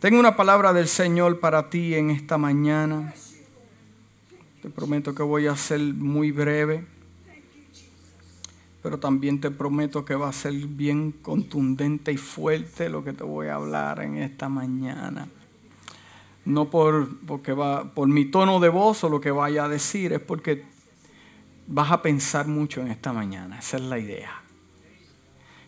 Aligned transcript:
Tengo 0.00 0.18
una 0.18 0.34
palabra 0.34 0.72
del 0.72 0.88
Señor 0.88 1.40
para 1.40 1.68
ti 1.68 1.94
en 1.94 2.08
esta 2.08 2.38
mañana. 2.38 3.12
Te 4.62 4.70
prometo 4.70 5.14
que 5.14 5.22
voy 5.22 5.46
a 5.46 5.54
ser 5.54 5.78
muy 5.78 6.32
breve, 6.32 6.86
pero 8.82 8.98
también 8.98 9.42
te 9.42 9.50
prometo 9.50 10.02
que 10.02 10.14
va 10.14 10.30
a 10.30 10.32
ser 10.32 10.54
bien 10.54 11.12
contundente 11.12 12.12
y 12.12 12.16
fuerte 12.16 12.88
lo 12.88 13.04
que 13.04 13.12
te 13.12 13.24
voy 13.24 13.48
a 13.48 13.56
hablar 13.56 14.00
en 14.00 14.16
esta 14.16 14.48
mañana. 14.48 15.28
No 16.46 16.70
por, 16.70 17.18
porque 17.26 17.52
va, 17.52 17.92
por 17.92 18.08
mi 18.08 18.24
tono 18.24 18.58
de 18.58 18.70
voz 18.70 19.04
o 19.04 19.10
lo 19.10 19.20
que 19.20 19.30
vaya 19.30 19.66
a 19.66 19.68
decir, 19.68 20.14
es 20.14 20.20
porque 20.20 20.64
vas 21.66 21.92
a 21.92 22.00
pensar 22.00 22.48
mucho 22.48 22.80
en 22.80 22.88
esta 22.88 23.12
mañana. 23.12 23.58
Esa 23.58 23.76
es 23.76 23.82
la 23.82 23.98
idea. 23.98 24.30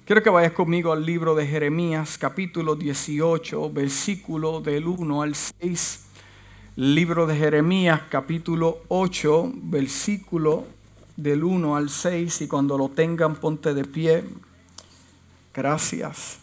Quiero 0.04 0.20
que 0.20 0.30
vayas 0.30 0.50
conmigo 0.50 0.90
al 0.92 1.06
libro 1.06 1.36
de 1.36 1.46
Jeremías, 1.46 2.18
capítulo 2.18 2.74
18, 2.74 3.70
versículo 3.70 4.60
del 4.60 4.88
1 4.88 5.22
al 5.22 5.36
6. 5.36 6.00
Libro 6.74 7.24
de 7.24 7.36
Jeremías, 7.36 8.02
capítulo 8.10 8.82
8, 8.88 9.52
versículo 9.54 10.66
del 11.16 11.44
1 11.44 11.76
al 11.76 11.88
6. 11.88 12.40
Y 12.40 12.48
cuando 12.48 12.76
lo 12.76 12.88
tengan, 12.88 13.36
ponte 13.36 13.74
de 13.74 13.84
pie. 13.84 14.24
Gracias. 15.54 16.38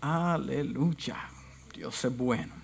Aleluya. 0.00 1.16
Dios 1.74 2.04
es 2.04 2.16
bueno. 2.16 2.54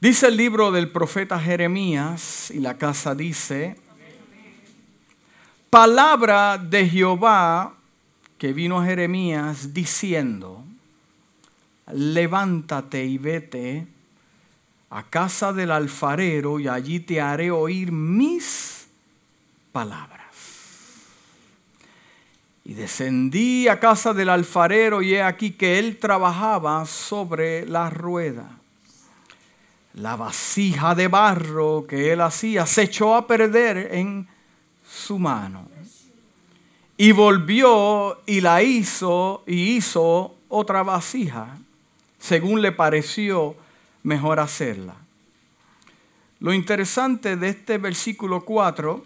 Dice 0.00 0.28
el 0.28 0.38
libro 0.38 0.72
del 0.72 0.90
profeta 0.90 1.38
Jeremías, 1.38 2.50
y 2.50 2.58
la 2.58 2.78
casa 2.78 3.14
dice, 3.14 3.76
palabra 5.70 6.58
de 6.58 6.88
Jehová 6.88 7.74
que 8.36 8.52
vino 8.52 8.80
a 8.80 8.84
Jeremías 8.84 9.72
diciendo, 9.72 10.64
levántate 11.92 13.04
y 13.04 13.18
vete 13.18 13.86
a 14.90 15.04
casa 15.04 15.52
del 15.52 15.70
alfarero 15.70 16.58
y 16.58 16.66
allí 16.66 16.98
te 16.98 17.20
haré 17.20 17.52
oír 17.52 17.92
mis 17.92 18.88
palabras. 19.70 20.18
Y 22.64 22.74
descendí 22.74 23.68
a 23.68 23.78
casa 23.78 24.12
del 24.12 24.28
alfarero 24.28 25.02
y 25.02 25.14
he 25.14 25.22
aquí 25.22 25.52
que 25.52 25.78
él 25.78 25.98
trabajaba 25.98 26.84
sobre 26.86 27.64
la 27.66 27.90
rueda. 27.90 28.48
La 29.94 30.16
vasija 30.16 30.94
de 30.94 31.08
barro 31.08 31.86
que 31.86 32.12
él 32.12 32.20
hacía 32.20 32.66
se 32.66 32.82
echó 32.82 33.14
a 33.14 33.26
perder 33.26 33.94
en 33.94 34.28
su 34.90 35.18
mano. 35.18 35.68
Y 36.96 37.12
volvió 37.12 38.20
y 38.26 38.40
la 38.40 38.62
hizo 38.62 39.42
y 39.46 39.76
hizo 39.76 40.34
otra 40.48 40.82
vasija, 40.82 41.58
según 42.18 42.60
le 42.60 42.72
pareció 42.72 43.56
mejor 44.02 44.40
hacerla. 44.40 44.96
Lo 46.40 46.52
interesante 46.52 47.36
de 47.36 47.50
este 47.50 47.78
versículo 47.78 48.44
4 48.44 49.04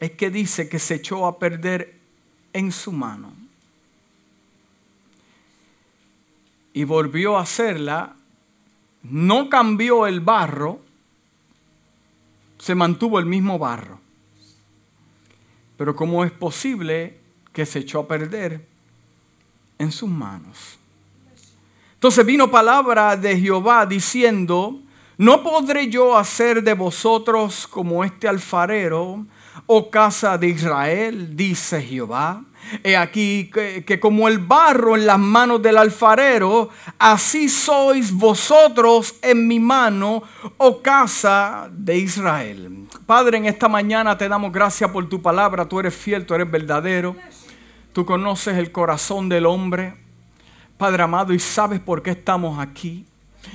es 0.00 0.10
que 0.12 0.30
dice 0.30 0.68
que 0.68 0.78
se 0.78 0.96
echó 0.96 1.26
a 1.26 1.38
perder 1.38 1.94
en 2.52 2.70
su 2.72 2.92
mano. 2.92 3.32
Y 6.74 6.84
volvió 6.84 7.38
a 7.38 7.42
hacerla, 7.42 8.14
no 9.02 9.48
cambió 9.48 10.06
el 10.06 10.20
barro, 10.20 10.80
se 12.58 12.74
mantuvo 12.74 13.18
el 13.18 13.26
mismo 13.26 13.58
barro. 13.58 14.01
Pero 15.82 15.96
¿cómo 15.96 16.24
es 16.24 16.30
posible 16.30 17.18
que 17.52 17.66
se 17.66 17.80
echó 17.80 17.98
a 17.98 18.06
perder 18.06 18.64
en 19.78 19.90
sus 19.90 20.08
manos? 20.08 20.78
Entonces 21.94 22.24
vino 22.24 22.48
palabra 22.48 23.16
de 23.16 23.36
Jehová 23.36 23.84
diciendo, 23.84 24.78
no 25.18 25.42
podré 25.42 25.88
yo 25.88 26.16
hacer 26.16 26.62
de 26.62 26.74
vosotros 26.74 27.66
como 27.66 28.04
este 28.04 28.28
alfarero, 28.28 29.26
oh 29.66 29.90
casa 29.90 30.38
de 30.38 30.48
Israel, 30.48 31.36
dice 31.36 31.82
Jehová. 31.82 32.44
He 32.84 32.96
aquí 32.96 33.50
que, 33.50 33.98
como 34.00 34.28
el 34.28 34.38
barro 34.38 34.96
en 34.96 35.06
las 35.06 35.18
manos 35.18 35.60
del 35.60 35.76
alfarero, 35.76 36.70
así 36.98 37.48
sois 37.48 38.12
vosotros 38.12 39.16
en 39.20 39.46
mi 39.48 39.58
mano, 39.58 40.22
oh 40.58 40.80
casa 40.80 41.68
de 41.72 41.98
Israel. 41.98 42.86
Padre, 43.04 43.38
en 43.38 43.46
esta 43.46 43.68
mañana 43.68 44.16
te 44.16 44.28
damos 44.28 44.52
gracias 44.52 44.90
por 44.90 45.08
tu 45.08 45.20
palabra. 45.20 45.68
Tú 45.68 45.80
eres 45.80 45.94
fiel, 45.94 46.24
tú 46.24 46.34
eres 46.34 46.50
verdadero. 46.50 47.16
Tú 47.92 48.06
conoces 48.06 48.56
el 48.56 48.72
corazón 48.72 49.28
del 49.28 49.44
hombre, 49.44 49.94
Padre 50.78 51.02
amado, 51.02 51.34
y 51.34 51.38
sabes 51.38 51.78
por 51.78 52.02
qué 52.02 52.12
estamos 52.12 52.58
aquí. 52.58 53.04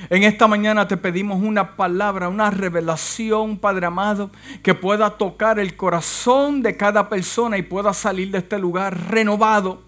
En 0.10 0.24
esta 0.24 0.48
mañana 0.48 0.88
te 0.88 0.98
pedimos 0.98 1.42
una 1.42 1.76
palabra, 1.76 2.30
una 2.30 2.50
revelación, 2.50 3.58
Padre 3.58 3.88
amado, 3.88 4.32
que 4.64 4.74
pueda 4.74 5.18
tocar 5.18 5.60
el 5.60 5.76
corazón 5.76 6.62
de 6.62 6.78
cada 6.78 7.10
persona 7.10 7.58
y 7.58 7.62
pueda 7.62 7.94
salir 7.94 8.32
de 8.32 8.40
este 8.40 8.58
lugar 8.60 9.10
renovado. 9.10 9.84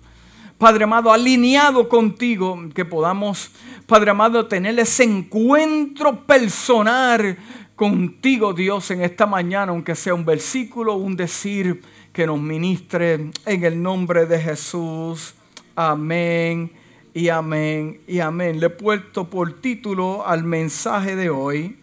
Padre 0.57 0.83
amado, 0.83 1.13
alineado 1.13 1.87
contigo, 1.87 2.59
que 2.73 2.83
podamos, 2.83 3.51
Padre 3.85 4.11
amado, 4.11 4.45
tener 4.47 4.77
ese 4.77 5.05
encuentro 5.05 6.25
personal 6.25 7.37
contigo, 7.77 8.53
Dios, 8.53 8.91
en 8.91 9.01
esta 9.01 9.25
mañana, 9.25 9.71
aunque 9.71 9.95
sea 9.95 10.13
un 10.13 10.25
versículo, 10.25 10.95
un 10.95 11.15
decir 11.15 11.81
que 12.11 12.27
nos 12.27 12.41
ministre 12.41 13.31
en 13.45 13.63
el 13.63 13.81
nombre 13.81 14.25
de 14.25 14.37
Jesús. 14.37 15.33
Amén 15.77 16.78
y 17.19 17.27
amén 17.27 17.99
y 18.07 18.21
amén. 18.21 18.61
Le 18.61 18.67
he 18.67 18.69
puesto 18.69 19.29
por 19.29 19.59
título 19.59 20.25
al 20.25 20.45
mensaje 20.45 21.17
de 21.17 21.29
hoy, 21.29 21.77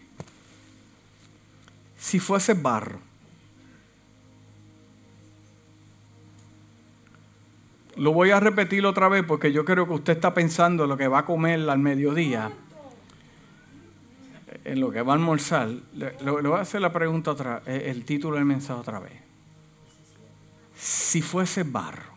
si 1.98 2.18
fuese 2.18 2.54
barro. 2.54 3.00
Lo 7.96 8.14
voy 8.14 8.30
a 8.30 8.40
repetir 8.40 8.86
otra 8.86 9.10
vez 9.10 9.24
porque 9.26 9.52
yo 9.52 9.66
creo 9.66 9.86
que 9.86 9.92
usted 9.92 10.14
está 10.14 10.32
pensando 10.32 10.86
lo 10.86 10.96
que 10.96 11.06
va 11.06 11.18
a 11.18 11.24
comer 11.26 11.68
al 11.68 11.78
mediodía 11.78 12.50
en 14.64 14.80
lo 14.80 14.90
que 14.90 15.02
va 15.02 15.12
a 15.12 15.16
almorzar, 15.16 15.68
le, 15.94 16.12
voy 16.22 16.58
a 16.58 16.62
hacer 16.62 16.80
la 16.80 16.92
pregunta 16.92 17.30
otra, 17.30 17.62
el 17.66 18.04
título 18.06 18.36
del 18.36 18.46
mensaje 18.46 18.80
otra 18.80 18.98
vez. 18.98 19.12
Si 20.74 21.20
fuese 21.20 21.62
barro, 21.62 22.15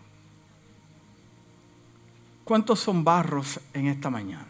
¿cuántos 2.49 2.79
son 2.79 3.03
barros 3.03 3.59
en 3.75 3.85
esta 3.85 4.09
mañana? 4.09 4.47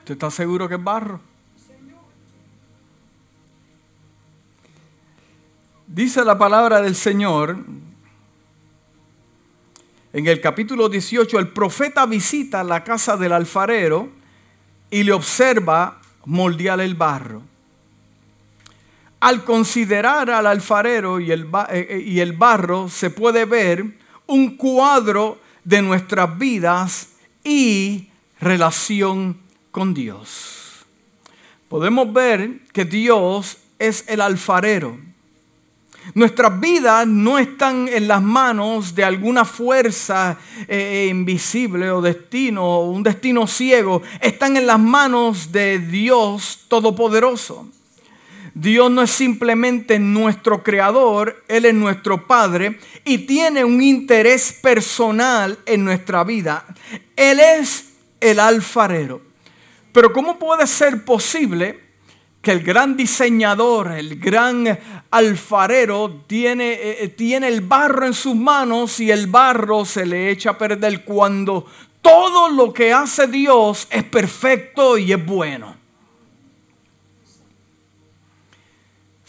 ¿Usted 0.00 0.14
está 0.14 0.28
seguro 0.28 0.68
que 0.68 0.74
es 0.74 0.82
barro? 0.82 1.20
Dice 5.86 6.24
la 6.24 6.36
palabra 6.36 6.82
del 6.82 6.96
Señor 6.96 7.58
en 10.12 10.26
el 10.26 10.40
capítulo 10.40 10.88
18, 10.88 11.38
el 11.38 11.50
profeta 11.50 12.04
visita 12.04 12.64
la 12.64 12.82
casa 12.82 13.16
del 13.16 13.34
alfarero 13.34 14.08
y 14.90 15.04
le 15.04 15.12
observa 15.12 16.00
moldear 16.24 16.80
el 16.80 16.96
barro. 16.96 17.40
Al 19.20 19.44
considerar 19.44 20.28
al 20.28 20.44
alfarero 20.48 21.20
y 21.20 21.30
el, 21.30 21.48
eh, 21.70 21.86
eh, 22.04 22.34
barro, 22.36 22.88
se 22.88 23.10
puede 23.10 23.44
ver 23.44 24.01
un 24.26 24.56
cuadro 24.56 25.40
de 25.64 25.82
nuestras 25.82 26.38
vidas 26.38 27.10
y 27.44 28.08
relación 28.40 29.38
con 29.70 29.94
Dios. 29.94 30.84
Podemos 31.68 32.12
ver 32.12 32.60
que 32.72 32.84
Dios 32.84 33.58
es 33.78 34.04
el 34.08 34.20
alfarero 34.20 34.98
Nuestras 36.14 36.60
vidas 36.60 37.06
no 37.06 37.38
están 37.38 37.88
en 37.88 38.08
las 38.08 38.20
manos 38.20 38.94
de 38.94 39.04
alguna 39.04 39.44
fuerza 39.44 40.36
eh, 40.66 41.06
invisible 41.08 41.90
o 41.90 42.02
destino, 42.02 42.80
un 42.80 43.02
destino 43.02 43.46
ciego. 43.46 44.02
Están 44.20 44.56
en 44.56 44.66
las 44.66 44.80
manos 44.80 45.52
de 45.52 45.78
Dios 45.78 46.64
Todopoderoso. 46.68 47.68
Dios 48.54 48.90
no 48.90 49.02
es 49.02 49.10
simplemente 49.10 49.98
nuestro 49.98 50.62
creador, 50.62 51.42
Él 51.48 51.64
es 51.64 51.74
nuestro 51.74 52.26
Padre 52.26 52.78
y 53.04 53.18
tiene 53.18 53.64
un 53.64 53.82
interés 53.82 54.52
personal 54.52 55.58
en 55.64 55.84
nuestra 55.84 56.22
vida. 56.24 56.66
Él 57.16 57.40
es 57.40 57.92
el 58.20 58.38
alfarero. 58.38 59.22
Pero 59.92 60.12
¿cómo 60.12 60.38
puede 60.38 60.66
ser 60.66 61.04
posible 61.04 61.80
que 62.42 62.50
el 62.50 62.62
gran 62.62 62.96
diseñador, 62.96 63.92
el 63.92 64.18
gran 64.18 64.78
alfarero 65.10 66.24
tiene, 66.26 66.72
eh, 66.72 67.08
tiene, 67.08 67.48
el 67.48 67.60
barro 67.60 68.06
en 68.06 68.14
sus 68.14 68.34
manos 68.34 68.98
y 69.00 69.10
el 69.10 69.28
barro 69.28 69.84
se 69.84 70.04
le 70.04 70.30
echa 70.30 70.50
a 70.50 70.58
perder 70.58 71.04
cuando 71.04 71.66
todo 72.02 72.50
lo 72.50 72.72
que 72.72 72.92
hace 72.92 73.28
Dios 73.28 73.86
es 73.90 74.02
perfecto 74.02 74.98
y 74.98 75.12
es 75.12 75.24
bueno. 75.24 75.81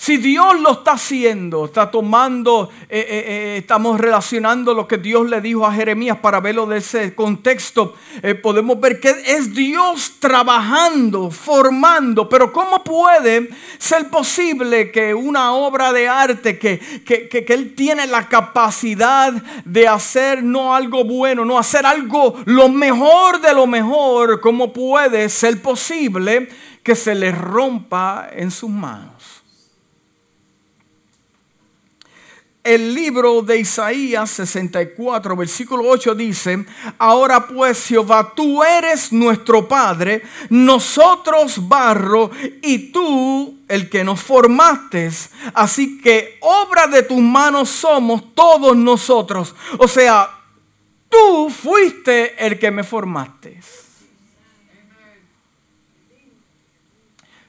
Si 0.03 0.17
Dios 0.17 0.59
lo 0.59 0.73
está 0.73 0.91
haciendo, 0.91 1.63
está 1.63 1.89
tomando, 1.89 2.69
eh, 2.89 2.99
eh, 2.99 3.23
eh, 3.25 3.57
estamos 3.59 3.97
relacionando 3.97 4.73
lo 4.73 4.85
que 4.85 4.97
Dios 4.97 5.29
le 5.29 5.39
dijo 5.39 5.65
a 5.65 5.71
Jeremías 5.71 6.17
para 6.17 6.41
verlo 6.41 6.65
de 6.65 6.79
ese 6.79 7.15
contexto, 7.15 7.95
podemos 8.41 8.81
ver 8.81 8.99
que 8.99 9.11
es 9.25 9.53
Dios 9.53 10.15
trabajando, 10.19 11.31
formando, 11.31 12.27
pero 12.27 12.51
¿cómo 12.51 12.83
puede 12.83 13.47
ser 13.77 14.09
posible 14.09 14.91
que 14.91 15.13
una 15.13 15.53
obra 15.53 15.93
de 15.93 16.09
arte, 16.09 16.59
que, 16.59 16.79
que, 17.05 17.29
que 17.29 17.53
Él 17.53 17.73
tiene 17.73 18.05
la 18.05 18.27
capacidad 18.27 19.31
de 19.63 19.87
hacer 19.87 20.43
no 20.43 20.75
algo 20.75 21.05
bueno, 21.05 21.45
no 21.45 21.57
hacer 21.57 21.85
algo 21.85 22.41
lo 22.43 22.67
mejor 22.67 23.39
de 23.39 23.53
lo 23.53 23.67
mejor, 23.67 24.41
¿cómo 24.41 24.73
puede 24.73 25.29
ser 25.29 25.61
posible 25.61 26.49
que 26.83 26.93
se 26.93 27.15
le 27.15 27.31
rompa 27.31 28.27
en 28.33 28.51
sus 28.51 28.69
manos? 28.69 29.42
El 32.63 32.93
libro 32.93 33.41
de 33.41 33.59
Isaías 33.59 34.29
64, 34.31 35.35
versículo 35.35 35.83
8 35.85 36.15
dice, 36.15 36.65
ahora 36.97 37.45
pues 37.45 37.87
Jehová, 37.87 38.31
tú 38.33 38.63
eres 38.63 39.11
nuestro 39.11 39.67
Padre, 39.67 40.23
nosotros 40.49 41.67
barro 41.67 42.31
y 42.61 42.91
tú 42.93 43.57
el 43.67 43.89
que 43.89 44.05
nos 44.05 44.21
formaste. 44.21 45.11
Así 45.53 45.99
que 45.99 46.37
obra 46.39 46.87
de 46.87 47.03
tus 47.03 47.19
manos 47.19 47.69
somos 47.69 48.33
todos 48.33 48.77
nosotros. 48.77 49.53
O 49.77 49.87
sea, 49.89 50.29
tú 51.09 51.49
fuiste 51.49 52.45
el 52.45 52.57
que 52.59 52.71
me 52.71 52.85
formaste. 52.85 53.59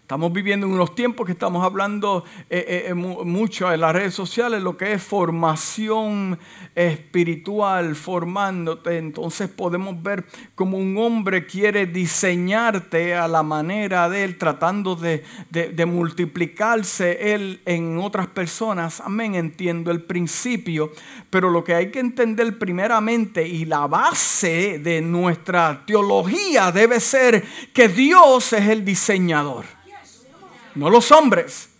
Estamos 0.05 0.35
viviendo 0.35 0.67
en 0.67 0.75
unos 0.75 0.95
tiempos 0.95 1.25
que 1.25 1.33
estamos 1.33 1.65
hablando 1.65 2.27
eh, 2.51 2.63
eh, 2.69 2.85
eh, 2.89 2.95
mucho 2.95 3.73
en 3.73 3.81
las 3.81 3.95
redes 3.95 4.13
sociales, 4.13 4.61
lo 4.61 4.77
que 4.77 4.93
es 4.93 5.03
formación 5.03 6.39
espiritual, 6.75 7.97
formándote. 7.97 8.99
Entonces 8.99 9.49
podemos 9.49 10.03
ver 10.03 10.27
como 10.55 10.77
un 10.77 10.99
hombre 10.99 11.47
quiere 11.47 11.87
diseñarte 11.87 13.15
a 13.15 13.27
la 13.29 13.43
manera 13.43 14.11
de 14.11 14.25
él, 14.25 14.37
tratando 14.37 14.95
de, 14.95 15.25
de 15.49 15.87
multiplicarse 15.87 17.33
él 17.33 17.63
en 17.65 17.97
otras 17.97 18.27
personas. 18.27 19.01
Amén, 19.01 19.35
entiendo 19.35 19.91
el 19.91 20.03
principio, 20.03 20.93
pero 21.31 21.49
lo 21.49 21.65
que 21.65 21.77
hay 21.77 21.91
que 21.91 22.01
entender 22.01 22.59
primeramente 22.59 23.49
y 23.49 23.65
la 23.65 23.87
base 23.87 24.81
de 24.81 25.01
nuestra 25.01 25.83
teología 25.87 26.71
debe 26.73 27.01
ser 27.01 27.43
que 27.73 27.89
Dios 27.89 28.53
es 28.53 28.69
el 28.69 28.85
diseñador 28.85 29.65
no 30.75 30.91
los 30.91 31.11
hombres. 31.13 31.71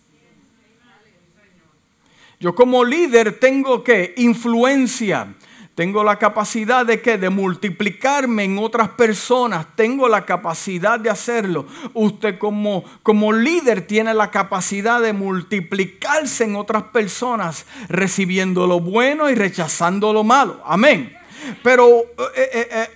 Yo 2.39 2.53
como 2.53 2.83
líder 2.83 3.39
tengo 3.39 3.83
que 3.83 4.13
influencia, 4.17 5.33
tengo 5.73 6.03
la 6.03 6.17
capacidad 6.17 6.85
de 6.85 7.01
que 7.01 7.17
de 7.17 7.29
multiplicarme 7.29 8.43
en 8.43 8.57
otras 8.59 8.89
personas, 8.89 9.67
tengo 9.75 10.07
la 10.07 10.25
capacidad 10.25 10.99
de 10.99 11.09
hacerlo. 11.09 11.65
Usted 11.93 12.37
como 12.37 12.83
como 13.03 13.31
líder 13.33 13.87
tiene 13.87 14.13
la 14.13 14.31
capacidad 14.31 15.01
de 15.01 15.13
multiplicarse 15.13 16.43
en 16.43 16.55
otras 16.55 16.83
personas, 16.83 17.65
recibiendo 17.89 18.67
lo 18.67 18.79
bueno 18.79 19.29
y 19.29 19.35
rechazando 19.35 20.13
lo 20.13 20.23
malo. 20.23 20.61
Amén. 20.65 21.17
Pero 21.61 21.99
eh, 22.35 22.49
eh, 22.53 22.89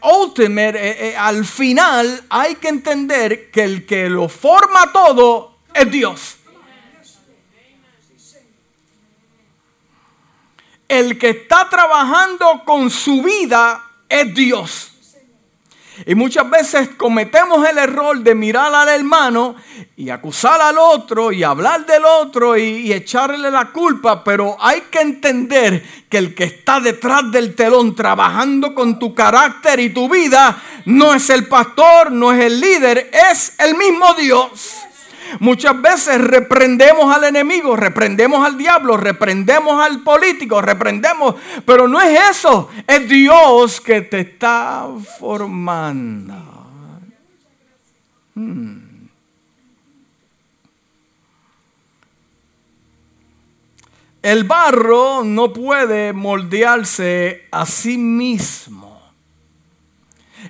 eh, 0.99 1.15
al 1.17 1.45
final 1.45 2.23
hay 2.29 2.55
que 2.55 2.69
entender 2.69 3.51
que 3.51 3.63
el 3.63 3.85
que 3.85 4.09
lo 4.09 4.29
forma 4.29 4.91
todo 4.91 5.48
es 5.73 5.91
Dios. 5.91 6.37
El 10.87 11.19
que 11.19 11.29
está 11.29 11.69
trabajando 11.69 12.63
con 12.65 12.89
su 12.89 13.21
vida 13.21 13.83
es 14.09 14.33
Dios. 14.33 14.89
Y 16.05 16.15
muchas 16.15 16.49
veces 16.49 16.89
cometemos 16.97 17.67
el 17.67 17.77
error 17.77 18.19
de 18.19 18.33
mirar 18.33 18.73
al 18.73 18.87
hermano 18.87 19.55
y 19.97 20.09
acusar 20.09 20.61
al 20.61 20.77
otro 20.77 21.31
y 21.31 21.43
hablar 21.43 21.85
del 21.85 22.05
otro 22.05 22.57
y, 22.57 22.91
echarle 22.93 23.51
la 23.51 23.71
culpa, 23.71 24.23
pero 24.23 24.55
hay 24.59 24.81
que 24.89 25.01
entender 25.01 25.83
que 26.09 26.17
el 26.17 26.33
que 26.33 26.45
está 26.45 26.79
detrás 26.79 27.29
del 27.31 27.53
telón 27.53 27.95
trabajando 27.95 28.73
con 28.73 28.97
tu 28.97 29.13
carácter 29.13 29.79
y 29.79 29.89
tu 29.89 30.07
vida 30.07 30.61
no 30.85 31.13
es 31.13 31.29
el 31.29 31.47
pastor, 31.47 32.11
no 32.11 32.31
es 32.31 32.45
el 32.45 32.59
líder, 32.59 33.11
es 33.31 33.53
el 33.59 33.75
mismo 33.75 34.13
Dios. 34.13 34.88
Muchas 35.39 35.81
veces 35.81 36.19
reprendemos 36.19 37.13
al 37.15 37.23
enemigo, 37.25 37.75
reprendemos 37.75 38.45
al 38.45 38.57
diablo, 38.57 38.97
reprendemos 38.97 39.83
al 39.83 40.01
político, 40.01 40.61
reprendemos, 40.61 41.35
pero 41.65 41.87
no 41.87 42.01
es 42.01 42.19
eso, 42.31 42.69
es 42.87 43.07
Dios 43.07 43.79
que 43.81 44.01
te 44.01 44.21
está 44.21 44.87
formando. 45.19 46.35
Hmm. 48.35 48.89
El 54.21 54.43
barro 54.43 55.23
no 55.23 55.53
puede 55.53 56.11
moldearse 56.11 57.47
a 57.51 57.65
sí 57.65 57.97
mismo. 57.97 58.78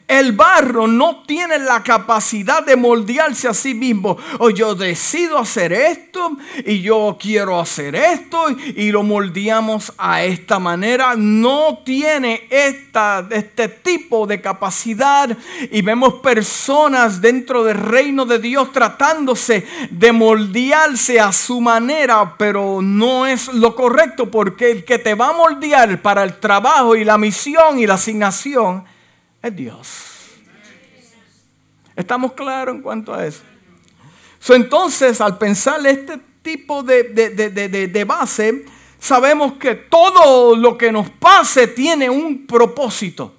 El 0.08 0.32
barro 0.32 0.88
no 0.88 1.24
tiene 1.24 1.60
la 1.60 1.84
capacidad 1.84 2.66
de 2.66 2.76
moldearse 2.76 3.48
a 3.48 3.54
sí 3.54 3.74
mismo. 3.74 4.18
O 4.40 4.50
yo 4.50 4.74
decido 4.74 5.38
hacer 5.38 5.72
esto 5.72 6.36
y 6.66 6.82
yo 6.82 7.18
quiero 7.20 7.60
hacer 7.60 7.96
esto 7.96 8.50
y 8.50 8.92
lo 8.92 9.04
moldeamos 9.04 9.94
a 9.98 10.24
esta 10.24 10.60
manera. 10.60 11.14
No 11.16 11.80
tiene 11.86 12.48
esta, 12.50 13.28
este 13.30 13.68
tipo 13.70 14.26
de 14.26 14.42
capacidad 14.42 15.38
y 15.72 15.82
vemos 15.82 16.16
personas 16.16 17.22
dentro 17.22 17.64
del 17.64 17.78
reino 17.78 18.26
de 18.26 18.40
Dios 18.40 18.72
tratándose 18.72 19.68
de 19.92 20.12
moldearse 20.12 21.20
a 21.20 21.32
su 21.32 21.62
manera, 21.62 22.36
pero 22.38 22.80
no 22.82 23.28
es 23.28 23.48
lo 23.54 23.76
correcto 23.76 24.30
porque 24.32 24.72
el 24.72 24.86
que 24.86 24.98
te 24.98 25.14
va 25.14 25.30
a 25.30 25.34
moldear 25.34 26.02
para 26.02 26.24
el 26.24 26.40
trabajo 26.40 26.96
y 26.96 27.04
la 27.04 27.18
misión 27.18 27.80
y 27.80 27.86
la 27.86 27.96
asignación 27.96 28.86
es 29.42 29.56
Dios. 29.56 30.20
¿Estamos 31.96 32.34
claros 32.34 32.76
en 32.76 32.82
cuanto 32.82 33.14
a 33.14 33.26
eso? 33.26 33.44
entonces, 34.48 35.22
al 35.22 35.38
pensar 35.38 35.86
este 35.86 36.20
tipo 36.42 36.82
de, 36.82 37.04
de, 37.04 38.04
base, 38.06 38.66
sabemos 39.00 39.54
que 39.54 39.76
todo 39.76 40.56
lo 40.56 40.78
que 40.78 40.92
nos 40.92 41.10
pase 41.10 41.68
tiene 41.68 42.10
un 42.10 42.48
propósito. 42.48 43.36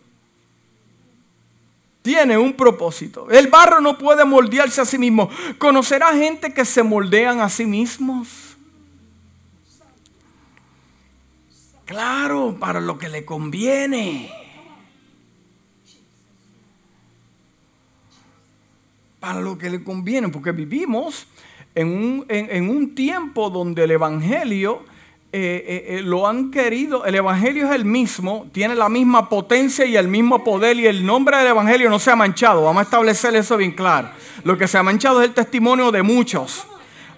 Tiene 2.03 2.39
un 2.39 2.53
propósito. 2.53 3.29
El 3.31 3.49
barro 3.49 3.81
no 3.81 3.99
puede 3.99 4.25
moldearse 4.25 4.81
a 4.81 4.85
sí 4.85 4.99
mismo. 4.99 5.29
¿Conocerá 5.59 6.15
gente 6.15 6.55
que 6.55 6.65
se 6.65 6.83
moldean 6.83 7.41
a 7.41 7.49
sí 7.49 7.67
mismos? 7.67 8.29
Claro, 11.85 12.57
para 12.59 12.81
lo 12.81 12.99
que 12.99 13.09
le 13.09 13.25
conviene. 13.25 14.40
Para 19.21 19.41
lo 19.41 19.59
que 19.59 19.71
le 19.71 19.85
conviene, 19.85 20.29
porque 20.31 20.53
vivimos 20.53 21.27
en 21.75 21.89
un, 21.89 22.25
en, 22.29 22.69
un 22.69 22.95
tiempo 22.95 23.51
donde 23.51 23.85
el 23.85 23.93
Evangelio 23.93 24.83
eh, 25.33 25.65
eh, 25.67 25.99
eh, 25.99 26.03
lo 26.03 26.27
han 26.27 26.51
querido, 26.51 27.05
el 27.05 27.15
Evangelio 27.15 27.69
es 27.69 27.75
el 27.77 27.85
mismo, 27.85 28.49
tiene 28.51 28.75
la 28.75 28.89
misma 28.89 29.29
potencia 29.29 29.85
y 29.85 29.97
el 29.97 30.09
mismo 30.09 30.43
poder 30.43 30.79
y 30.79 30.87
el 30.87 31.07
nombre 31.07 31.37
del 31.37 31.49
Evangelio 31.49 31.89
no 31.89 32.01
se 32.01 32.11
ha 32.11 32.17
manchado, 32.17 32.65
vamos 32.65 32.81
a 32.81 32.85
establecer 32.85 33.37
eso 33.37 33.57
bien 33.57 33.73
claro. 33.73 34.09
Lo 34.43 34.59
que 34.59 34.67
se 34.67 34.79
ha 34.79 34.83
manchado 34.83 35.21
es 35.21 35.29
el 35.29 35.35
testimonio 35.35 35.93
de 35.93 36.03
muchos. 36.03 36.67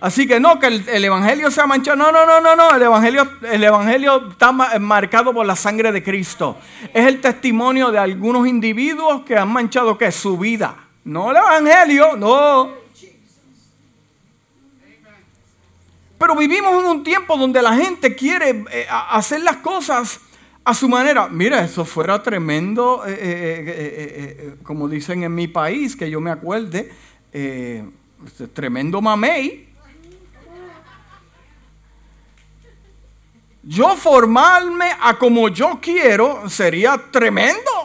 Así 0.02 0.26
que 0.26 0.40
no, 0.40 0.59
que 0.59 0.66
el, 0.66 1.04
Evangelio 1.04 1.49
se 1.52 1.61
ha 1.61 1.66
manchado. 1.68 1.97
No, 1.97 2.11
no, 2.11 2.26
no, 2.26 2.40
no, 2.40 2.56
no. 2.56 2.75
El 2.75 2.82
Evangelio, 2.82 3.30
el 3.42 3.62
Evangelio 3.62 4.30
está 4.30 4.50
marcado 4.50 5.32
por 5.32 5.47
la 5.47 5.54
sangre 5.54 5.92
de 5.92 6.02
Cristo. 6.02 6.59
Es 6.92 7.06
el 7.06 7.21
testimonio 7.21 7.92
de 7.92 8.00
algunos 8.00 8.49
individuos 8.49 9.23
que 9.23 9.37
han 9.37 9.52
manchado 9.52 9.97
su 10.11 10.37
vida. 10.37 10.82
No 11.04 11.30
el 11.30 11.37
Evangelio, 11.37 12.16
no. 12.16 12.82
Pero 16.18 16.37
vivimos 16.37 16.85
en 16.85 16.88
un 16.88 17.02
tiempo 17.02 17.37
donde 17.37 17.61
la 17.61 17.75
gente 17.75 18.14
quiere 18.14 18.64
eh, 18.71 18.87
hacer 18.88 19.40
las 19.40 19.56
cosas 19.56 20.21
a 20.62 20.73
su 20.73 20.88
manera. 20.88 21.28
Mira, 21.28 21.64
eso 21.64 21.85
fuera 21.85 22.23
tremendo, 22.23 23.02
eh, 23.04 23.14
eh, 23.18 24.54
como 24.62 24.88
dicen 24.88 25.25
en 25.25 25.35
mi 25.35 25.49
país, 25.49 25.97
que 25.97 26.09
yo 26.09 26.21
me 26.21 26.30
acuerde, 26.30 26.92
tremendo 28.52 29.02
mamey. 29.02 29.68
Yo 33.64 33.97
formarme 33.97 34.92
a 35.00 35.18
como 35.18 35.49
yo 35.49 35.80
quiero 35.80 36.49
sería 36.49 37.02
tremendo 37.11 37.82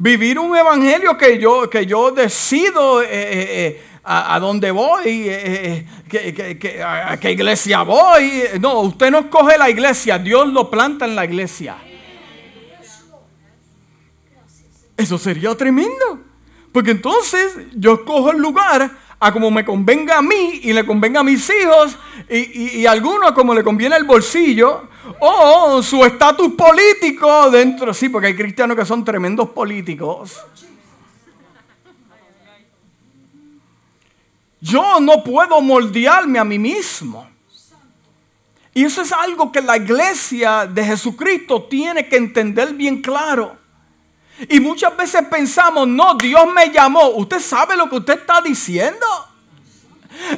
vivir 0.00 0.38
un 0.38 0.56
evangelio 0.56 1.18
que 1.18 1.38
yo, 1.38 1.68
que 1.68 1.84
yo 1.84 2.12
decido 2.12 3.02
eh, 3.02 3.06
eh, 3.10 3.66
eh, 3.66 3.82
a, 4.04 4.38
dónde 4.38 4.70
voy, 4.70 5.26
eh, 5.28 5.86
a, 6.84 7.16
qué 7.18 7.32
iglesia 7.32 7.82
voy. 7.82 8.44
No, 8.60 8.80
usted 8.80 9.10
no 9.10 9.18
escoge 9.18 9.58
la 9.58 9.68
iglesia, 9.68 10.18
Dios 10.18 10.48
lo 10.48 10.70
planta 10.70 11.04
en 11.04 11.16
la 11.16 11.24
iglesia. 11.24 11.76
Eso 14.96 15.18
sería 15.18 15.54
tremendo. 15.56 16.20
Porque 16.72 16.92
entonces 16.92 17.56
yo 17.74 17.94
escojo 17.94 18.30
el 18.30 18.38
lugar 18.38 18.90
a 19.20 19.32
como 19.32 19.50
me 19.50 19.64
convenga 19.64 20.18
a 20.18 20.22
mí 20.22 20.60
y 20.62 20.72
le 20.72 20.86
convenga 20.86 21.20
a 21.20 21.24
mis 21.24 21.50
hijos 21.50 21.96
y, 22.28 22.80
y, 22.80 22.86
a 22.86 22.92
algunos 22.92 23.32
como 23.32 23.52
le 23.52 23.64
conviene 23.64 23.96
el 23.96 24.04
bolsillo 24.04 24.88
o 25.20 25.82
su 25.82 26.04
estatus 26.04 26.52
político 26.52 27.50
dentro. 27.50 27.92
Sí, 27.92 28.08
porque 28.08 28.28
hay 28.28 28.36
cristianos 28.36 28.76
que 28.76 28.84
son 28.84 29.04
tremendos 29.04 29.50
políticos. 29.50 30.40
Yo 34.60 35.00
no 35.00 35.22
puedo 35.22 35.60
moldearme 35.60 36.38
a 36.38 36.44
mí 36.44 36.58
mismo. 36.58 37.28
Y 38.74 38.84
eso 38.84 39.02
es 39.02 39.12
algo 39.12 39.50
que 39.50 39.60
la 39.60 39.76
iglesia 39.76 40.66
de 40.66 40.84
Jesucristo 40.84 41.64
tiene 41.64 42.08
que 42.08 42.16
entender 42.16 42.74
bien 42.74 43.02
claro. 43.02 43.57
Y 44.48 44.60
muchas 44.60 44.96
veces 44.96 45.22
pensamos, 45.30 45.88
no, 45.88 46.14
Dios 46.14 46.46
me 46.54 46.70
llamó. 46.70 47.08
¿Usted 47.10 47.40
sabe 47.40 47.76
lo 47.76 47.88
que 47.88 47.96
usted 47.96 48.18
está 48.20 48.40
diciendo? 48.40 49.06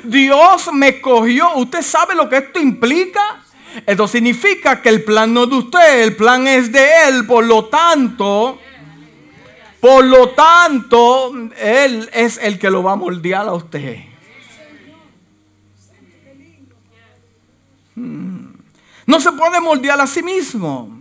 Dios 0.04 0.72
me 0.72 1.00
cogió. 1.00 1.54
¿Usted 1.56 1.82
sabe 1.82 2.14
lo 2.14 2.28
que 2.28 2.38
esto 2.38 2.58
implica? 2.60 3.42
Esto 3.86 4.08
significa 4.08 4.80
que 4.80 4.88
el 4.88 5.04
plan 5.04 5.32
no 5.32 5.44
es 5.44 5.50
de 5.50 5.56
usted, 5.56 6.02
el 6.02 6.16
plan 6.16 6.46
es 6.46 6.72
de 6.72 6.88
Él. 7.08 7.26
Por 7.26 7.44
lo 7.44 7.66
tanto, 7.66 8.58
por 9.80 10.04
lo 10.04 10.30
tanto, 10.30 11.32
Él 11.58 12.08
es 12.12 12.38
el 12.38 12.58
que 12.58 12.70
lo 12.70 12.82
va 12.82 12.92
a 12.92 12.96
moldear 12.96 13.46
a 13.46 13.52
usted. 13.52 13.98
Hmm. 17.94 18.54
No 19.06 19.20
se 19.20 19.32
puede 19.32 19.60
moldear 19.60 20.00
a 20.00 20.06
sí 20.06 20.22
mismo. 20.22 20.99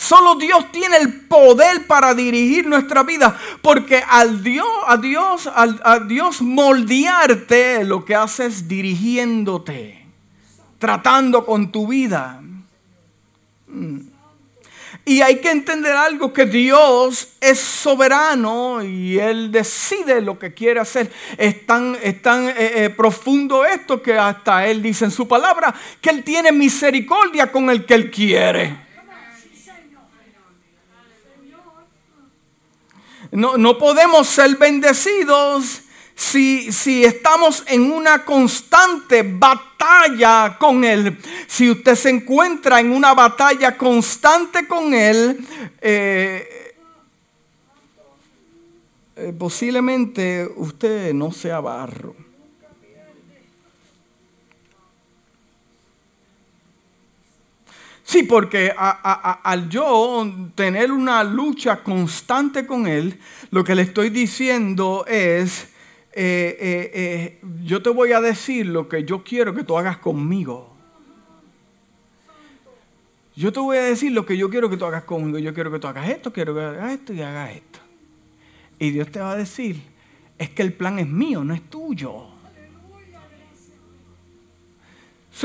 Solo 0.00 0.36
Dios 0.36 0.72
tiene 0.72 0.96
el 0.96 1.12
poder 1.26 1.86
para 1.86 2.14
dirigir 2.14 2.66
nuestra 2.66 3.02
vida. 3.02 3.38
Porque 3.60 4.02
al 4.08 4.42
Dios, 4.42 4.66
a 4.86 4.96
Dios, 4.96 5.46
a 5.54 5.98
Dios 5.98 6.40
moldearte, 6.40 7.84
lo 7.84 8.02
que 8.02 8.14
hace 8.14 8.46
es 8.46 8.66
dirigiéndote, 8.66 10.06
tratando 10.78 11.44
con 11.44 11.70
tu 11.70 11.86
vida. 11.86 12.40
Mm. 13.66 13.98
Y 15.04 15.20
hay 15.20 15.38
que 15.42 15.50
entender 15.50 15.92
algo, 15.92 16.32
que 16.32 16.46
Dios 16.46 17.34
es 17.38 17.58
soberano 17.58 18.82
y 18.82 19.18
Él 19.18 19.52
decide 19.52 20.22
lo 20.22 20.38
que 20.38 20.54
quiere 20.54 20.80
hacer. 20.80 21.12
Es 21.36 21.66
tan, 21.66 21.98
es 22.02 22.22
tan 22.22 22.48
eh, 22.48 22.54
eh, 22.56 22.90
profundo 22.90 23.66
esto 23.66 24.00
que 24.00 24.16
hasta 24.16 24.66
Él 24.66 24.80
dice 24.80 25.04
en 25.04 25.10
su 25.10 25.28
palabra 25.28 25.74
que 26.00 26.08
Él 26.08 26.24
tiene 26.24 26.52
misericordia 26.52 27.52
con 27.52 27.68
el 27.68 27.84
que 27.84 27.94
Él 27.94 28.10
quiere. 28.10 28.89
No, 33.32 33.78
podemos 33.78 34.26
ser 34.26 34.56
bendecidos 34.56 35.82
si, 36.14 36.72
si, 36.72 37.04
estamos 37.04 37.62
en 37.66 37.90
una 37.90 38.24
constante 38.24 39.22
batalla 39.22 40.56
con 40.58 40.84
Él. 40.84 41.16
Si 41.46 41.70
usted 41.70 41.94
se 41.94 42.10
encuentra 42.10 42.80
en 42.80 42.92
una 42.92 43.14
batalla 43.14 43.76
constante 43.76 44.66
con 44.66 44.92
Él, 44.92 45.38
eh, 45.80 46.74
eh, 49.16 49.34
posiblemente 49.38 50.48
usted 50.56 51.14
no 51.14 51.30
sea 51.32 51.60
barro. 51.60 52.29
Sí, 58.10 58.24
porque 58.24 58.74
al 58.76 59.68
yo 59.68 60.26
tener 60.56 60.90
una 60.90 61.22
lucha 61.22 61.84
constante 61.84 62.66
con 62.66 62.88
Él, 62.88 63.20
lo 63.52 63.62
que 63.62 63.76
le 63.76 63.82
estoy 63.82 64.10
diciendo 64.10 65.04
es, 65.06 65.68
eh, 66.12 66.56
eh, 66.58 66.90
eh, 66.92 67.40
yo 67.62 67.80
te 67.80 67.90
voy 67.90 68.10
a 68.10 68.20
decir 68.20 68.66
lo 68.66 68.88
que 68.88 69.04
yo 69.04 69.22
quiero 69.22 69.54
que 69.54 69.62
tú 69.62 69.78
hagas 69.78 69.98
conmigo. 69.98 70.74
Yo 73.36 73.52
te 73.52 73.60
voy 73.60 73.76
a 73.76 73.82
decir 73.82 74.10
lo 74.10 74.26
que 74.26 74.36
yo 74.36 74.50
quiero 74.50 74.68
que 74.68 74.76
tú 74.76 74.86
hagas 74.86 75.04
conmigo. 75.04 75.38
Yo 75.38 75.54
quiero 75.54 75.70
que 75.70 75.78
tú 75.78 75.86
hagas 75.86 76.08
esto, 76.08 76.32
quiero 76.32 76.52
que 76.52 76.62
hagas 76.62 76.90
esto 76.90 77.12
y 77.12 77.22
hagas 77.22 77.52
esto. 77.52 77.78
Y 78.80 78.90
Dios 78.90 79.08
te 79.12 79.20
va 79.20 79.30
a 79.30 79.36
decir, 79.36 79.80
es 80.36 80.50
que 80.50 80.62
el 80.62 80.72
plan 80.72 80.98
es 80.98 81.06
mío, 81.06 81.44
no 81.44 81.54
es 81.54 81.62
tuyo 81.70 82.29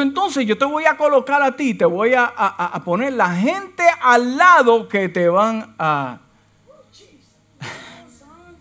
entonces 0.02 0.46
yo 0.46 0.58
te 0.58 0.66
voy 0.66 0.86
a 0.86 0.98
colocar 0.98 1.42
a 1.42 1.56
ti, 1.56 1.74
te 1.74 1.86
voy 1.86 2.14
a, 2.16 2.82
poner 2.84 3.14
la 3.14 3.36
gente 3.36 3.84
al 4.02 4.38
lado 4.38 4.88
que 4.88 5.10
te 5.10 5.30
van 5.30 5.75
a... 5.80 6.20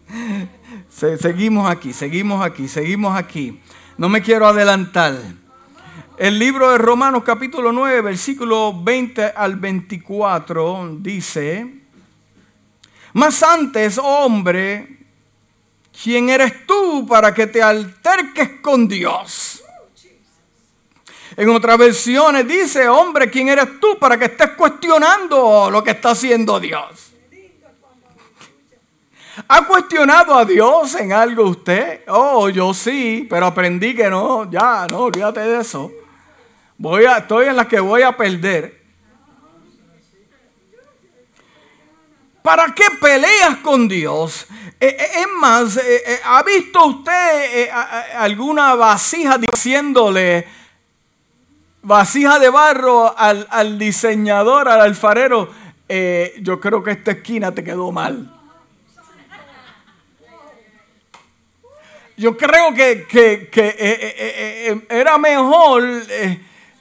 seguimos 0.88 1.70
aquí, 1.70 1.92
seguimos 1.92 2.44
aquí, 2.44 2.68
seguimos 2.68 3.16
aquí. 3.16 3.60
No 3.96 4.08
me 4.08 4.22
quiero 4.22 4.46
adelantar. 4.46 5.14
El 6.16 6.38
libro 6.38 6.70
de 6.70 6.78
Romanos 6.78 7.24
capítulo 7.24 7.72
9, 7.72 8.00
versículo 8.00 8.72
20 8.84 9.32
al 9.36 9.56
24 9.56 10.98
dice, 11.00 11.82
más 13.14 13.42
antes, 13.42 13.98
hombre, 13.98 14.98
¿quién 16.02 16.30
eres 16.30 16.66
tú 16.66 17.04
para 17.08 17.34
que 17.34 17.48
te 17.48 17.60
alterques 17.60 18.60
con 18.60 18.86
Dios? 18.86 19.63
En 21.36 21.48
otras 21.48 21.76
versiones 21.78 22.46
dice, 22.46 22.88
hombre, 22.88 23.28
¿quién 23.28 23.48
eres 23.48 23.80
tú 23.80 23.98
para 23.98 24.16
que 24.16 24.26
estés 24.26 24.50
cuestionando 24.50 25.68
lo 25.70 25.82
que 25.82 25.90
está 25.90 26.10
haciendo 26.10 26.60
Dios? 26.60 27.12
¿Ha 29.48 29.66
cuestionado 29.66 30.34
a 30.34 30.44
Dios 30.44 30.94
en 30.94 31.12
algo 31.12 31.44
usted? 31.44 32.02
Oh, 32.06 32.48
yo 32.48 32.72
sí, 32.72 33.26
pero 33.28 33.46
aprendí 33.46 33.94
que 33.94 34.08
no, 34.08 34.48
ya, 34.48 34.86
no, 34.88 35.00
olvídate 35.00 35.40
de 35.40 35.60
eso. 35.60 35.90
Voy 36.78 37.04
a, 37.04 37.18
estoy 37.18 37.46
en 37.46 37.56
la 37.56 37.66
que 37.66 37.80
voy 37.80 38.02
a 38.02 38.16
perder. 38.16 38.84
¿Para 42.42 42.72
qué 42.74 42.84
peleas 43.00 43.56
con 43.62 43.88
Dios? 43.88 44.46
Eh, 44.78 44.96
eh, 44.98 45.10
es 45.20 45.26
más, 45.40 45.78
eh, 45.78 46.20
¿ha 46.24 46.42
visto 46.42 46.84
usted 46.84 47.70
alguna 48.14 48.74
vasija 48.74 49.38
diciéndole, 49.38 50.46
vasija 51.84 52.38
de 52.38 52.48
barro 52.48 53.16
al, 53.16 53.78
diseñador, 53.78 54.68
al 54.68 54.80
alfarero, 54.80 55.48
eh, 55.88 56.34
yo 56.40 56.58
creo 56.58 56.82
que 56.82 56.92
esta 56.92 57.12
esquina 57.12 57.52
te 57.52 57.62
quedó 57.62 57.92
mal. 57.92 58.30
Yo 62.16 62.36
creo 62.36 62.72
que, 62.74 63.06
eh, 63.12 63.48
eh, 63.56 64.86
era 64.88 65.18
mejor 65.18 65.82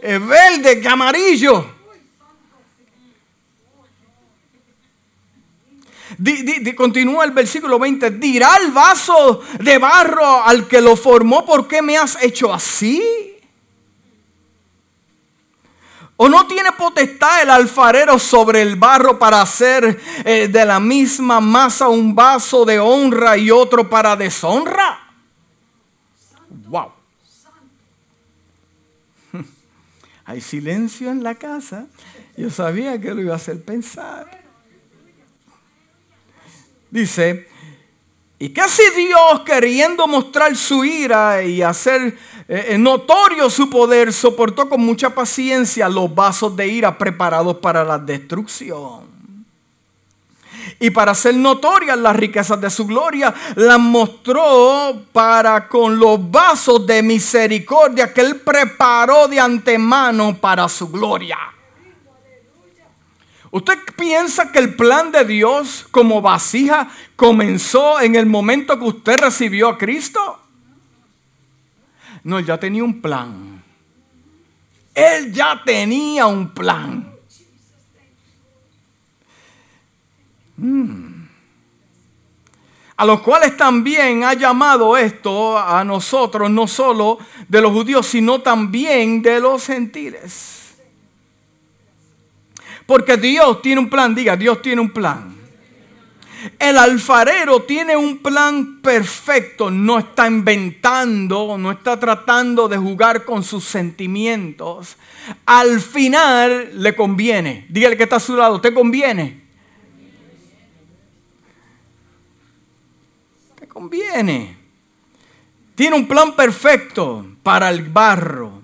verde 0.02 0.82
que 0.82 0.88
amarillo. 0.88 1.74
continúa 6.76 7.26
el 7.26 7.32
versículo 7.32 7.80
20. 7.80 8.12
Dirá 8.12 8.58
el 8.64 8.72
vaso 8.72 9.42
de 9.60 9.78
barro 9.80 10.44
al 10.44 10.68
que 10.68 10.80
lo 10.80 10.96
formó, 10.96 11.44
¿por 11.46 11.68
qué 11.68 11.82
me 11.82 11.98
has 11.98 12.22
hecho 12.22 12.54
así? 12.54 13.33
¿O 16.15 16.29
no 16.29 16.46
tiene 16.48 16.72
potestad 16.74 17.41
el 17.41 17.50
alfarero 17.50 18.20
sobre 18.20 18.62
el 18.62 18.75
barro 18.75 19.17
para 19.17 19.41
hacer 19.41 20.00
eh, 20.24 20.48
de 20.48 20.65
la 20.65 20.79
misma 20.79 21.41
masa 21.41 21.88
un 21.89 22.13
vaso 22.13 22.65
de 22.65 22.79
honra 22.79 23.36
y 23.36 23.50
otro 23.50 23.89
para 23.89 24.15
deshonra? 24.15 25.00
Wow. 26.67 26.91
Hay 30.25 30.39
silencio 30.39 31.10
en 31.10 31.24
la 31.24 31.36
casa. 31.36 31.88
Yo 32.38 32.50
sabía 32.51 33.01
que 33.01 33.13
lo 33.13 33.22
iba 33.22 33.34
a 33.34 33.38
hacer 33.38 33.63
pensar. 33.63 34.43
Dice, 36.91 37.48
y 38.40 38.50
casi 38.50 38.84
Dios 38.96 39.42
queriendo 39.46 40.08
mostrar 40.08 40.56
su 40.56 40.84
ira 40.84 41.44
y 41.44 41.62
hacer 41.62 42.18
eh, 42.48 42.78
notorio 42.78 43.50
su 43.50 43.70
poder, 43.70 44.12
soportó 44.12 44.68
con 44.68 44.82
mucha 44.82 45.12
paciencia 45.12 45.88
los 45.88 46.13
vasos 46.13 46.56
de 46.56 46.68
ira 46.68 46.98
preparados 46.98 47.58
para 47.58 47.84
la 47.84 47.98
destrucción. 47.98 49.13
Y 50.80 50.90
para 50.90 51.12
hacer 51.12 51.36
notorias 51.36 51.98
las 51.98 52.16
riquezas 52.16 52.60
de 52.60 52.70
su 52.70 52.86
gloria, 52.86 53.34
las 53.56 53.80
mostró 53.80 55.04
para 55.13 55.68
con 55.70 55.98
los 55.98 56.30
vasos 56.30 56.86
de 56.86 57.02
misericordia 57.02 58.13
que 58.13 58.22
él 58.22 58.42
preparó 58.42 59.28
de 59.28 59.40
antemano 59.40 60.36
para 60.36 60.68
su 60.68 60.90
gloria. 60.90 61.53
¿Usted 63.54 63.78
piensa 63.96 64.52
que 64.52 64.58
el 64.58 64.74
plan 64.74 65.12
de 65.12 65.24
Dios 65.26 65.86
como 65.92 66.24
vasija 66.24 66.90
comenzó 67.16 68.02
en 68.02 68.16
el 68.16 68.26
momento 68.26 68.80
que 68.80 68.86
usted 68.86 69.20
recibió 69.20 69.70
a 69.70 69.78
Cristo? 69.78 70.40
No, 72.24 72.40
él 72.40 72.48
ya 72.48 72.60
tenía 72.60 72.84
un 72.84 73.00
plan. 73.00 73.64
Él 74.96 75.32
ya 75.32 75.62
tenía 75.64 76.26
un 76.26 76.50
plan. 76.50 77.14
Mm. 80.58 81.28
A 82.98 83.06
los 83.06 83.22
cuales 83.22 83.56
también 83.56 84.24
ha 84.24 84.34
llamado 84.34 84.98
esto 84.98 85.60
a 85.60 85.84
nosotros, 85.84 86.50
no 86.50 86.68
solo 86.68 87.20
de 87.48 87.62
los 87.62 87.72
judíos, 87.72 88.08
sino 88.08 88.42
también 88.42 89.22
de 89.22 89.40
los 89.40 89.68
gentiles. 89.68 90.73
Porque 92.86 93.18
Dios 93.18 93.62
tiene 93.62 93.82
un 93.82 93.90
plan, 93.90 94.13
diga, 94.13 94.36
Dios 94.36 94.62
tiene 94.62 94.82
un 94.82 94.92
plan. 94.92 95.34
El 96.60 96.78
alfarero 96.78 97.63
tiene 97.63 97.96
un 97.96 98.18
plan 98.18 98.82
perfecto, 98.82 99.72
no 99.72 100.00
está 100.00 100.28
inventando, 100.28 101.58
no 101.58 101.72
está 101.72 101.98
tratando 101.98 102.68
de 102.68 102.78
jugar 102.78 103.24
con 103.24 103.44
sus 103.44 103.63
sentimientos. 103.63 104.98
Al 105.46 105.80
final 105.80 106.72
le 106.82 106.96
conviene. 106.96 107.66
Dígale 107.70 107.96
que 107.96 108.04
está 108.04 108.18
a 108.18 108.20
su 108.20 108.36
lado, 108.36 108.60
¿te 108.60 108.74
conviene? 108.74 109.42
¿Te 113.60 113.68
conviene? 113.68 114.58
Tiene 115.75 115.96
un 115.96 116.08
plan 116.08 116.36
perfecto 116.36 117.25
para 117.42 117.70
el 117.70 117.84
barro. 117.84 118.63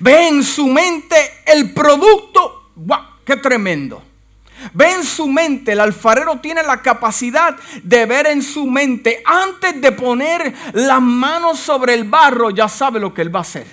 Ve 0.00 0.28
en 0.28 0.42
su 0.42 0.66
mente 0.66 1.16
el 1.46 1.72
producto. 1.72 2.70
¡Wow! 2.76 3.09
¡Qué 3.24 3.36
tremendo! 3.36 4.02
Ve 4.74 4.92
en 4.92 5.04
su 5.04 5.26
mente, 5.26 5.72
el 5.72 5.80
alfarero 5.80 6.38
tiene 6.40 6.62
la 6.62 6.82
capacidad 6.82 7.56
de 7.82 8.06
ver 8.06 8.26
en 8.26 8.42
su 8.42 8.66
mente, 8.66 9.22
antes 9.24 9.80
de 9.80 9.92
poner 9.92 10.54
las 10.74 11.00
manos 11.00 11.58
sobre 11.58 11.94
el 11.94 12.04
barro, 12.04 12.50
ya 12.50 12.68
sabe 12.68 13.00
lo 13.00 13.14
que 13.14 13.22
él 13.22 13.34
va 13.34 13.38
a 13.38 13.42
hacer. 13.42 13.66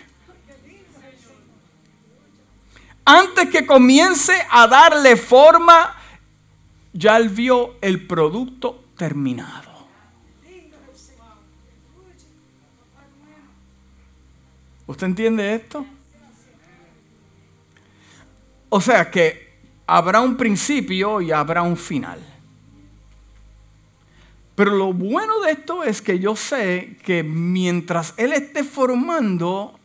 Antes 3.03 3.49
que 3.49 3.65
comience 3.65 4.33
a 4.49 4.67
darle 4.67 5.15
forma, 5.15 5.95
ya 6.93 7.17
él 7.17 7.29
vio 7.29 7.75
el 7.81 8.05
producto 8.05 8.85
terminado. 8.97 9.67
¿Usted 14.87 15.07
entiende 15.07 15.53
esto? 15.53 15.85
O 18.69 18.81
sea 18.81 19.09
que 19.09 19.47
habrá 19.85 20.21
un 20.21 20.35
principio 20.35 21.21
y 21.21 21.31
habrá 21.31 21.61
un 21.61 21.77
final. 21.77 22.19
Pero 24.55 24.71
lo 24.71 24.91
bueno 24.91 25.39
de 25.41 25.51
esto 25.51 25.83
es 25.83 26.01
que 26.01 26.19
yo 26.19 26.35
sé 26.35 26.97
que 27.03 27.23
mientras 27.23 28.13
Él 28.17 28.33
esté 28.33 28.63
formando, 28.63 29.79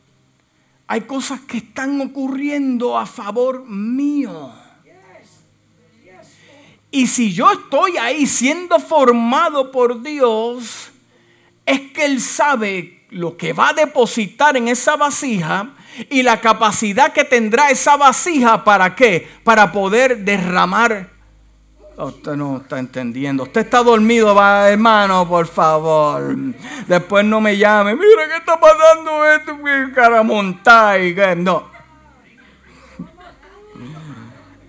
hay 0.87 1.03
cosas 1.03 1.41
que 1.41 1.59
están 1.59 2.01
ocurriendo 2.01 2.99
a 2.99 3.07
favor 3.07 3.65
mío. 3.67 4.53
Y 6.91 7.07
si 7.07 7.33
yo 7.33 7.51
estoy 7.51 7.97
ahí 7.97 8.27
siendo 8.27 8.79
formado 8.79 9.71
por 9.71 10.03
Dios, 10.03 10.91
es 11.65 11.93
que 11.93 12.05
Él 12.05 12.21
sabe 12.21 13.07
lo 13.11 13.37
que 13.37 13.53
va 13.53 13.71
a 13.71 13.75
depositar 13.75 14.57
en 14.57 14.69
esa 14.69 14.97
vasija 14.97 15.75
y 16.11 16.23
la 16.23 16.41
capacidad 16.41 17.13
que 17.13 17.25
tendrá 17.25 17.71
esa 17.71 17.97
vasija 17.97 18.65
para 18.65 18.95
qué? 18.95 19.29
Para 19.45 19.73
poder 19.73 20.19
derramar. 20.19 21.11
Usted 21.97 22.37
no 22.37 22.59
está 22.59 22.79
entendiendo. 22.79 23.43
Usted 23.45 23.63
está 23.63 23.83
dormido, 23.83 24.31
hermano, 24.67 25.29
por 25.29 25.47
favor. 25.47 26.35
Después 26.87 27.25
no 27.25 27.41
me 27.41 27.57
llame. 27.57 27.95
Mira 27.95 28.29
qué 28.29 28.37
está 28.37 28.59
pasando 28.59 29.27
esto, 29.27 29.59
caramontay. 29.95 31.15
No. 31.37 31.72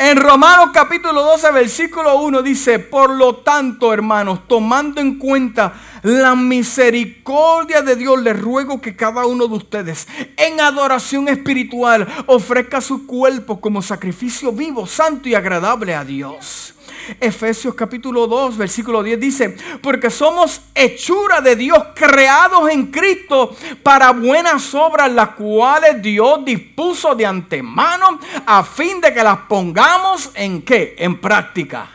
En 0.05 0.17
Romanos 0.17 0.71
capítulo 0.73 1.23
12, 1.23 1.51
versículo 1.53 2.17
1 2.17 2.41
dice, 2.41 2.77
por 2.77 3.09
lo 3.09 3.37
tanto, 3.37 3.93
hermanos, 3.93 4.41
tomando 4.49 4.99
en 4.99 5.17
cuenta 5.17 5.75
la 6.01 6.35
misericordia 6.35 7.81
de 7.81 7.95
Dios, 7.95 8.21
les 8.21 8.37
ruego 8.37 8.81
que 8.81 8.97
cada 8.97 9.25
uno 9.25 9.47
de 9.47 9.55
ustedes 9.55 10.09
en 10.35 10.59
adoración 10.59 11.29
espiritual 11.29 12.05
ofrezca 12.25 12.81
su 12.81 13.07
cuerpo 13.07 13.61
como 13.61 13.81
sacrificio 13.81 14.51
vivo, 14.51 14.85
santo 14.87 15.29
y 15.29 15.35
agradable 15.35 15.95
a 15.95 16.03
Dios. 16.03 16.75
Efesios 17.19 17.73
capítulo 17.75 18.27
2, 18.27 18.57
versículo 18.57 19.03
10 19.03 19.19
dice, 19.19 19.57
porque 19.81 20.09
somos 20.09 20.61
hechura 20.73 21.41
de 21.41 21.55
Dios, 21.55 21.83
creados 21.95 22.69
en 22.69 22.87
Cristo 22.87 23.55
para 23.81 24.11
buenas 24.11 24.73
obras, 24.73 25.11
las 25.11 25.29
cuales 25.29 26.01
Dios 26.01 26.43
dispuso 26.45 27.15
de 27.15 27.25
antemano 27.25 28.19
a 28.45 28.63
fin 28.63 29.01
de 29.01 29.13
que 29.13 29.23
las 29.23 29.39
pongamos 29.39 30.31
en 30.33 30.61
qué? 30.61 30.95
En 30.97 31.19
práctica. 31.19 31.89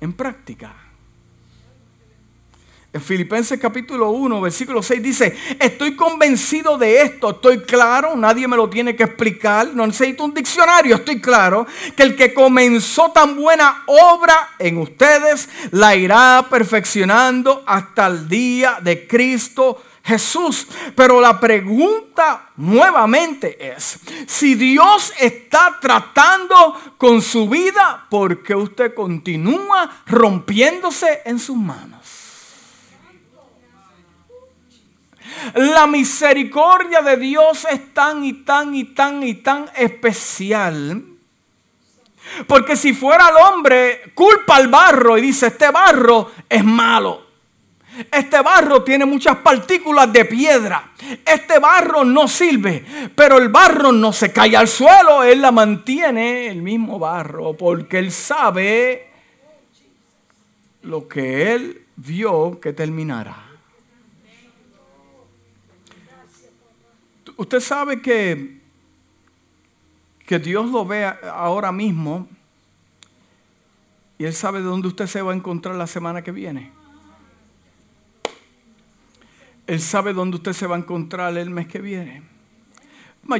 En 0.00 0.12
práctica. 0.14 0.79
En 2.92 3.00
Filipenses 3.00 3.60
capítulo 3.60 4.10
1, 4.10 4.40
versículo 4.40 4.82
6 4.82 5.00
dice, 5.00 5.36
estoy 5.60 5.94
convencido 5.94 6.76
de 6.76 7.02
esto, 7.02 7.30
estoy 7.30 7.60
claro, 7.60 8.16
nadie 8.16 8.48
me 8.48 8.56
lo 8.56 8.68
tiene 8.68 8.96
que 8.96 9.04
explicar, 9.04 9.68
no 9.72 9.86
necesito 9.86 10.24
un 10.24 10.34
diccionario, 10.34 10.96
estoy 10.96 11.20
claro, 11.20 11.68
que 11.94 12.02
el 12.02 12.16
que 12.16 12.34
comenzó 12.34 13.12
tan 13.12 13.36
buena 13.36 13.84
obra 13.86 14.54
en 14.58 14.78
ustedes 14.78 15.48
la 15.70 15.94
irá 15.94 16.44
perfeccionando 16.50 17.62
hasta 17.64 18.08
el 18.08 18.28
día 18.28 18.78
de 18.82 19.06
Cristo 19.06 19.80
Jesús. 20.02 20.66
Pero 20.96 21.20
la 21.20 21.38
pregunta 21.38 22.50
nuevamente 22.56 23.72
es, 23.72 24.00
si 24.26 24.56
Dios 24.56 25.12
está 25.20 25.78
tratando 25.80 26.96
con 26.98 27.22
su 27.22 27.48
vida, 27.48 28.06
¿por 28.10 28.42
qué 28.42 28.56
usted 28.56 28.94
continúa 28.94 30.02
rompiéndose 30.06 31.20
en 31.24 31.38
sus 31.38 31.56
manos? 31.56 31.99
La 35.54 35.86
misericordia 35.86 37.02
de 37.02 37.16
Dios 37.16 37.66
es 37.70 37.92
tan 37.94 38.24
y 38.24 38.32
tan 38.44 38.74
y 38.74 38.84
tan 38.84 39.22
y 39.22 39.34
tan 39.34 39.70
especial. 39.76 41.04
Porque 42.46 42.76
si 42.76 42.92
fuera 42.92 43.28
el 43.28 43.36
hombre, 43.36 44.12
culpa 44.14 44.56
al 44.56 44.68
barro 44.68 45.18
y 45.18 45.22
dice, 45.22 45.48
este 45.48 45.70
barro 45.70 46.30
es 46.48 46.64
malo. 46.64 47.30
Este 48.10 48.40
barro 48.40 48.82
tiene 48.82 49.04
muchas 49.04 49.38
partículas 49.38 50.12
de 50.12 50.24
piedra. 50.24 50.92
Este 51.24 51.58
barro 51.58 52.04
no 52.04 52.28
sirve, 52.28 52.84
pero 53.14 53.38
el 53.38 53.48
barro 53.48 53.90
no 53.92 54.12
se 54.12 54.32
cae 54.32 54.56
al 54.56 54.68
suelo. 54.68 55.22
Él 55.22 55.42
la 55.42 55.50
mantiene 55.50 56.46
el 56.46 56.62
mismo 56.62 56.98
barro 56.98 57.54
porque 57.54 57.98
él 57.98 58.12
sabe 58.12 59.10
lo 60.82 61.08
que 61.08 61.52
él 61.52 61.86
vio 61.96 62.60
que 62.60 62.72
terminará. 62.72 63.49
Usted 67.40 67.60
sabe 67.60 68.02
que, 68.02 68.60
que 70.26 70.38
Dios 70.38 70.70
lo 70.70 70.84
ve 70.84 71.06
ahora 71.06 71.72
mismo 71.72 72.28
y 74.18 74.26
Él 74.26 74.34
sabe 74.34 74.58
de 74.58 74.66
dónde 74.66 74.88
usted 74.88 75.06
se 75.06 75.22
va 75.22 75.32
a 75.32 75.34
encontrar 75.34 75.74
la 75.76 75.86
semana 75.86 76.20
que 76.20 76.32
viene. 76.32 76.70
Él 79.66 79.80
sabe 79.80 80.12
dónde 80.12 80.36
usted 80.36 80.52
se 80.52 80.66
va 80.66 80.76
a 80.76 80.80
encontrar 80.80 81.34
el 81.38 81.48
mes 81.48 81.66
que 81.66 81.80
viene. 81.80 82.22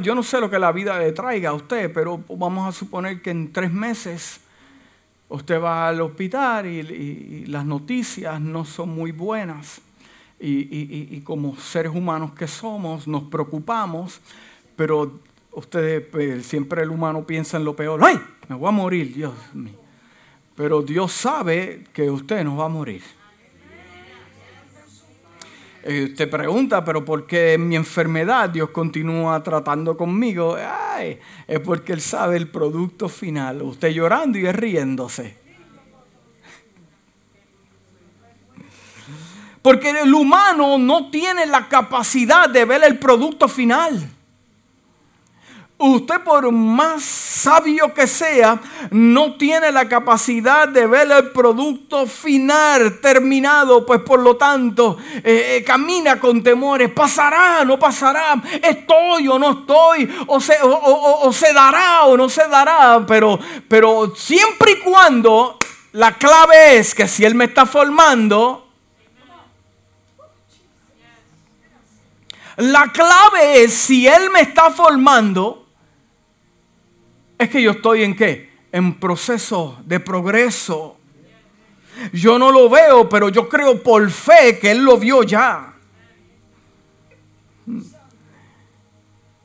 Yo 0.01 0.15
no 0.15 0.23
sé 0.23 0.41
lo 0.41 0.49
que 0.49 0.57
la 0.57 0.71
vida 0.71 0.97
le 0.97 1.11
traiga 1.11 1.51
a 1.51 1.53
usted, 1.53 1.93
pero 1.93 2.23
vamos 2.27 2.67
a 2.67 2.71
suponer 2.71 3.21
que 3.21 3.29
en 3.29 3.53
tres 3.53 3.71
meses 3.71 4.41
usted 5.29 5.61
va 5.61 5.89
al 5.89 6.01
hospital 6.01 6.65
y 6.65 7.45
las 7.45 7.65
noticias 7.65 8.41
no 8.41 8.65
son 8.65 8.89
muy 8.89 9.11
buenas 9.11 9.79
y, 10.41 11.21
como 11.21 11.55
seres 11.55 11.93
humanos 11.93 12.33
que 12.33 12.47
somos 12.47 13.07
nos 13.07 13.23
preocupamos, 13.23 14.19
pero 14.75 15.19
ustedes 15.51 16.01
pues, 16.11 16.45
siempre 16.45 16.81
el 16.81 16.89
humano 16.89 17.25
piensa 17.25 17.57
en 17.57 17.65
lo 17.65 17.75
peor. 17.75 18.01
¡Ay! 18.03 18.19
Me 18.47 18.55
voy 18.55 18.69
a 18.69 18.71
morir, 18.71 19.13
Dios 19.13 19.33
mío. 19.53 19.75
Pero 20.55 20.81
Dios 20.81 21.11
sabe 21.11 21.85
que 21.93 22.09
usted 22.09 22.43
no 22.43 22.57
va 22.57 22.65
a 22.65 22.69
morir. 22.69 23.01
Eh, 25.83 26.09
usted 26.11 26.29
pregunta, 26.29 26.85
pero 26.85 27.03
¿por 27.03 27.25
qué 27.25 27.53
en 27.53 27.67
mi 27.67 27.75
enfermedad 27.75 28.49
Dios 28.49 28.69
continúa 28.69 29.41
tratando 29.41 29.97
conmigo? 29.97 30.55
Ay, 30.59 31.19
es 31.47 31.59
porque 31.59 31.93
Él 31.93 32.01
sabe 32.01 32.37
el 32.37 32.49
producto 32.49 33.09
final. 33.09 33.63
Usted 33.63 33.89
llorando 33.89 34.37
y 34.37 34.51
riéndose. 34.51 35.40
Porque 39.61 39.89
el 39.89 40.13
humano 40.13 40.77
no 40.77 41.09
tiene 41.09 41.45
la 41.45 41.67
capacidad 41.67 42.49
de 42.49 42.65
ver 42.65 42.83
el 42.83 42.97
producto 42.97 43.47
final. 43.47 44.09
Usted 45.83 46.21
por 46.21 46.51
más 46.51 47.03
sabio 47.03 47.91
que 47.91 48.05
sea, 48.05 48.59
no 48.91 49.33
tiene 49.35 49.71
la 49.71 49.89
capacidad 49.89 50.67
de 50.67 50.85
ver 50.85 51.11
el 51.11 51.31
producto 51.31 52.05
final, 52.05 52.99
terminado, 53.01 53.83
pues 53.83 54.01
por 54.01 54.19
lo 54.19 54.37
tanto 54.37 54.99
eh, 55.23 55.57
eh, 55.57 55.63
camina 55.63 56.19
con 56.19 56.43
temores, 56.43 56.91
pasará, 56.91 57.65
no 57.65 57.79
pasará, 57.79 58.39
estoy 58.61 59.27
o 59.27 59.39
no 59.39 59.61
estoy, 59.61 60.07
o 60.27 60.39
se, 60.39 60.55
o, 60.61 61.33
se 61.33 61.51
dará 61.51 62.03
o 62.03 62.15
no 62.15 62.29
se 62.29 62.47
dará, 62.47 63.03
pero, 63.07 63.39
pero 63.67 64.13
siempre 64.15 64.73
y 64.73 64.79
cuando 64.81 65.57
la 65.93 66.13
clave 66.13 66.77
es 66.77 66.93
que 66.93 67.07
si 67.07 67.25
Él 67.25 67.33
me 67.33 67.45
está 67.45 67.65
formando, 67.65 68.60
la 72.61 72.91
clave 72.91 73.63
es 73.63 73.73
si 73.73 74.07
Él 74.07 74.29
me 74.31 74.41
está 74.41 74.69
formando, 74.69 75.67
es 77.37 77.49
que 77.49 77.61
yo 77.61 77.71
estoy 77.71 78.03
en 78.03 78.15
qué? 78.15 78.51
En 78.71 78.99
proceso 78.99 79.79
de 79.85 79.99
progreso. 79.99 80.97
Yo 82.13 82.37
no 82.37 82.51
lo 82.51 82.69
veo, 82.69 83.09
pero 83.09 83.29
yo 83.29 83.49
creo 83.49 83.81
por 83.81 84.09
fe 84.11 84.59
que 84.59 84.71
Él 84.71 84.83
lo 84.83 84.97
vio 84.97 85.23
ya. 85.23 85.70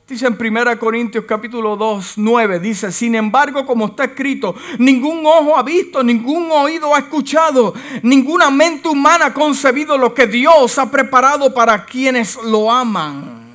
Dice 0.07 0.25
en 0.25 0.37
1 0.39 0.79
Corintios 0.79 1.25
capítulo 1.25 1.75
2, 1.75 2.13
9, 2.15 2.61
dice, 2.61 2.93
sin 2.93 3.13
embargo, 3.15 3.65
como 3.65 3.87
está 3.87 4.05
escrito, 4.05 4.55
ningún 4.79 5.25
ojo 5.25 5.57
ha 5.57 5.63
visto, 5.63 6.01
ningún 6.01 6.49
oído 6.49 6.95
ha 6.95 6.99
escuchado, 6.99 7.73
ninguna 8.03 8.49
mente 8.49 8.87
humana 8.87 9.25
ha 9.27 9.33
concebido 9.33 9.97
lo 9.97 10.13
que 10.13 10.25
Dios 10.25 10.79
ha 10.79 10.89
preparado 10.89 11.53
para 11.53 11.83
quienes 11.83 12.41
lo 12.41 12.71
aman. 12.71 13.53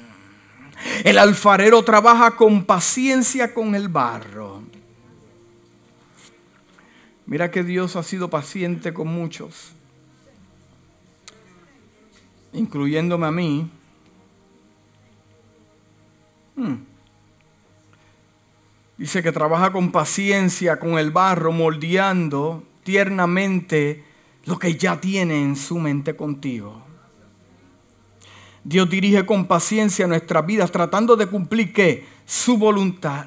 El 1.05 1.17
alfarero 1.17 1.83
trabaja 1.85 2.33
con 2.33 2.65
paciencia 2.65 3.55
con 3.55 3.75
el 3.75 3.89
barro. 3.89 4.63
Mira 7.25 7.51
que 7.51 7.63
Dios 7.63 7.97
ha 7.97 8.03
sido 8.03 8.29
paciente 8.29 8.93
con 8.93 9.09
muchos, 9.09 9.73
incluyéndome 12.53 13.27
a 13.27 13.31
mí. 13.31 13.71
Hmm. 16.57 16.77
Dice 18.99 19.23
que 19.23 19.33
trabaja 19.33 19.73
con 19.73 19.91
paciencia 19.91 20.79
con 20.79 20.99
el 20.99 21.11
barro, 21.11 21.53
moldeando 21.53 22.63
tiernamente 22.85 24.05
lo 24.45 24.59
que 24.59 24.77
ya 24.77 25.01
tiene 25.01 25.43
en 25.43 25.57
su 25.57 25.79
mente 25.79 26.15
contigo. 26.15 26.83
Dios 28.65 28.89
dirige 28.89 29.27
con 29.27 29.47
paciencia 29.47 30.07
nuestras 30.07 30.47
vidas 30.47 30.71
tratando 30.71 31.17
de 31.17 31.27
cumplir 31.27 31.73
¿qué? 31.73 32.07
su 32.25 32.59
voluntad. 32.59 33.27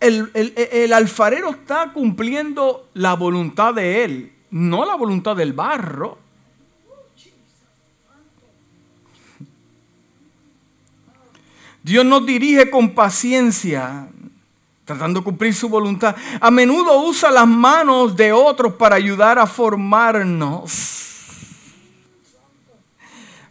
El, 0.00 0.30
el, 0.34 0.92
alfarero 0.92 1.50
está 1.50 1.92
cumpliendo 1.92 2.88
la 2.94 3.14
voluntad 3.14 3.74
de 3.74 4.04
él, 4.04 4.32
no 4.50 4.84
la 4.84 4.94
voluntad 4.94 5.36
del 5.36 5.52
barro. 5.52 6.18
Dios 11.86 12.04
nos 12.04 12.26
dirige 12.26 12.68
con 12.68 12.96
paciencia, 12.96 14.08
tratando 14.84 15.20
de 15.20 15.24
cumplir 15.24 15.54
su 15.54 15.68
voluntad. 15.68 16.16
A 16.40 16.50
menudo 16.50 17.00
usa 17.02 17.30
las 17.30 17.46
manos 17.46 18.16
de 18.16 18.32
otros 18.32 18.74
para 18.74 18.96
ayudar 18.96 19.38
a 19.38 19.46
formarnos. 19.46 21.04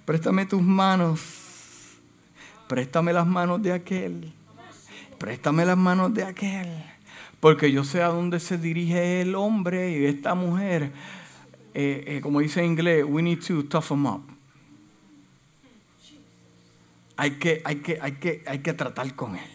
Préstame 0.03 0.45
tus 0.45 0.61
manos. 0.61 1.21
Préstame 2.67 3.13
las 3.13 3.25
manos 3.25 3.61
de 3.61 3.71
aquel. 3.71 4.33
Préstame 5.17 5.65
las 5.65 5.77
manos 5.77 6.13
de 6.13 6.25
aquel. 6.25 6.67
Porque 7.39 7.71
yo 7.71 7.85
sé 7.85 8.03
a 8.03 8.09
dónde 8.09 8.41
se 8.41 8.57
dirige 8.57 9.21
el 9.21 9.33
hombre 9.35 9.97
y 9.97 10.05
esta 10.07 10.35
mujer. 10.35 10.91
Eh, 11.73 12.03
eh, 12.05 12.19
como 12.21 12.41
dice 12.41 12.59
en 12.59 12.71
inglés, 12.71 13.05
we 13.07 13.21
need 13.21 13.39
to 13.39 13.63
tough 13.63 13.87
them 13.87 14.05
up. 14.05 14.34
Hay 17.17 17.31
que, 17.31 17.61
hay, 17.63 17.77
que, 17.77 17.99
hay, 18.01 18.13
que, 18.13 18.43
hay 18.45 18.59
que 18.59 18.73
tratar 18.73 19.15
con 19.15 19.35
él. 19.35 19.51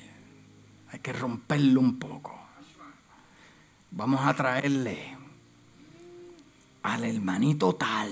Hay 0.92 1.00
que 1.00 1.12
romperlo 1.12 1.80
un 1.80 1.98
poco. 1.98 2.38
Vamos 3.90 4.24
a 4.24 4.34
traerle 4.34 5.16
al 6.82 7.04
hermanito 7.04 7.74
tal 7.74 8.10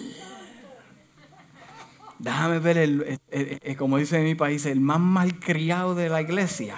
déjame 2.19 2.59
ver, 2.59 2.79
el, 2.79 3.77
como 3.77 3.99
dice 3.99 4.19
en 4.19 4.25
mi 4.25 4.35
país, 4.35 4.67
el 4.67 4.81
más 4.81 5.01
malcriado 5.01 5.95
de 5.95 6.09
la 6.09 6.21
iglesia. 6.21 6.77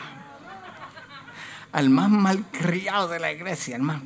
Al 1.72 1.88
más 1.88 2.10
malcriado 2.10 3.08
de 3.08 3.20
la 3.20 3.32
iglesia, 3.32 3.76
el 3.76 3.82
más... 3.82 4.02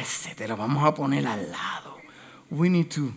Ese 0.00 0.34
te 0.34 0.46
lo 0.46 0.56
vamos 0.56 0.84
a 0.84 0.94
poner 0.94 1.26
al 1.26 1.50
lado. 1.50 1.98
We 2.50 2.70
need 2.70 2.88
to... 2.94 3.12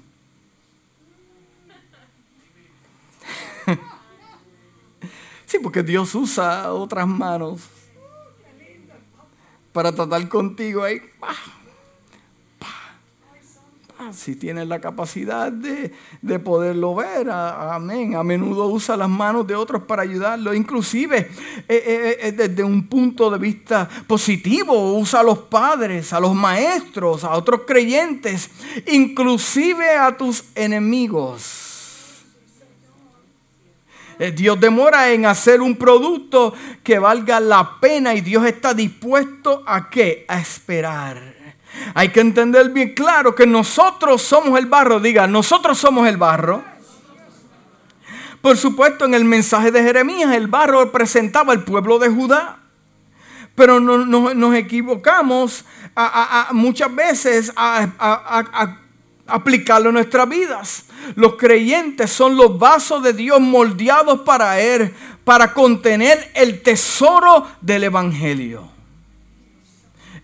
sí, 5.52 5.60
porque 5.62 5.84
Dios 5.84 6.16
usa 6.16 6.72
otras 6.72 7.06
manos 7.06 7.62
para 9.74 9.92
tratar 9.94 10.28
contigo 10.30 10.84
ahí 10.84 11.02
si 14.14 14.36
tienes 14.36 14.68
la 14.68 14.80
capacidad 14.80 15.52
de, 15.52 16.40
poderlo 16.40 16.96
ver, 16.96 17.30
amén. 17.30 18.16
A 18.16 18.24
menudo 18.24 18.68
usa 18.68 18.98
las 18.98 19.10
manos 19.10 19.46
de 19.46 19.56
otros 19.56 19.84
para 19.84 20.02
ayudarlo, 20.02 20.54
inclusive 20.54 21.18
eh, 21.20 21.30
eh, 21.68 22.18
eh, 22.20 22.32
desde 22.32 22.64
un 22.64 22.88
punto 22.88 23.30
de 23.30 23.38
vista 23.38 23.88
positivo, 24.08 24.98
usa 24.98 25.20
a 25.20 25.24
los 25.24 25.40
padres, 25.40 26.14
a 26.14 26.20
los 26.20 26.34
maestros, 26.34 27.24
a 27.24 27.32
otros 27.32 27.62
creyentes, 27.68 28.50
inclusive 28.88 29.96
a 29.96 30.18
tus 30.18 30.46
enemigos. 30.56 31.71
Dios 34.30 34.60
demora 34.60 35.10
en 35.12 35.26
hacer 35.26 35.62
un 35.62 35.76
producto 35.76 36.54
que 36.84 37.00
valga 37.00 37.40
la 37.40 37.80
pena 37.80 38.14
y 38.14 38.22
Dios 38.22 38.46
está 38.46 38.76
dispuesto 38.76 39.64
a 39.66 39.90
qué? 39.90 40.26
A 40.28 40.40
esperar. 40.40 41.34
Hay 41.96 42.10
que 42.10 42.20
entender 42.20 42.70
bien 42.70 42.94
claro 42.94 43.34
que 43.34 43.48
nosotros 43.48 44.22
somos 44.22 44.60
el 44.60 44.68
barro. 44.68 45.00
Diga, 45.00 45.26
nosotros 45.26 45.80
somos 45.80 46.08
el 46.08 46.18
barro. 46.18 46.64
Por 48.42 48.58
supuesto, 48.58 49.06
en 49.06 49.14
el 49.14 49.26
mensaje 49.26 49.72
de 49.72 49.82
Jeremías, 49.82 50.32
el 50.34 50.48
barro 50.48 50.84
representaba 50.84 51.54
al 51.54 51.64
pueblo 51.64 52.00
de 52.00 52.10
Judá. 52.10 52.60
Pero 53.56 53.80
nos 53.80 54.56
equivocamos 54.56 55.66
muchas 56.52 56.94
veces 56.94 57.54
a, 57.56 58.78
aplicarlo 59.32 59.90
en 59.90 59.96
nuestras 59.96 60.28
vidas. 60.28 60.86
Los 61.16 61.36
creyentes 61.36 62.12
son 62.12 62.36
los 62.36 62.58
vasos 62.58 63.02
de 63.04 63.14
Dios 63.14 63.40
moldeados 63.40 64.22
para 64.22 64.60
Él, 64.60 64.94
para 65.24 65.54
contener 65.54 66.32
el 66.36 66.62
tesoro 66.62 67.48
del 67.62 67.86
Evangelio 67.86 68.72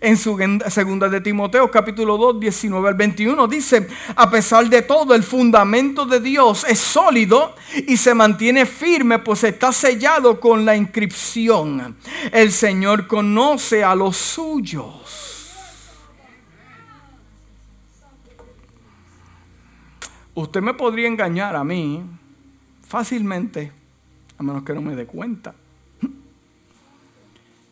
en 0.00 0.16
su 0.16 0.38
segunda 0.68 1.08
de 1.08 1.20
Timoteo 1.20 1.70
capítulo 1.70 2.16
2, 2.16 2.40
19 2.40 2.88
al 2.88 2.94
21. 2.94 3.48
Dice, 3.48 3.88
a 4.14 4.30
pesar 4.30 4.68
de 4.68 4.82
todo, 4.82 5.14
el 5.14 5.22
fundamento 5.22 6.06
de 6.06 6.20
Dios 6.20 6.64
es 6.68 6.78
sólido 6.78 7.54
y 7.86 7.96
se 7.96 8.14
mantiene 8.14 8.66
firme, 8.66 9.18
pues 9.18 9.44
está 9.44 9.72
sellado 9.72 10.38
con 10.38 10.64
la 10.64 10.76
inscripción. 10.76 11.96
El 12.32 12.52
Señor 12.52 13.06
conoce 13.06 13.82
a 13.82 13.94
los 13.94 14.16
suyos. 14.16 15.37
Usted 20.40 20.62
me 20.62 20.72
podría 20.72 21.08
engañar 21.08 21.56
a 21.56 21.64
mí 21.64 22.00
fácilmente, 22.86 23.72
a 24.38 24.42
menos 24.44 24.62
que 24.62 24.72
no 24.72 24.80
me 24.80 24.94
dé 24.94 25.04
cuenta. 25.04 25.52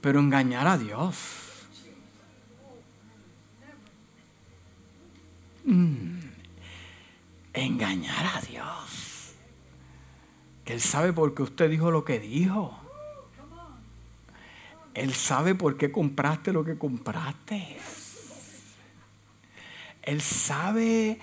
Pero 0.00 0.18
engañar 0.18 0.66
a 0.66 0.76
Dios 0.76 1.44
Mm. 5.64 6.20
engañar 7.54 8.36
a 8.36 8.40
Dios. 8.40 9.34
Que 10.64 10.74
Él 10.74 10.80
sabe 10.80 11.12
por 11.12 11.34
qué 11.34 11.42
usted 11.42 11.70
dijo 11.70 11.90
lo 11.90 12.04
que 12.04 12.20
dijo. 12.20 12.78
Él 14.94 15.12
sabe 15.12 15.54
por 15.54 15.76
qué 15.76 15.90
compraste 15.92 16.52
lo 16.52 16.64
que 16.64 16.78
compraste. 16.78 17.78
Él 20.02 20.20
sabe 20.20 21.18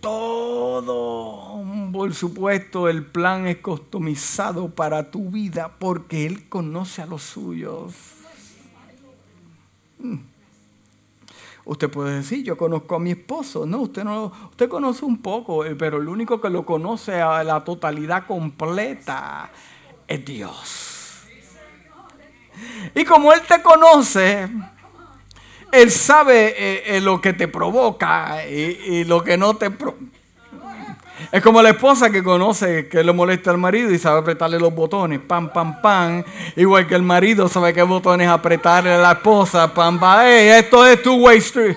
todo. 0.00 1.62
Por 1.92 2.14
supuesto, 2.14 2.88
el 2.88 3.04
plan 3.04 3.46
es 3.46 3.58
customizado 3.58 4.70
para 4.70 5.10
tu 5.10 5.30
vida 5.30 5.76
porque 5.78 6.26
Él 6.26 6.48
conoce 6.48 7.02
a 7.02 7.06
los 7.06 7.22
suyos. 7.22 7.94
Mm. 9.98 10.18
Usted 11.64 11.90
puede 11.90 12.16
decir, 12.16 12.42
yo 12.42 12.56
conozco 12.56 12.96
a 12.96 12.98
mi 12.98 13.12
esposo. 13.12 13.66
No, 13.66 13.78
usted 13.82 14.02
no, 14.02 14.32
usted 14.50 14.68
conoce 14.68 15.04
un 15.04 15.18
poco, 15.18 15.64
eh, 15.64 15.76
pero 15.76 15.98
el 15.98 16.08
único 16.08 16.40
que 16.40 16.50
lo 16.50 16.64
conoce 16.64 17.20
a 17.20 17.44
la 17.44 17.62
totalidad 17.62 18.26
completa 18.26 19.50
es 20.08 20.24
Dios. 20.24 21.26
Y 22.94 23.04
como 23.04 23.32
Él 23.32 23.40
te 23.46 23.62
conoce, 23.62 24.48
Él 25.72 25.90
sabe 25.90 26.54
eh, 26.56 26.96
eh, 26.96 27.00
lo 27.00 27.20
que 27.20 27.32
te 27.32 27.48
provoca 27.48 28.46
y, 28.46 29.04
lo 29.04 29.22
que 29.22 29.36
no 29.36 29.54
te 29.54 29.70
provoca. 29.70 30.04
Es 31.30 31.42
como 31.42 31.62
la 31.62 31.70
esposa 31.70 32.10
que 32.10 32.24
conoce 32.24 32.88
que 32.88 33.04
le 33.04 33.12
molesta 33.12 33.50
al 33.50 33.58
marido 33.58 33.90
y 33.90 33.98
sabe 33.98 34.20
apretarle 34.20 34.58
los 34.58 34.74
botones, 34.74 35.20
pam, 35.20 35.52
pam, 35.52 35.80
pam. 35.80 36.24
Igual 36.56 36.86
que 36.88 36.94
el 36.94 37.02
marido 37.02 37.48
sabe 37.48 37.72
qué 37.72 37.82
botones 37.82 38.26
apretarle 38.26 38.94
a 38.94 38.98
la 38.98 39.12
esposa, 39.12 39.72
pam, 39.72 40.00
pam. 40.00 40.26
esto 40.26 40.86
es 40.86 41.02
two 41.02 41.14
way 41.16 41.38
street. 41.38 41.76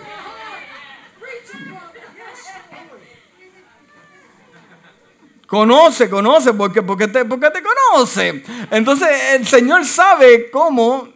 Conoce, 5.46 6.10
conoce, 6.10 6.52
porque, 6.54 6.82
porque, 6.82 7.08
te, 7.08 7.26
porque 7.26 7.52
te 7.52 7.62
conoce. 7.62 8.44
Entonces 8.72 9.08
el 9.34 9.46
Señor 9.46 9.86
sabe 9.86 10.50
cómo 10.50 11.10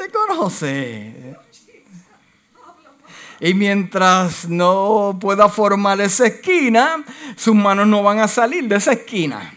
te 0.00 0.10
conoce. 0.10 1.36
Y 3.38 3.54
mientras 3.54 4.48
no 4.48 5.18
pueda 5.20 5.48
formar 5.48 6.00
esa 6.00 6.26
esquina, 6.26 7.04
sus 7.36 7.54
manos 7.54 7.86
no 7.86 8.02
van 8.02 8.18
a 8.18 8.28
salir 8.28 8.66
de 8.66 8.76
esa 8.76 8.92
esquina. 8.92 9.54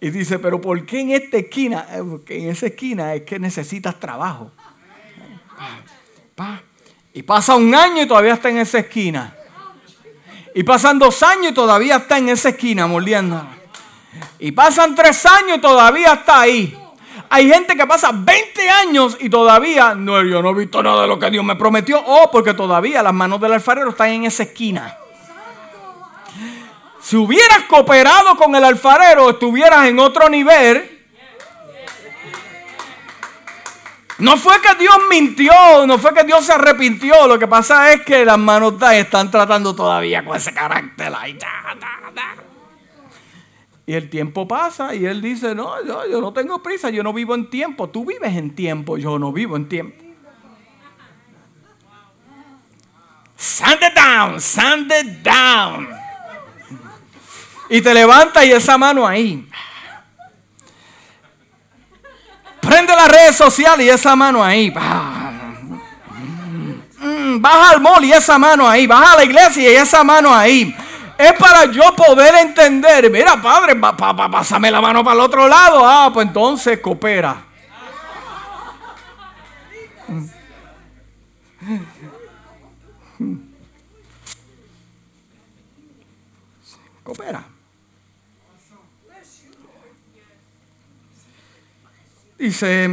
Y 0.00 0.10
dice, 0.10 0.38
pero 0.40 0.60
¿por 0.60 0.84
qué 0.84 1.00
en 1.00 1.10
esta 1.12 1.38
esquina? 1.38 1.86
Porque 2.08 2.42
en 2.42 2.50
esa 2.50 2.66
esquina 2.66 3.14
es 3.14 3.22
que 3.22 3.38
necesitas 3.38 3.98
trabajo. 3.98 4.50
Y 7.14 7.22
pasa 7.22 7.54
un 7.54 7.72
año 7.74 8.02
y 8.02 8.06
todavía 8.06 8.34
está 8.34 8.48
en 8.50 8.58
esa 8.58 8.80
esquina. 8.80 9.36
Y 10.54 10.64
pasan 10.64 10.98
dos 10.98 11.22
años 11.22 11.52
y 11.52 11.54
todavía 11.54 11.96
está 11.96 12.18
en 12.18 12.28
esa 12.28 12.50
esquina 12.50 12.86
mordiendo. 12.86 13.61
Y 14.38 14.52
pasan 14.52 14.94
tres 14.94 15.24
años 15.26 15.58
y 15.58 15.60
todavía 15.60 16.12
está 16.14 16.40
ahí. 16.40 16.78
Hay 17.30 17.48
gente 17.48 17.76
que 17.76 17.86
pasa 17.86 18.10
20 18.12 18.68
años 18.68 19.16
y 19.18 19.30
todavía 19.30 19.94
no, 19.94 20.22
yo 20.22 20.42
no 20.42 20.50
he 20.50 20.54
visto 20.54 20.82
nada 20.82 21.02
de 21.02 21.08
lo 21.08 21.18
que 21.18 21.30
Dios 21.30 21.42
me 21.44 21.56
prometió. 21.56 21.98
O 22.04 22.30
porque 22.30 22.52
todavía 22.52 23.02
las 23.02 23.14
manos 23.14 23.40
del 23.40 23.54
alfarero 23.54 23.90
están 23.90 24.10
en 24.10 24.24
esa 24.24 24.42
esquina. 24.42 24.98
Si 27.00 27.16
hubieras 27.16 27.64
cooperado 27.68 28.36
con 28.36 28.54
el 28.54 28.64
alfarero, 28.64 29.30
estuvieras 29.30 29.86
en 29.86 29.98
otro 29.98 30.28
nivel. 30.28 31.00
No 34.18 34.36
fue 34.36 34.60
que 34.60 34.74
Dios 34.76 34.94
mintió, 35.10 35.52
no 35.86 35.98
fue 35.98 36.14
que 36.14 36.22
Dios 36.24 36.44
se 36.44 36.52
arrepintió. 36.52 37.26
Lo 37.26 37.38
que 37.38 37.48
pasa 37.48 37.92
es 37.92 38.02
que 38.02 38.24
las 38.24 38.38
manos 38.38 38.74
están 38.92 39.30
tratando 39.30 39.74
todavía 39.74 40.24
con 40.24 40.36
ese 40.36 40.52
carácter. 40.52 41.12
Y 43.84 43.94
el 43.94 44.08
tiempo 44.08 44.46
pasa 44.46 44.94
y 44.94 45.04
él 45.04 45.20
dice, 45.20 45.54
no, 45.54 45.84
yo, 45.84 46.08
yo 46.08 46.20
no 46.20 46.32
tengo 46.32 46.62
prisa, 46.62 46.90
yo 46.90 47.02
no 47.02 47.12
vivo 47.12 47.34
en 47.34 47.50
tiempo. 47.50 47.88
Tú 47.88 48.04
vives 48.04 48.36
en 48.36 48.54
tiempo, 48.54 48.96
yo 48.96 49.18
no 49.18 49.32
vivo 49.32 49.56
en 49.56 49.68
tiempo. 49.68 50.04
Sand 53.36 53.82
it 53.82 53.94
down, 53.94 54.40
sand 54.40 54.92
it 54.92 55.22
down. 55.24 55.88
Y 57.68 57.80
te 57.80 57.92
levanta 57.92 58.44
y 58.44 58.52
esa 58.52 58.78
mano 58.78 59.04
ahí. 59.06 59.48
Prende 62.60 62.94
las 62.94 63.08
redes 63.08 63.36
sociales 63.36 63.84
y 63.84 63.90
esa 63.90 64.14
mano 64.14 64.44
ahí. 64.44 64.72
Mm, 66.98 67.40
baja 67.40 67.70
al 67.70 67.80
mall 67.80 68.04
y 68.04 68.12
esa 68.12 68.38
mano 68.38 68.68
ahí. 68.68 68.86
Baja 68.86 69.14
a 69.14 69.16
la 69.16 69.24
iglesia 69.24 69.72
y 69.72 69.74
esa 69.74 70.04
mano 70.04 70.32
ahí. 70.32 70.72
Es 71.22 71.34
para 71.34 71.66
yo 71.66 71.94
poder 71.94 72.34
entender. 72.34 73.08
Mira, 73.08 73.40
padre, 73.40 73.76
pásame 73.76 74.72
la 74.72 74.80
mano 74.80 75.04
para 75.04 75.14
el 75.14 75.20
otro 75.20 75.46
lado. 75.46 75.82
Ah, 75.84 76.10
pues 76.12 76.26
entonces 76.26 76.80
coopera. 76.80 77.44
Coopera. 87.04 87.44
Dice, 92.36 92.84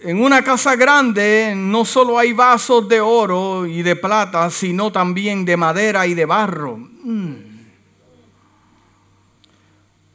en 0.00 0.22
una 0.22 0.44
casa 0.44 0.76
grande 0.76 1.54
no 1.56 1.84
solo 1.84 2.20
hay 2.20 2.32
vasos 2.32 2.88
de 2.88 3.00
oro 3.00 3.66
y 3.66 3.82
de 3.82 3.96
plata, 3.96 4.48
sino 4.48 4.92
también 4.92 5.44
de 5.44 5.56
madera 5.56 6.06
y 6.06 6.14
de 6.14 6.24
barro. 6.24 6.76
Mm. 6.76 7.47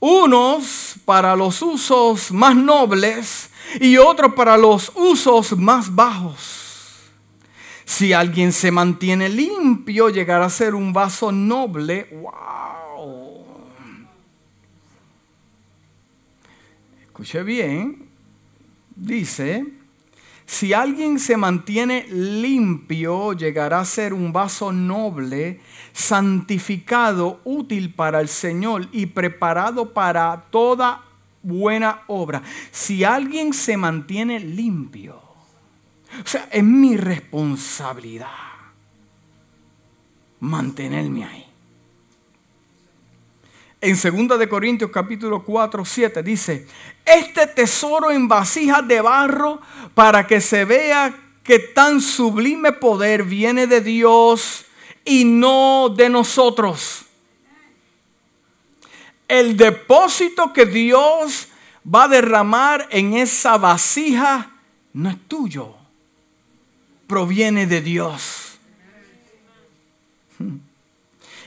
Unos 0.06 0.96
para 1.06 1.34
los 1.34 1.62
usos 1.62 2.30
más 2.34 2.58
nobles 2.58 3.50
y 3.80 3.96
otros 3.96 4.34
para 4.34 4.58
los 4.58 4.92
usos 4.96 5.58
más 5.58 5.96
bajos. 5.96 7.10
Si 7.86 8.12
alguien 8.12 8.52
se 8.52 8.70
mantiene 8.70 9.30
limpio, 9.30 10.10
llegará 10.10 10.44
a 10.44 10.50
ser 10.50 10.76
un 10.76 10.92
vaso 10.92 11.32
noble. 11.32 12.10
¡Wow! 12.12 13.46
Escuche 17.06 17.42
bien 17.44 18.10
dice, 18.96 19.66
si 20.46 20.74
alguien 20.74 21.20
se 21.20 21.38
mantiene 21.38 22.06
limpio, 22.10 23.34
llegará 23.34 23.80
a 23.80 23.86
ser 23.86 24.14
un 24.14 24.34
vaso 24.34 24.72
noble, 24.72 25.62
santificado, 25.94 27.40
útil 27.44 27.94
para 27.94 28.20
el 28.20 28.28
Señor 28.28 28.90
y 28.92 29.08
preparado 29.08 29.94
para 29.94 30.46
toda 30.50 31.04
buena 31.42 32.02
obra. 32.08 32.44
Si 32.72 33.04
alguien 33.04 33.54
se 33.54 33.78
mantiene 33.78 34.40
limpio, 34.40 35.16
o 35.16 36.28
sea, 36.28 36.48
es 36.52 36.64
mi 36.64 36.98
responsabilidad 36.98 38.28
mantenerme 40.40 41.24
ahí. 41.24 41.53
En 43.84 43.98
2 43.98 44.40
de 44.40 44.48
Corintios 44.48 44.92
capítulo 44.92 45.44
4, 45.44 45.84
7 45.84 46.24
dice, 46.24 46.66
este 47.04 47.48
tesoro 47.48 48.12
en 48.12 48.30
vasijas 48.30 48.88
de 48.88 49.02
barro 49.02 49.60
para 49.94 50.26
que 50.26 50.40
se 50.40 50.64
vea 50.64 51.14
que 51.44 51.60
tan 51.60 52.00
sublime 52.00 52.72
poder 52.72 53.24
viene 53.24 53.68
de 53.68 53.82
Dios 53.82 54.64
y 55.04 55.26
no 55.26 55.90
de 55.90 56.08
nosotros. 56.08 57.04
El 59.28 59.58
depósito 59.58 60.54
que 60.54 60.66
Dios 60.66 61.50
va 61.86 62.06
a 62.06 62.08
derramar 62.08 62.88
en 62.90 63.16
esa 63.16 63.58
vasija 63.58 64.50
no 64.94 65.10
es 65.10 65.18
tuyo, 65.28 65.76
proviene 67.06 67.68
de 67.68 67.82
Dios. 67.82 68.53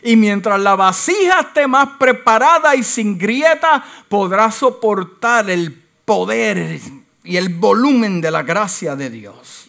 Y 0.06 0.14
mientras 0.14 0.60
la 0.60 0.76
vasija 0.76 1.40
esté 1.40 1.66
más 1.66 1.88
preparada 1.98 2.76
y 2.76 2.84
sin 2.84 3.18
grieta, 3.18 3.84
podrá 4.08 4.52
soportar 4.52 5.50
el 5.50 5.72
poder 6.04 6.80
y 7.24 7.36
el 7.36 7.48
volumen 7.48 8.20
de 8.20 8.30
la 8.30 8.44
gracia 8.44 8.94
de 8.94 9.10
Dios. 9.10 9.66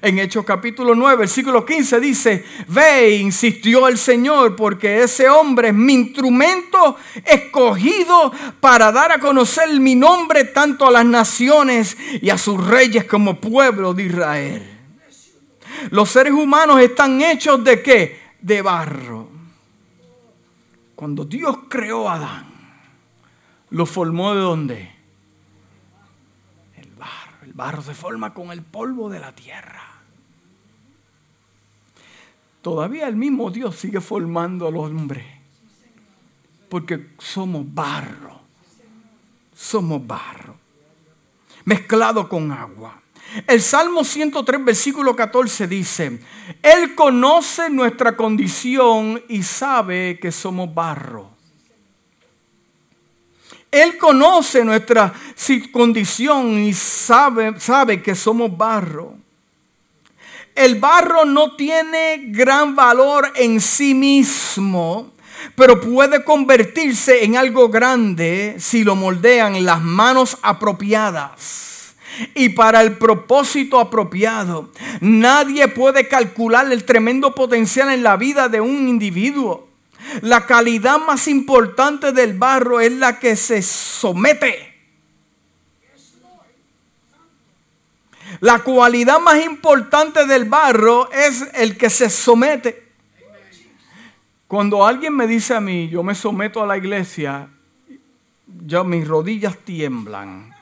En 0.00 0.18
Hechos 0.18 0.44
capítulo 0.44 0.96
9, 0.96 1.18
versículo 1.18 1.64
15 1.64 2.00
dice, 2.00 2.44
ve, 2.66 3.10
insistió 3.10 3.86
el 3.86 3.96
Señor, 3.96 4.56
porque 4.56 5.04
ese 5.04 5.28
hombre 5.28 5.68
es 5.68 5.74
mi 5.74 5.92
instrumento 5.92 6.96
escogido 7.24 8.32
para 8.58 8.90
dar 8.90 9.12
a 9.12 9.20
conocer 9.20 9.68
mi 9.78 9.94
nombre 9.94 10.46
tanto 10.46 10.88
a 10.88 10.90
las 10.90 11.04
naciones 11.04 11.96
y 12.20 12.28
a 12.28 12.38
sus 12.38 12.66
reyes 12.66 13.04
como 13.04 13.40
pueblo 13.40 13.94
de 13.94 14.02
Israel. 14.02 14.68
Los 15.90 16.10
seres 16.10 16.32
humanos 16.32 16.80
están 16.80 17.22
hechos 17.22 17.62
de 17.62 17.80
qué? 17.80 18.21
De 18.42 18.60
barro. 18.60 19.28
Cuando 20.94 21.24
Dios 21.24 21.56
creó 21.68 22.08
a 22.08 22.14
Adán, 22.14 22.46
lo 23.70 23.86
formó 23.86 24.34
de 24.34 24.40
dónde? 24.40 24.92
El 26.76 26.90
barro. 26.90 27.44
El 27.44 27.52
barro 27.54 27.82
se 27.82 27.94
forma 27.94 28.34
con 28.34 28.52
el 28.52 28.62
polvo 28.62 29.08
de 29.08 29.20
la 29.20 29.32
tierra. 29.34 29.82
Todavía 32.60 33.08
el 33.08 33.16
mismo 33.16 33.50
Dios 33.50 33.76
sigue 33.76 34.00
formando 34.00 34.68
al 34.68 34.76
hombre. 34.76 35.40
Porque 36.68 37.14
somos 37.18 37.64
barro. 37.74 38.40
Somos 39.54 40.06
barro. 40.06 40.56
Mezclado 41.64 42.28
con 42.28 42.52
agua. 42.52 43.01
El 43.46 43.62
Salmo 43.62 44.04
103, 44.04 44.64
versículo 44.64 45.16
14 45.16 45.66
dice, 45.66 46.20
Él 46.62 46.94
conoce 46.94 47.70
nuestra 47.70 48.14
condición 48.14 49.22
y 49.28 49.42
sabe 49.42 50.18
que 50.20 50.30
somos 50.30 50.72
barro. 50.72 51.30
Él 53.70 53.96
conoce 53.96 54.64
nuestra 54.64 55.14
condición 55.72 56.58
y 56.58 56.74
sabe, 56.74 57.58
sabe 57.58 58.02
que 58.02 58.14
somos 58.14 58.54
barro. 58.54 59.16
el 60.54 60.78
barro 60.78 61.24
no 61.24 61.56
tiene 61.56 62.26
gran 62.26 62.76
valor 62.76 63.32
en 63.34 63.62
sí 63.62 63.94
mismo, 63.94 65.12
pero 65.54 65.80
puede 65.80 66.22
convertirse 66.22 67.24
en 67.24 67.38
algo 67.38 67.70
grande 67.70 68.56
si 68.58 68.84
lo 68.84 68.94
moldean 68.94 69.64
las 69.64 69.80
manos 69.80 70.36
apropiadas 70.42 71.71
y 72.34 72.50
para 72.50 72.82
el 72.82 72.98
propósito 72.98 73.80
apropiado. 73.80 74.70
Nadie 75.00 75.68
puede 75.68 76.08
calcular 76.08 76.70
el 76.70 76.84
tremendo 76.84 77.34
potencial 77.34 77.90
en 77.90 78.02
la 78.02 78.16
vida 78.16 78.48
de 78.48 78.60
un 78.60 78.88
individuo. 78.88 79.68
La 80.20 80.46
calidad 80.46 80.98
más 80.98 81.28
importante 81.28 82.12
del 82.12 82.34
barro 82.34 82.80
es 82.80 82.92
la 82.92 83.18
que 83.18 83.36
se 83.36 83.62
somete. 83.62 84.72
La 88.40 88.60
cualidad 88.60 89.20
más 89.20 89.44
importante 89.44 90.26
del 90.26 90.46
barro 90.46 91.10
es 91.12 91.48
el 91.54 91.76
que 91.76 91.90
se 91.90 92.10
somete. 92.10 92.82
Cuando 94.48 94.84
alguien 94.84 95.14
me 95.14 95.26
dice 95.26 95.54
a 95.54 95.60
mí, 95.60 95.88
yo 95.88 96.02
me 96.02 96.14
someto 96.14 96.62
a 96.62 96.66
la 96.66 96.76
iglesia, 96.76 97.48
ya 98.66 98.84
mis 98.84 99.06
rodillas 99.06 99.56
tiemblan. 99.58 100.54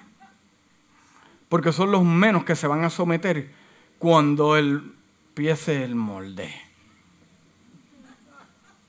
Porque 1.51 1.73
son 1.73 1.91
los 1.91 2.05
menos 2.05 2.45
que 2.45 2.57
se 2.57 2.67
van 2.67 2.85
a 2.85 2.91
someter 2.91 3.51
cuando 3.99 4.57
él 4.57 4.95
empiece 5.29 5.85
el 5.85 5.95
molde. 5.95 6.51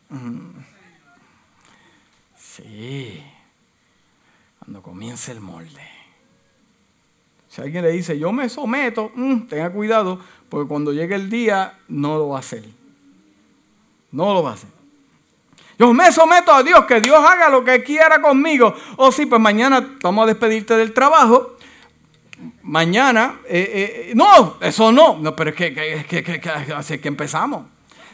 Mm. 0.09 0.61
Sí, 2.37 3.23
cuando 4.59 4.81
comience 4.81 5.31
el 5.31 5.41
molde. 5.41 5.81
Si 7.49 7.61
alguien 7.61 7.83
le 7.83 7.91
dice, 7.91 8.17
yo 8.19 8.31
me 8.31 8.47
someto, 8.47 9.11
mm, 9.15 9.47
tenga 9.47 9.71
cuidado, 9.71 10.21
porque 10.47 10.67
cuando 10.67 10.93
llegue 10.93 11.15
el 11.15 11.29
día 11.29 11.79
no 11.87 12.17
lo 12.17 12.29
va 12.29 12.37
a 12.37 12.39
hacer. 12.39 12.63
No 14.11 14.33
lo 14.33 14.43
va 14.43 14.51
a 14.51 14.53
hacer. 14.53 14.69
Yo 15.79 15.91
me 15.93 16.11
someto 16.11 16.53
a 16.53 16.61
Dios, 16.61 16.85
que 16.85 17.01
Dios 17.01 17.17
haga 17.17 17.49
lo 17.49 17.63
que 17.63 17.83
quiera 17.83 18.21
conmigo. 18.21 18.67
O 18.97 19.07
oh, 19.07 19.11
sí, 19.11 19.25
pues 19.25 19.41
mañana 19.41 19.97
vamos 20.03 20.25
a 20.25 20.27
despedirte 20.27 20.75
del 20.77 20.93
trabajo. 20.93 21.57
Mañana, 22.63 23.39
eh, 23.47 24.07
eh, 24.09 24.11
no, 24.15 24.57
eso 24.61 24.91
no. 24.91 25.17
No, 25.17 25.35
pero 25.35 25.51
es 25.51 25.55
que, 25.55 25.73
que, 25.73 26.23
que, 26.23 26.39
que, 26.39 26.49
así 26.49 26.99
que 26.99 27.07
empezamos. 27.07 27.65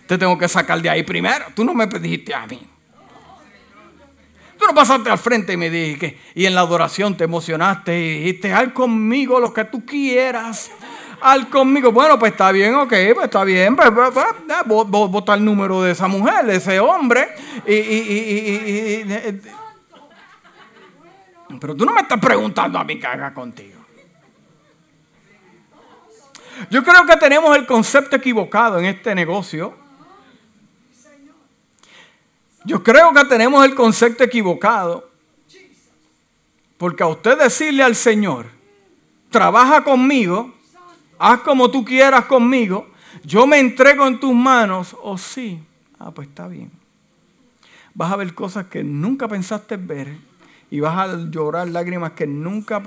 Te 0.08 0.18
tengo 0.18 0.38
que 0.38 0.48
sacar 0.48 0.82
de 0.82 0.90
ahí 0.90 1.04
primero. 1.04 1.46
Tú 1.54 1.64
no 1.64 1.74
me 1.74 1.88
pediste 1.88 2.34
a 2.34 2.46
mí. 2.48 2.60
Tú 4.58 4.66
no 4.66 4.74
pasaste 4.74 5.10
al 5.10 5.20
frente 5.20 5.54
y 5.54 5.58
me 5.58 5.70
dijiste, 5.70 6.18
y 6.34 6.46
en 6.46 6.56
la 6.56 6.62
adoración 6.62 7.16
te 7.16 7.26
emocionaste 7.26 8.00
y 8.00 8.20
dijiste, 8.20 8.52
haz 8.54 8.74
conmigo 8.74 9.40
lo 9.40 9.54
que 9.54 9.66
tú 9.66 9.86
quieras. 9.86 10.72
Al 11.22 11.50
conmigo. 11.50 11.92
Bueno, 11.92 12.18
pues 12.18 12.32
está 12.32 12.52
bien, 12.52 12.76
ok, 12.76 12.94
pues 13.14 13.26
está 13.26 13.44
bien. 13.44 13.76
Pues, 13.76 13.90
pues, 13.92 14.10
pues 14.14 14.88
vota 14.88 15.34
el 15.34 15.46
número 15.46 15.82
de 15.82 15.92
esa 15.92 16.08
mujer, 16.08 16.46
de 16.46 16.56
ese 16.56 16.80
hombre. 16.80 17.30
Y, 17.68 19.04
pero 21.60 21.76
tú 21.76 21.86
no 21.86 21.94
me 21.94 22.02
estás 22.02 22.20
preguntando 22.20 22.78
a 22.78 22.84
mí 22.84 23.00
qué 23.00 23.08
haga 23.08 23.34
contigo. 23.34 23.77
Yo 26.70 26.84
creo 26.84 27.06
que 27.06 27.18
tenemos 27.18 27.56
el 27.56 27.66
concepto 27.66 28.16
equivocado 28.16 28.80
en 28.80 28.86
este 28.86 29.14
negocio 29.16 29.88
yo 32.68 32.84
creo 32.84 33.14
que 33.14 33.24
tenemos 33.24 33.64
el 33.64 33.74
concepto 33.74 34.26
equivocado. 34.26 35.10
Porque 36.78 37.02
a 37.02 37.08
usted 37.08 37.40
decirle 37.40 37.82
al 37.82 37.96
Señor, 37.96 38.48
trabaja 39.32 39.86
conmigo, 39.86 40.54
haz 41.18 41.40
como 41.40 41.72
tú 41.72 41.86
quieras 41.86 42.26
conmigo, 42.26 42.88
yo 43.24 43.48
me 43.48 43.58
entrego 43.58 44.06
en 44.06 44.20
tus 44.20 44.36
manos, 44.36 44.94
o 44.94 45.14
oh, 45.14 45.18
sí, 45.18 45.64
ah, 45.98 46.12
pues 46.12 46.28
está 46.28 46.48
bien. 46.50 46.70
Vas 47.94 48.12
a 48.12 48.18
ver 48.18 48.36
cosas 48.36 48.68
que 48.68 48.84
nunca 48.84 49.30
pensaste 49.30 49.78
ver 49.78 50.18
y 50.70 50.82
vas 50.82 50.98
a 50.98 51.18
llorar 51.32 51.70
lágrimas 51.70 52.12
que 52.12 52.28
nunca... 52.28 52.84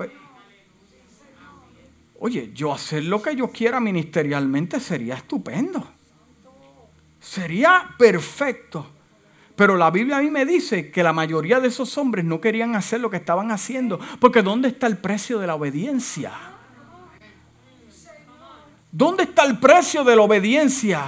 Oye, 2.23 2.51
yo 2.53 2.71
hacer 2.71 3.05
lo 3.05 3.19
que 3.19 3.35
yo 3.35 3.47
quiera 3.47 3.79
ministerialmente 3.79 4.79
sería 4.79 5.15
estupendo. 5.15 5.83
Sería 7.19 7.95
perfecto. 7.97 8.85
Pero 9.55 9.75
la 9.75 9.89
Biblia 9.89 10.17
a 10.17 10.21
mí 10.21 10.29
me 10.29 10.45
dice 10.45 10.91
que 10.91 11.01
la 11.01 11.13
mayoría 11.13 11.59
de 11.59 11.69
esos 11.69 11.97
hombres 11.97 12.23
no 12.23 12.39
querían 12.39 12.75
hacer 12.75 13.01
lo 13.01 13.09
que 13.09 13.17
estaban 13.17 13.49
haciendo. 13.49 13.99
Porque 14.19 14.43
¿dónde 14.43 14.67
está 14.67 14.85
el 14.85 14.97
precio 14.97 15.39
de 15.39 15.47
la 15.47 15.55
obediencia? 15.55 16.31
¿Dónde 18.91 19.23
está 19.23 19.43
el 19.43 19.57
precio 19.57 20.03
de 20.03 20.15
la 20.15 20.21
obediencia? 20.21 21.03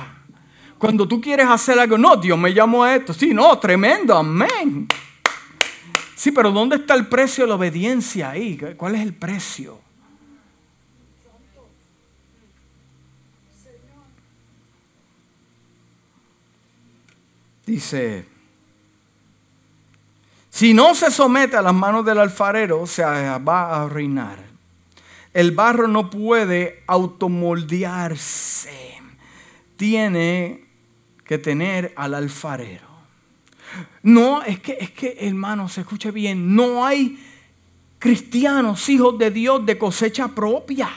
Cuando 0.79 1.07
tú 1.07 1.21
quieres 1.21 1.45
hacer 1.47 1.77
algo, 1.77 1.95
no, 1.95 2.17
Dios 2.17 2.39
me 2.39 2.55
llamó 2.55 2.83
a 2.83 2.95
esto. 2.95 3.13
Sí, 3.13 3.35
no, 3.35 3.59
tremendo, 3.59 4.17
amén. 4.17 4.87
Sí, 6.15 6.31
pero 6.31 6.51
¿dónde 6.51 6.77
está 6.77 6.95
el 6.95 7.05
precio 7.05 7.43
de 7.43 7.49
la 7.49 7.55
obediencia 7.55 8.31
ahí? 8.31 8.59
¿Cuál 8.75 8.95
es 8.95 9.01
el 9.01 9.13
precio? 9.13 9.82
Dice 17.65 18.33
si 20.53 20.73
no 20.75 20.93
se 20.93 21.09
somete 21.09 21.57
a 21.57 21.63
las 21.63 21.73
manos 21.73 22.05
del 22.05 22.19
alfarero, 22.19 22.85
se 22.85 23.01
va 23.01 23.73
a 23.73 23.85
arruinar. 23.85 24.37
El 25.33 25.49
barro 25.49 25.87
no 25.87 26.11
puede 26.11 26.83
automoldearse. 26.85 29.01
Tiene 29.75 30.63
que 31.25 31.39
tener 31.39 31.91
al 31.95 32.13
alfarero. 32.13 32.85
No, 34.03 34.43
es 34.43 34.59
que, 34.59 34.77
es 34.79 34.91
que, 34.91 35.17
hermano, 35.21 35.67
se 35.69 35.81
escuche 35.81 36.11
bien. 36.11 36.55
No 36.55 36.85
hay 36.85 37.19
cristianos, 37.97 38.87
hijos 38.89 39.17
de 39.17 39.31
Dios, 39.31 39.65
de 39.65 39.79
cosecha 39.79 40.27
propia 40.27 40.87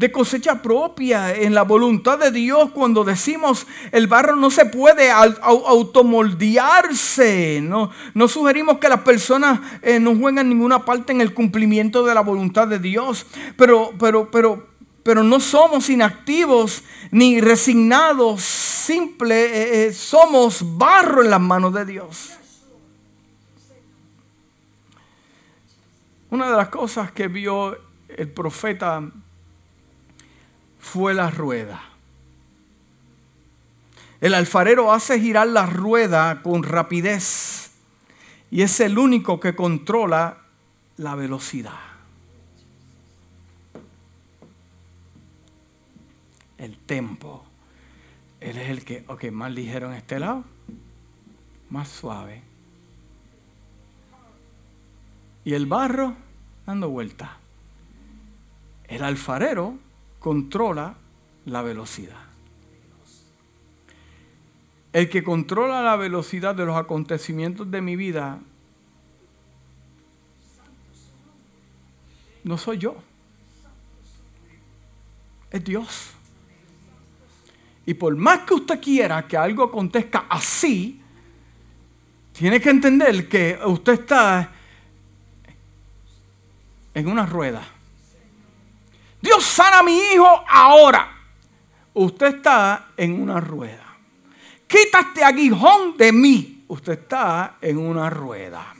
de 0.00 0.10
cosecha 0.10 0.60
propia, 0.62 1.32
en 1.34 1.54
la 1.54 1.62
voluntad 1.62 2.18
de 2.18 2.30
Dios, 2.30 2.70
cuando 2.70 3.04
decimos 3.04 3.66
el 3.92 4.06
barro 4.06 4.34
no 4.34 4.50
se 4.50 4.64
puede 4.64 5.10
automoldearse. 5.10 7.60
No, 7.60 7.90
sugerimos 8.26 8.78
que 8.78 8.88
las 8.88 9.02
personas 9.02 9.60
eh, 9.82 10.00
no 10.00 10.16
jueguen 10.16 10.48
ninguna 10.48 10.86
parte 10.86 11.12
en 11.12 11.20
el 11.20 11.34
cumplimiento 11.34 12.02
de 12.02 12.14
la 12.14 12.22
voluntad 12.22 12.66
de 12.66 12.78
Dios, 12.78 13.26
pero, 13.58 13.92
pero, 13.98 14.30
pero, 14.30 14.68
pero 15.02 15.22
no 15.22 15.38
somos 15.38 15.90
inactivos 15.90 16.82
ni 17.10 17.42
resignados, 17.42 18.40
simple, 18.40 19.34
eh, 19.34 19.88
eh, 19.88 19.92
somos 19.92 20.78
barro 20.78 21.22
en 21.22 21.28
las 21.28 21.42
manos 21.42 21.74
de 21.74 21.84
Dios. 21.84 22.30
Una 26.30 26.50
de 26.50 26.56
las 26.56 26.70
cosas 26.70 27.12
que 27.12 27.28
vio 27.28 27.76
el 28.08 28.30
profeta 28.30 29.02
fue 30.80 31.14
la 31.14 31.30
rueda. 31.30 31.82
El 34.20 34.34
alfarero 34.34 34.92
hace 34.92 35.20
girar 35.20 35.48
la 35.48 35.66
rueda 35.66 36.42
con 36.42 36.62
rapidez 36.62 37.70
y 38.50 38.62
es 38.62 38.80
el 38.80 38.98
único 38.98 39.40
que 39.40 39.54
controla 39.54 40.38
la 40.96 41.14
velocidad. 41.14 41.78
El 46.58 46.76
tempo. 46.76 47.44
Él 48.40 48.58
es 48.58 48.68
el 48.68 48.84
que, 48.84 49.04
ok, 49.06 49.24
más 49.30 49.52
ligero 49.52 49.90
en 49.90 49.96
este 49.96 50.18
lado, 50.18 50.44
más 51.70 51.88
suave. 51.88 52.42
Y 55.44 55.54
el 55.54 55.66
barro 55.66 56.16
dando 56.66 56.90
vuelta. 56.90 57.38
El 58.88 59.02
alfarero 59.04 59.78
controla 60.20 60.94
la 61.46 61.62
velocidad. 61.62 62.20
El 64.92 65.08
que 65.08 65.24
controla 65.24 65.82
la 65.82 65.96
velocidad 65.96 66.54
de 66.54 66.66
los 66.66 66.76
acontecimientos 66.76 67.70
de 67.70 67.80
mi 67.80 67.96
vida 67.96 68.40
no 72.44 72.58
soy 72.58 72.78
yo. 72.78 72.96
Es 75.50 75.64
Dios. 75.64 76.10
Y 77.86 77.94
por 77.94 78.14
más 78.16 78.40
que 78.40 78.54
usted 78.54 78.80
quiera 78.80 79.26
que 79.26 79.36
algo 79.36 79.64
acontezca 79.64 80.26
así, 80.28 81.00
tiene 82.32 82.60
que 82.60 82.70
entender 82.70 83.28
que 83.28 83.58
usted 83.64 83.94
está 83.94 84.52
en 86.94 87.08
una 87.08 87.26
rueda. 87.26 87.79
Dios 89.20 89.44
sana 89.44 89.80
a 89.80 89.82
mi 89.82 89.96
hijo 89.96 90.44
ahora. 90.48 91.16
Usted 91.94 92.36
está 92.36 92.88
en 92.96 93.20
una 93.20 93.40
rueda. 93.40 93.84
Quita 94.66 95.00
este 95.00 95.24
aguijón 95.24 95.96
de 95.96 96.12
mí. 96.12 96.64
Usted 96.68 96.92
está 96.92 97.56
en 97.60 97.78
una 97.78 98.08
rueda. 98.08 98.74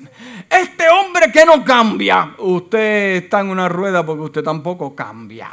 Este 0.49 0.89
hombre 0.89 1.33
que 1.33 1.45
no 1.45 1.65
cambia. 1.65 2.35
Usted 2.39 3.17
está 3.25 3.41
en 3.41 3.51
una 3.51 3.69
rueda 3.69 4.07
porque 4.07 4.23
usted 4.23 4.45
tampoco 4.45 4.95
cambia. 4.95 5.51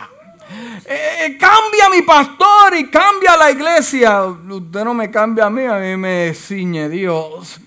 Eh, 0.85 1.38
cambia 1.39 1.89
mi 1.89 2.03
pastor 2.03 2.75
y 2.75 2.89
cambia 2.89 3.35
la 3.35 3.51
iglesia. 3.51 4.23
Usted 4.25 4.83
no 4.83 4.93
me 4.93 5.09
cambia 5.09 5.47
a 5.47 5.49
mí, 5.49 5.65
a 5.65 5.79
mí 5.79 5.97
me 5.97 6.33
ciñe 6.33 6.88
Dios. 6.88 7.59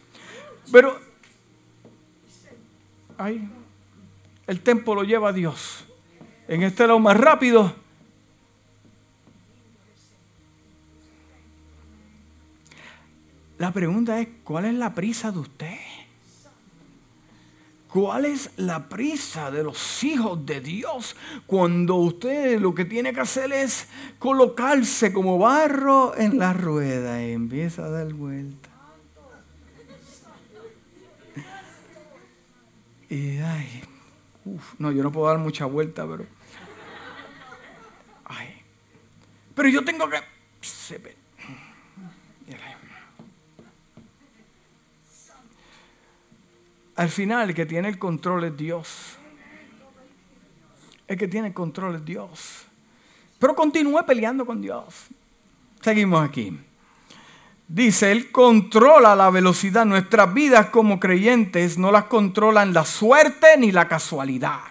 Pero, 0.71 0.99
ay, 3.19 3.49
el 4.47 4.61
tiempo 4.61 4.95
lo 4.95 5.03
lleva 5.03 5.33
Dios. 5.33 5.85
En 6.51 6.65
este 6.65 6.85
lado 6.85 6.99
más 6.99 7.17
rápido. 7.17 7.73
La 13.57 13.73
pregunta 13.73 14.19
es, 14.21 14.27
¿cuál 14.43 14.65
es 14.65 14.75
la 14.75 14.93
prisa 14.93 15.31
de 15.31 15.39
usted? 15.39 15.77
¿Cuál 17.87 18.25
es 18.25 18.51
la 18.57 18.89
prisa 18.89 19.53
de 19.53 19.63
los 19.63 20.03
hijos 20.03 20.45
de 20.45 20.61
Dios 20.61 21.15
cuando 21.47 21.95
usted 21.95 22.59
lo 22.59 22.75
que 22.75 22.85
tiene 22.85 23.13
que 23.13 23.21
hacer 23.21 23.53
es 23.53 23.87
colocarse 24.19 25.13
como 25.13 25.39
barro 25.39 26.17
en 26.17 26.37
la 26.37 26.53
rueda 26.53 27.25
y 27.25 27.31
empieza 27.31 27.85
a 27.85 27.91
dar 27.91 28.13
vuelta? 28.13 28.71
Y 33.09 33.39
ay, 33.39 33.83
no, 34.79 34.91
yo 34.91 35.03
no 35.03 35.13
puedo 35.13 35.29
dar 35.29 35.39
mucha 35.39 35.67
vuelta, 35.67 36.07
pero. 36.09 36.27
Ay. 38.25 38.63
Pero 39.61 39.69
yo 39.69 39.85
tengo 39.85 40.09
que. 40.09 40.17
Al 46.97 47.11
final 47.11 47.51
el 47.51 47.55
que 47.55 47.67
tiene 47.67 47.91
el 47.91 47.99
control 47.99 48.45
es 48.45 48.57
Dios. 48.57 49.19
El 51.07 51.19
que 51.19 51.29
tiene 51.29 51.49
el 51.49 51.53
control 51.53 51.97
es 51.97 52.05
Dios. 52.07 52.63
Pero 53.39 53.55
continúe 53.55 54.03
peleando 54.07 54.47
con 54.47 54.63
Dios. 54.63 55.09
Seguimos 55.83 56.27
aquí. 56.27 56.59
Dice, 57.69 58.13
Él 58.13 58.31
controla 58.31 59.15
la 59.15 59.29
velocidad. 59.29 59.85
Nuestras 59.85 60.33
vidas 60.33 60.71
como 60.71 60.99
creyentes 60.99 61.77
no 61.77 61.93
las 61.93 62.05
controlan 62.05 62.73
la 62.73 62.87
suerte 62.87 63.59
ni 63.59 63.73
la 63.73 63.89
casualidad. 63.89 64.70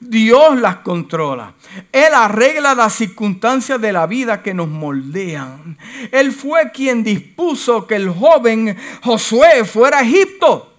Dios 0.00 0.58
las 0.60 0.76
controla. 0.76 1.54
Él 1.92 2.14
arregla 2.14 2.74
las 2.74 2.94
circunstancias 2.94 3.80
de 3.80 3.92
la 3.92 4.06
vida 4.06 4.42
que 4.42 4.54
nos 4.54 4.68
moldean. 4.68 5.78
Él 6.12 6.32
fue 6.32 6.70
quien 6.72 7.02
dispuso 7.02 7.86
que 7.86 7.96
el 7.96 8.10
joven 8.10 8.76
Josué 9.02 9.64
fuera 9.64 9.98
a 9.98 10.02
Egipto. 10.02 10.72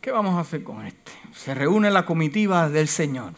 ¿Qué 0.00 0.10
vamos 0.10 0.36
a 0.36 0.40
hacer 0.40 0.64
con 0.64 0.86
este? 0.86 1.12
Se 1.34 1.54
reúne 1.54 1.90
la 1.90 2.06
comitiva 2.06 2.68
del 2.70 2.88
Señor. 2.88 3.34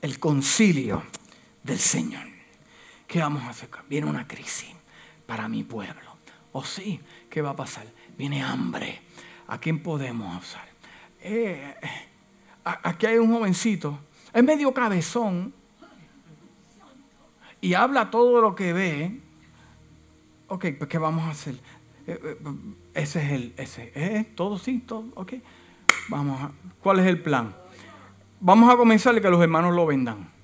El 0.00 0.18
concilio 0.20 1.02
del 1.64 1.78
Señor. 1.78 2.24
¿Qué 3.08 3.18
vamos 3.18 3.42
a 3.42 3.50
hacer? 3.50 3.68
Viene 3.88 4.06
una 4.06 4.26
crisis 4.26 4.70
para 5.26 5.48
mi 5.48 5.64
pueblo. 5.64 6.16
¿O 6.52 6.64
sí? 6.64 7.00
¿Qué 7.28 7.42
va 7.42 7.50
a 7.50 7.56
pasar? 7.56 7.86
Viene 8.16 8.42
hambre. 8.42 9.05
¿A 9.48 9.58
quién 9.58 9.82
podemos 9.82 10.42
usar? 10.42 10.66
Eh, 11.20 11.74
aquí 12.64 13.06
hay 13.06 13.18
un 13.18 13.32
jovencito. 13.32 13.98
Es 14.32 14.42
medio 14.42 14.72
cabezón. 14.72 15.54
Y 17.60 17.74
habla 17.74 18.10
todo 18.10 18.40
lo 18.40 18.54
que 18.54 18.72
ve. 18.72 19.20
Ok, 20.48 20.66
pues 20.78 20.88
¿qué 20.88 20.98
vamos 20.98 21.24
a 21.24 21.30
hacer? 21.30 21.54
Eh, 22.06 22.20
eh, 22.22 22.36
ese 22.94 23.22
es 23.22 23.32
el, 23.32 23.54
ese, 23.56 23.92
¿eh? 23.94 24.32
todo 24.36 24.58
sí, 24.58 24.78
todo, 24.86 25.06
ok. 25.16 25.34
Vamos 26.08 26.40
a, 26.40 26.52
¿cuál 26.80 27.00
es 27.00 27.06
el 27.06 27.20
plan? 27.20 27.54
Vamos 28.38 28.72
a 28.72 28.76
comenzar 28.76 29.20
que 29.20 29.28
los 29.28 29.42
hermanos 29.42 29.74
lo 29.74 29.86
vendan. 29.86 30.35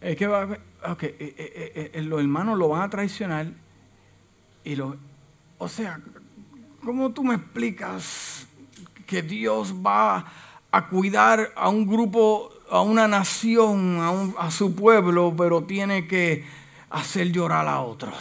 Es 0.00 0.16
que 0.16 0.26
okay, 0.26 1.16
eh, 1.18 1.90
eh, 1.94 2.02
los 2.02 2.20
hermanos 2.20 2.58
lo 2.58 2.68
van 2.68 2.82
a 2.82 2.90
traicionar 2.90 3.48
y 4.64 4.76
lo, 4.76 4.96
o 5.58 5.68
sea, 5.68 6.00
¿cómo 6.82 7.10
tú 7.10 7.22
me 7.24 7.34
explicas 7.34 8.46
que 9.06 9.22
Dios 9.22 9.74
va 9.74 10.24
a 10.70 10.88
cuidar 10.88 11.52
a 11.56 11.68
un 11.68 11.86
grupo, 11.86 12.50
a 12.70 12.80
una 12.82 13.08
nación, 13.08 14.34
a, 14.38 14.50
su 14.50 14.74
pueblo, 14.74 15.34
pero 15.36 15.64
tiene 15.64 16.06
que 16.06 16.44
hacer 16.90 17.32
llorar 17.32 17.66
a 17.66 17.80
otros. 17.80 18.14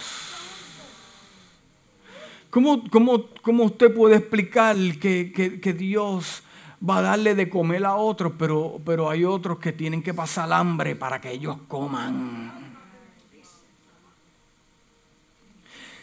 ¿Cómo, 2.50 2.84
cómo, 2.90 3.64
usted 3.64 3.94
puede 3.94 4.16
explicar 4.16 4.76
que, 5.00 5.76
Dios 5.78 6.42
va 6.88 6.98
a 6.98 7.02
darle 7.02 7.36
de 7.36 7.50
comer 7.50 7.86
a 7.86 7.96
otros, 7.96 8.34
pero, 8.38 8.80
pero 8.86 9.10
hay 9.10 9.26
otros 9.26 9.60
que 9.60 9.74
tienen 9.74 10.02
que 10.02 10.14
pasar 10.14 10.52
hambre 10.54 10.96
para 10.96 11.20
que 11.20 11.32
ellos 11.32 11.58
coman? 11.68 12.70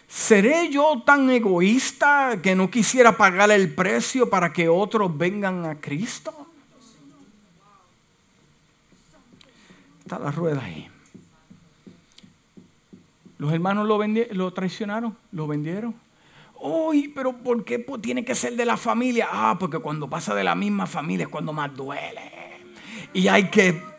¿Seré 0.08 0.70
yo 0.70 1.02
tan 1.04 1.30
egoísta 1.30 2.40
que 2.42 2.54
no 2.54 2.70
quisiera 2.70 3.16
pagar 3.16 3.50
el 3.50 3.74
precio 3.74 4.30
para 4.30 4.52
que 4.52 4.68
otros 4.68 5.16
vengan 5.16 5.66
a 5.66 5.80
Cristo? 5.80 6.32
Está 10.00 10.18
la 10.18 10.30
rueda 10.30 10.62
ahí. 10.64 10.88
Los 13.38 13.52
hermanos 13.52 13.86
lo, 13.86 14.00
lo 14.06 14.52
traicionaron, 14.52 15.16
lo 15.32 15.46
vendieron. 15.46 16.05
Uy, 16.66 17.08
pero 17.08 17.32
¿por 17.32 17.64
qué 17.64 17.78
tiene 18.00 18.24
que 18.24 18.34
ser 18.34 18.56
de 18.56 18.64
la 18.64 18.76
familia? 18.76 19.28
Ah, 19.30 19.56
porque 19.58 19.78
cuando 19.78 20.10
pasa 20.10 20.34
de 20.34 20.42
la 20.42 20.56
misma 20.56 20.86
familia 20.86 21.24
es 21.24 21.28
cuando 21.28 21.52
más 21.52 21.74
duele. 21.74 22.32
Y 23.12 23.28
hay 23.28 23.48
que 23.50 23.96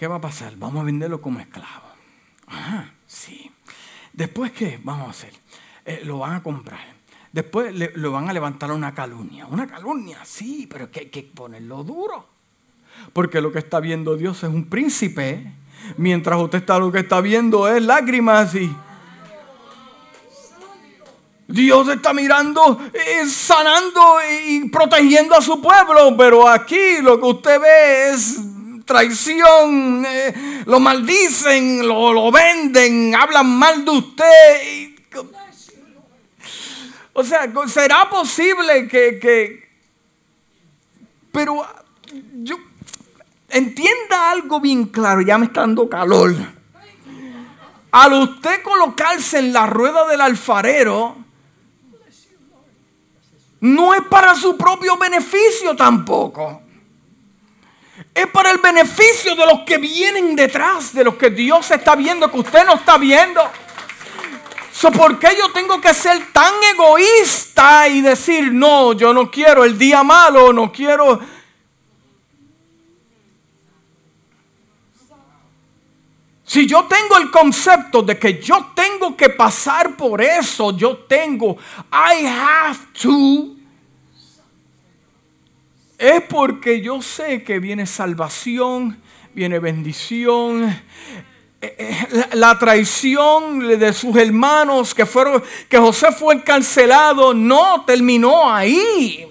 ¿Qué 0.00 0.06
va 0.06 0.16
a 0.16 0.20
pasar? 0.22 0.56
Vamos 0.56 0.80
a 0.80 0.84
venderlo 0.84 1.20
como 1.20 1.40
esclavo. 1.40 1.84
Ajá, 2.46 2.94
sí. 3.06 3.52
Después, 4.14 4.50
¿qué 4.52 4.80
vamos 4.82 5.08
a 5.08 5.10
hacer? 5.10 5.34
Eh, 5.84 6.00
lo 6.04 6.20
van 6.20 6.36
a 6.36 6.42
comprar. 6.42 6.80
Después 7.30 7.74
lo 7.96 8.10
van 8.10 8.30
a 8.30 8.32
levantar 8.32 8.72
una 8.72 8.94
calumnia. 8.94 9.46
Una 9.46 9.66
calumnia, 9.66 10.24
sí, 10.24 10.66
pero 10.70 10.90
que 10.90 11.00
hay 11.00 11.10
que 11.10 11.22
ponerlo 11.24 11.84
duro. 11.84 12.29
Porque 13.12 13.40
lo 13.40 13.52
que 13.52 13.58
está 13.58 13.80
viendo 13.80 14.16
Dios 14.16 14.42
es 14.42 14.50
un 14.50 14.68
príncipe. 14.68 15.52
Mientras 15.96 16.40
usted 16.40 16.58
está 16.58 16.78
lo 16.78 16.92
que 16.92 17.00
está 17.00 17.20
viendo 17.20 17.68
es 17.68 17.82
lágrimas 17.82 18.54
y... 18.54 18.70
Dios 21.50 21.88
está 21.88 22.12
mirando, 22.12 22.78
sanando 23.26 24.18
y 24.46 24.68
protegiendo 24.68 25.34
a 25.34 25.42
su 25.42 25.60
pueblo, 25.60 26.16
pero 26.16 26.46
aquí 26.46 26.98
lo 27.02 27.18
que 27.18 27.26
usted 27.26 27.60
ve 27.60 28.10
es 28.10 28.40
traición, 28.84 30.04
eh, 30.06 30.62
lo 30.66 30.78
maldicen, 30.80 31.86
lo, 31.86 32.30
venden, 32.30 33.14
hablan 33.14 33.46
mal 33.46 33.84
de 33.84 33.90
usted. 33.90 34.90
o 37.12 37.24
sea, 37.24 37.52
¿será 37.66 38.08
posible 38.08 38.86
que, 38.88 39.68
pero 41.32 41.66
yo 42.42 42.56
entienda 43.50 44.30
algo 44.30 44.60
bien 44.60 44.86
claro, 44.86 45.20
ya 45.20 45.38
me 45.38 45.46
está 45.46 45.60
dando 45.60 45.88
calor. 45.88 46.34
Al 47.92 48.12
usted 48.12 48.62
colocarse 48.62 49.38
en 49.38 49.52
la 49.52 49.66
rueda 49.66 50.06
del 50.06 50.20
alfarero, 50.20 51.16
no 53.60 53.94
es 53.94 54.02
para 54.02 54.34
su 54.34 54.56
propio 54.56 54.96
beneficio 54.96 55.76
tampoco 55.76 56.62
es 58.14 58.26
para 58.28 58.50
el 58.50 58.58
beneficio 58.58 59.34
de 59.34 59.46
los 59.46 59.60
que 59.60 59.78
vienen 59.78 60.34
detrás, 60.34 60.92
de 60.92 61.04
los 61.04 61.14
que 61.14 61.30
Dios 61.30 61.70
está 61.70 61.94
viendo, 61.94 62.30
que 62.30 62.38
usted 62.38 62.64
no 62.64 62.74
está 62.74 62.98
viendo. 62.98 63.42
¿Por 64.96 65.18
qué 65.18 65.28
yo 65.38 65.52
tengo 65.52 65.80
que 65.80 65.92
ser 65.92 66.32
tan 66.32 66.54
egoísta 66.74 67.86
y 67.88 68.00
decir, 68.00 68.50
no, 68.52 68.94
yo 68.94 69.12
no 69.12 69.30
quiero 69.30 69.64
el 69.64 69.78
día 69.78 70.02
malo, 70.02 70.52
no 70.52 70.72
quiero... 70.72 71.20
Si 76.50 76.66
yo 76.66 76.84
tengo 76.86 77.16
el 77.16 77.30
concepto 77.30 78.02
de 78.02 78.18
que 78.18 78.42
yo 78.42 78.72
tengo 78.74 79.16
que 79.16 79.28
pasar 79.28 79.96
por 79.96 80.20
eso, 80.20 80.76
yo 80.76 80.96
tengo, 80.96 81.56
I 81.92 82.26
have 82.26 82.76
to, 83.00 83.54
es 85.96 86.20
porque 86.22 86.80
yo 86.80 87.00
sé 87.02 87.44
que 87.44 87.60
viene 87.60 87.86
salvación, 87.86 89.00
viene 89.32 89.60
bendición. 89.60 90.64
eh, 91.60 91.76
eh, 91.78 92.26
la 92.32 92.58
traición 92.58 93.60
de 93.78 93.92
sus 93.92 94.16
hermanos, 94.16 94.92
que, 94.92 95.06
fueron, 95.06 95.44
que 95.68 95.78
José 95.78 96.10
fue 96.10 96.34
encarcelado, 96.34 97.32
no 97.32 97.84
terminó 97.84 98.52
ahí. 98.52 99.24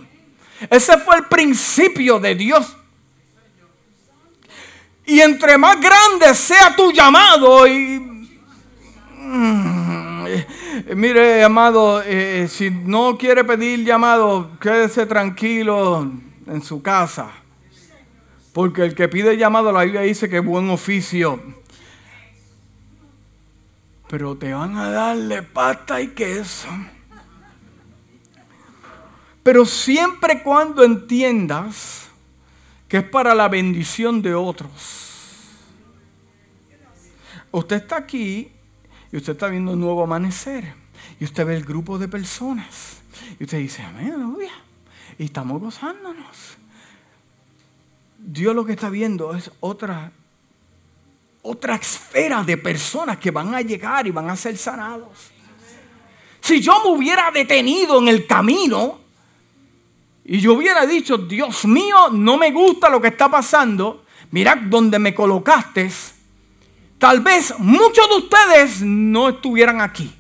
Ese 0.70 0.98
fue 0.98 1.18
el 1.18 1.26
principio 1.26 2.18
de 2.18 2.36
Dios. 2.36 2.78
Y 5.10 5.22
entre 5.22 5.58
más 5.58 5.82
grande 5.82 6.36
sea 6.36 6.76
tu 6.76 6.92
llamado, 6.92 7.68
y, 7.68 8.00
mm, 9.18 10.26
mire, 10.96 11.44
amado, 11.44 12.04
eh, 12.06 12.48
si 12.48 12.70
no 12.70 13.18
quiere 13.18 13.44
pedir 13.44 13.84
llamado, 13.84 14.52
quédese 14.62 15.08
tranquilo 15.08 16.12
en 16.46 16.62
su 16.62 16.84
casa. 16.84 17.32
Porque 18.54 18.86
el 18.86 18.94
que 18.94 19.08
pide 19.08 19.36
llamado, 19.36 19.72
la 19.72 19.84
Biblia 19.84 20.02
dice 20.02 20.30
que 20.30 20.38
es 20.38 20.46
buen 20.46 20.70
oficio. 20.70 21.42
Pero 24.10 24.38
te 24.38 24.54
van 24.54 24.78
a 24.78 24.92
darle 24.92 25.42
pasta 25.42 26.00
y 26.02 26.10
queso. 26.10 26.68
Pero 29.42 29.66
siempre 29.66 30.44
cuando 30.44 30.84
entiendas 30.84 32.09
que 32.90 32.98
es 32.98 33.04
para 33.04 33.36
la 33.36 33.48
bendición 33.48 34.22
de 34.22 34.34
otros. 34.34 34.72
Usted 37.52 37.78
está 37.78 37.98
aquí 37.98 38.52
y 39.12 39.18
usted 39.18 39.34
está 39.34 39.48
viendo 39.48 39.74
un 39.74 39.80
nuevo 39.80 40.04
amanecer. 40.04 40.74
Y 41.20 41.24
usted 41.24 41.46
ve 41.46 41.56
el 41.56 41.64
grupo 41.64 42.00
de 42.00 42.08
personas. 42.08 42.98
Y 43.40 43.44
usted 43.44 43.60
dice, 43.60 43.84
amén, 43.84 44.14
aleluya. 44.14 44.52
Y 45.20 45.26
estamos 45.26 45.62
gozándonos. 45.62 46.58
Dios 48.18 48.56
lo 48.56 48.66
que 48.66 48.74
está 48.74 48.90
viendo 48.90 49.36
es 49.36 49.52
otra, 49.60 50.12
otra 51.44 51.76
esfera 51.76 52.44
de 52.44 52.58
personas 52.58 53.18
que 53.18 53.32
van 53.32 53.54
a 53.54 53.62
llegar 53.62 54.08
y 54.08 54.12
van 54.12 54.30
a 54.30 54.36
ser 54.36 54.58
sanados. 54.58 55.32
Si 56.42 56.60
yo 56.60 56.84
me 56.84 56.98
hubiera 56.98 57.30
detenido 57.30 58.00
en 58.00 58.08
el 58.08 58.26
camino 58.26 59.00
y 60.26 60.40
yo 60.40 60.54
hubiera 60.54 60.86
dicho, 60.86 61.18
Dios 61.18 61.66
mío, 61.66 62.10
no 62.12 62.38
me 62.38 62.52
gusta 62.52 62.90
lo 62.90 63.02
que 63.02 63.08
está 63.08 63.30
pasando, 63.30 64.06
mira 64.32 64.56
donde 64.56 65.00
me 65.00 65.16
colocaste, 65.16 65.90
tal 66.98 67.22
vez 67.22 67.54
muchos 67.58 68.08
de 68.10 68.16
ustedes 68.16 68.82
no 68.82 69.30
estuvieran 69.30 69.82
aquí. 69.82 70.14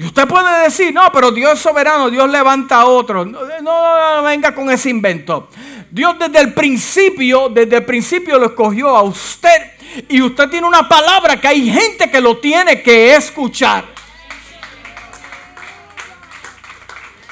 Y 0.00 0.04
usted 0.04 0.26
puede 0.26 0.62
decir, 0.62 0.94
no, 0.94 1.10
pero 1.12 1.30
Dios 1.30 1.52
es 1.52 1.60
soberano, 1.60 2.08
Dios 2.08 2.30
levanta 2.30 2.76
a 2.80 2.86
otro. 2.86 3.24
No, 3.26 3.40
no, 3.60 4.22
venga 4.22 4.54
con 4.54 4.70
ese 4.70 4.88
invento. 4.88 5.48
Dios 5.90 6.18
desde 6.18 6.40
el 6.40 6.54
principio, 6.54 7.50
desde 7.50 7.76
el 7.76 7.84
principio 7.84 8.38
lo 8.38 8.46
escogió 8.46 8.96
a 8.96 9.02
usted. 9.02 9.72
Y 10.08 10.22
usted 10.22 10.48
tiene 10.48 10.66
una 10.66 10.88
palabra 10.88 11.38
que 11.38 11.48
hay 11.48 11.70
gente 11.70 12.10
que 12.10 12.18
lo 12.18 12.38
tiene 12.38 12.82
que 12.82 13.14
escuchar. 13.14 13.84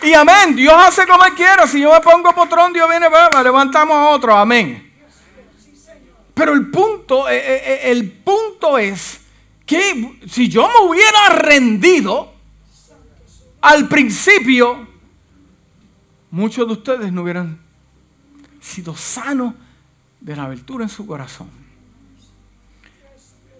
Y 0.02 0.14
amén, 0.14 0.54
Dios 0.54 0.74
hace 0.76 1.06
como 1.06 1.24
Él 1.24 1.34
quiera. 1.34 1.66
Si 1.66 1.80
yo 1.80 1.92
me 1.92 2.00
pongo 2.00 2.32
potrón, 2.34 2.72
Dios 2.72 2.88
viene, 2.88 3.08
va, 3.08 3.42
levantamos 3.42 3.96
a 3.96 4.08
otro. 4.10 4.36
Amén. 4.36 4.92
Pero 6.34 6.52
el 6.52 6.70
punto, 6.70 7.28
eh, 7.28 7.36
eh, 7.36 7.62
eh, 7.64 7.80
el 7.90 8.12
punto 8.12 8.78
es 8.78 9.20
que 9.66 10.20
si 10.28 10.48
yo 10.48 10.68
me 10.68 10.88
hubiera 10.88 11.30
rendido, 11.30 12.32
al 13.60 13.88
principio, 13.88 14.86
muchos 16.30 16.66
de 16.68 16.72
ustedes 16.74 17.12
no 17.12 17.22
hubieran 17.22 17.60
sido 18.60 18.94
sanos 18.94 19.54
de 20.20 20.36
la 20.36 20.44
abertura 20.44 20.84
en 20.84 20.90
su 20.90 21.06
corazón. 21.06 21.50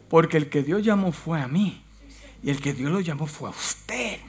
Porque 0.08 0.36
el 0.36 0.48
que 0.48 0.62
Dios 0.62 0.84
llamó 0.84 1.10
fue 1.10 1.40
a 1.40 1.48
mí. 1.48 1.82
Y 2.42 2.50
el 2.50 2.60
que 2.60 2.72
Dios 2.72 2.92
lo 2.92 3.00
llamó 3.00 3.26
fue 3.26 3.48
a 3.48 3.52
usted. 3.52 4.20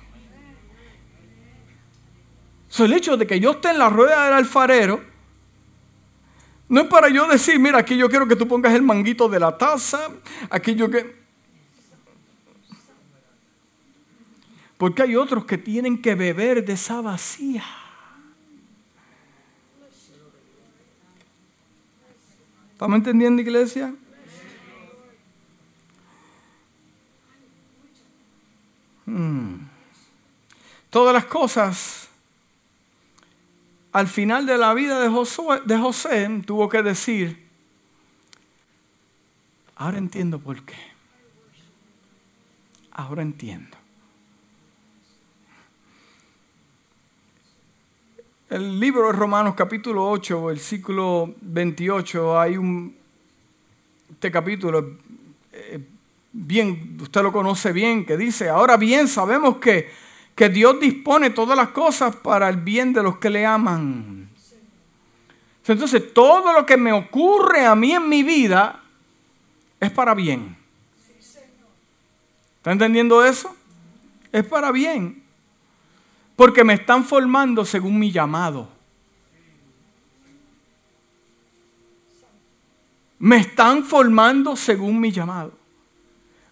So, 2.69 2.85
el 2.85 2.93
hecho 2.93 3.17
de 3.17 3.25
que 3.27 3.39
yo 3.39 3.51
esté 3.51 3.71
en 3.71 3.79
la 3.79 3.89
rueda 3.89 4.25
del 4.25 4.33
alfarero 4.35 5.03
no 6.69 6.81
es 6.81 6.87
para 6.87 7.09
yo 7.09 7.27
decir, 7.27 7.59
mira, 7.59 7.79
aquí 7.79 7.97
yo 7.97 8.09
quiero 8.09 8.27
que 8.27 8.35
tú 8.35 8.47
pongas 8.47 8.73
el 8.75 8.83
manguito 8.83 9.27
de 9.27 9.39
la 9.39 9.57
taza, 9.57 10.09
aquí 10.51 10.75
yo 10.75 10.89
que... 10.89 11.17
Porque 14.77 15.01
hay 15.01 15.15
otros 15.15 15.45
que 15.45 15.57
tienen 15.57 15.99
que 15.99 16.13
beber 16.13 16.63
de 16.63 16.73
esa 16.73 17.01
vacía. 17.01 17.65
¿Estamos 22.71 22.97
entendiendo, 22.97 23.41
iglesia? 23.41 23.93
Hmm. 29.05 29.55
Todas 30.91 31.13
las 31.13 31.25
cosas, 31.25 32.08
al 33.91 34.07
final 34.07 34.45
de 34.45 34.57
la 34.57 34.73
vida 34.73 34.99
de 34.99 35.09
de 35.65 35.77
José, 35.77 36.41
tuvo 36.45 36.69
que 36.69 36.83
decir, 36.83 37.47
ahora 39.75 39.97
entiendo 39.97 40.39
por 40.39 40.61
qué. 40.63 40.75
Ahora 42.91 43.21
entiendo. 43.21 43.77
El 48.49 48.79
libro 48.79 49.05
de 49.07 49.13
Romanos 49.13 49.53
capítulo 49.55 50.09
8, 50.09 50.45
versículo 50.45 51.35
28, 51.41 52.39
hay 52.39 52.57
un, 52.57 52.95
este 54.09 54.31
capítulo, 54.31 54.97
eh, 55.53 55.79
bien, 56.33 56.97
usted 56.99 57.21
lo 57.21 57.31
conoce 57.31 57.71
bien, 57.71 58.05
que 58.05 58.17
dice, 58.17 58.49
ahora 58.49 58.75
bien 58.75 59.07
sabemos 59.07 59.57
que, 59.57 59.89
que 60.39 60.47
Dios 60.47 60.79
dispone 60.79 61.31
todas 61.31 61.57
las 61.57 61.71
cosas 61.71 62.15
para 62.15 62.47
el 62.47 62.55
bien 62.55 62.93
de 62.93 63.03
los 63.03 63.17
que 63.17 63.29
le 63.29 63.45
aman. 63.45 64.29
Entonces, 65.67 66.13
todo 66.13 66.53
lo 66.53 66.65
que 66.65 66.77
me 66.77 66.93
ocurre 66.93 67.65
a 67.65 67.75
mí 67.75 67.91
en 67.91 68.07
mi 68.07 68.23
vida 68.23 68.81
es 69.81 69.91
para 69.91 70.13
bien. 70.13 70.55
¿Está 72.55 72.71
entendiendo 72.71 73.21
eso? 73.25 73.53
Es 74.31 74.45
para 74.45 74.71
bien. 74.71 75.21
Porque 76.37 76.63
me 76.63 76.75
están 76.75 77.03
formando 77.03 77.65
según 77.65 77.99
mi 77.99 78.09
llamado. 78.09 78.69
Me 83.17 83.39
están 83.39 83.83
formando 83.83 84.55
según 84.55 85.01
mi 85.01 85.11
llamado. 85.11 85.51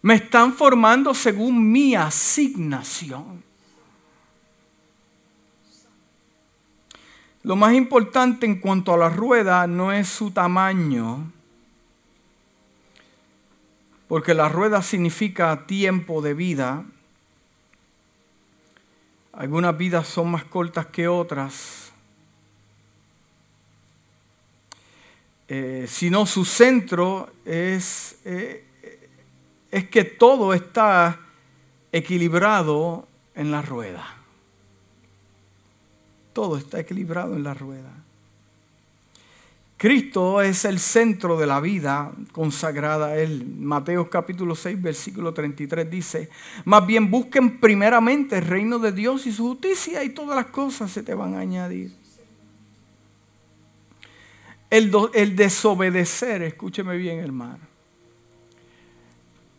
Me 0.01 0.15
están 0.15 0.51
formando 0.51 1.13
según 1.13 1.71
mi 1.71 1.95
asignación. 1.95 3.46
Lo 7.47 7.55
más 7.55 7.73
importante 7.75 8.45
en 8.45 8.59
cuanto 8.59 8.93
a 8.93 8.97
la 8.97 9.07
rueda 9.07 9.67
no 9.67 9.93
es 9.93 10.09
su 10.09 10.31
tamaño, 10.31 11.31
porque 14.09 14.33
la 14.33 14.49
rueda 14.49 14.81
significa 14.81 15.65
tiempo 15.65 16.21
de 16.21 16.33
vida, 16.33 16.83
algunas 19.31 19.77
vidas 19.77 20.09
son 20.09 20.31
más 20.31 20.43
cortas 20.43 20.87
que 20.87 21.07
otras. 21.07 21.93
Eh, 25.47 25.85
sino 25.87 26.25
su 26.25 26.43
centro 26.43 27.31
es, 27.45 28.19
eh, 28.25 28.65
es 29.71 29.87
que 29.87 30.03
todo 30.03 30.53
está 30.53 31.17
equilibrado 31.93 33.07
en 33.35 33.51
la 33.51 33.61
rueda. 33.61 34.16
Todo 36.37 36.55
está 36.55 36.79
equilibrado 36.79 37.35
en 37.35 37.41
la 37.41 37.55
rueda. 37.55 37.91
Cristo 39.75 40.39
es 40.39 40.65
el 40.65 40.77
centro 40.77 41.35
de 41.35 41.47
la 41.47 41.59
vida 41.59 42.11
consagrada 42.31 43.07
a 43.07 43.17
Él. 43.17 43.43
Mateo 43.57 44.07
capítulo 44.07 44.53
6, 44.53 44.79
versículo 44.79 45.33
33 45.33 45.89
dice, 45.89 46.29
más 46.63 46.85
bien 46.85 47.09
busquen 47.09 47.59
primeramente 47.59 48.37
el 48.37 48.45
reino 48.45 48.77
de 48.77 48.91
Dios 48.91 49.25
y 49.25 49.31
su 49.31 49.47
justicia 49.47 50.03
y 50.03 50.09
todas 50.09 50.35
las 50.35 50.45
cosas 50.51 50.91
se 50.91 51.01
te 51.01 51.15
van 51.15 51.33
a 51.33 51.39
añadir. 51.39 51.91
El, 54.69 54.91
el 55.15 55.35
desobedecer, 55.35 56.43
escúcheme 56.43 56.97
bien 56.97 57.17
hermano, 57.17 57.65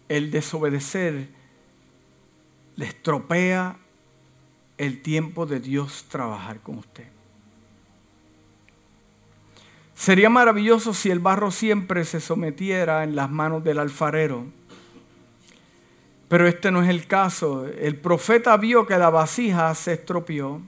el 0.09 0.31
desobedecer 0.31 1.27
le 2.77 2.87
estropea 2.87 3.77
el 4.79 5.03
tiempo 5.03 5.45
de 5.45 5.61
Dios 5.61 6.07
trabajar 6.09 6.61
con 6.61 6.79
usted. 6.79 7.07
Sería 9.95 10.31
maravilloso 10.31 10.95
si 10.95 11.11
el 11.11 11.19
barro 11.19 11.51
siempre 11.51 12.05
se 12.05 12.21
sometiera 12.21 13.03
en 13.03 13.17
las 13.17 13.29
manos 13.29 13.65
del 13.65 13.81
alfarero. 13.81 14.47
Pero 16.29 16.47
este 16.47 16.71
no 16.71 16.83
es 16.83 16.89
el 16.89 17.09
caso. 17.09 17.67
El 17.67 17.97
profeta 17.97 18.57
vio 18.57 18.87
que 18.87 18.97
la 18.97 19.11
vasija 19.11 19.75
se 19.75 19.95
estropeó. 19.95 20.63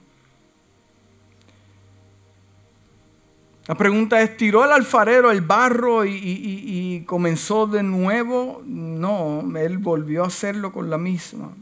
La 3.67 3.75
pregunta 3.75 4.21
es, 4.21 4.35
¿tiró 4.35 4.65
el 4.65 4.71
alfarero 4.71 5.31
el 5.31 5.39
barro 5.39 6.03
y, 6.03 6.11
y, 6.13 7.05
comenzó 7.05 7.67
de 7.67 7.83
nuevo? 7.83 8.61
No, 8.65 9.45
él 9.55 9.77
volvió 9.77 10.25
a 10.25 10.27
hacerlo 10.27 10.73
con 10.73 10.89
la 10.89 10.97
misma. 10.97 11.53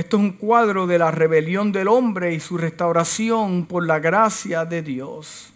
Esto 0.00 0.16
es 0.16 0.22
un 0.22 0.32
cuadro 0.32 0.86
de 0.86 0.98
la 0.98 1.10
rebelión 1.10 1.72
del 1.72 1.86
hombre 1.86 2.32
y 2.32 2.40
su 2.40 2.56
restauración 2.56 3.66
por 3.66 3.86
la 3.86 3.98
gracia 3.98 4.64
de 4.64 4.80
Dios. 4.80 5.52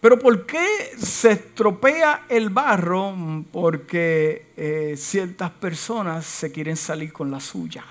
Pero 0.00 0.20
¿por 0.20 0.46
qué 0.46 0.64
se 0.96 1.32
estropea 1.32 2.26
el 2.28 2.50
barro? 2.50 3.12
Porque 3.50 4.52
eh, 4.56 4.94
ciertas 4.96 5.50
personas 5.50 6.24
se 6.26 6.52
quieren 6.52 6.76
salir 6.76 7.12
con 7.12 7.28
la 7.28 7.40
suya. 7.40 7.82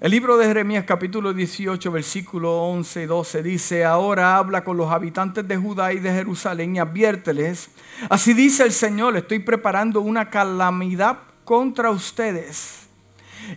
El 0.00 0.12
libro 0.12 0.36
de 0.36 0.46
Jeremías 0.46 0.84
capítulo 0.86 1.32
18 1.32 1.90
versículo 1.90 2.62
11 2.62 3.02
y 3.02 3.06
12 3.06 3.42
dice, 3.42 3.84
ahora 3.84 4.36
habla 4.36 4.62
con 4.62 4.76
los 4.76 4.92
habitantes 4.92 5.48
de 5.48 5.56
Judá 5.56 5.92
y 5.92 5.98
de 5.98 6.12
Jerusalén 6.12 6.76
y 6.76 6.78
adviérteles, 6.78 7.70
así 8.08 8.32
dice 8.32 8.62
el 8.62 8.70
Señor, 8.70 9.16
estoy 9.16 9.40
preparando 9.40 10.00
una 10.00 10.30
calamidad 10.30 11.18
contra 11.42 11.90
ustedes 11.90 12.86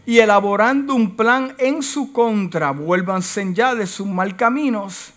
y 0.04 0.18
elaborando 0.18 0.96
un 0.96 1.16
plan 1.16 1.54
en 1.60 1.84
su 1.84 2.12
contra, 2.12 2.72
vuélvanse 2.72 3.54
ya 3.54 3.76
de 3.76 3.86
sus 3.86 4.08
mal 4.08 4.36
caminos. 4.36 5.14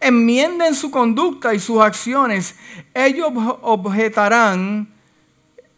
Enmienden 0.00 0.74
su 0.74 0.90
conducta 0.90 1.52
y 1.52 1.58
sus 1.58 1.82
acciones. 1.82 2.56
Ellos 2.94 3.30
objetarán, 3.60 4.93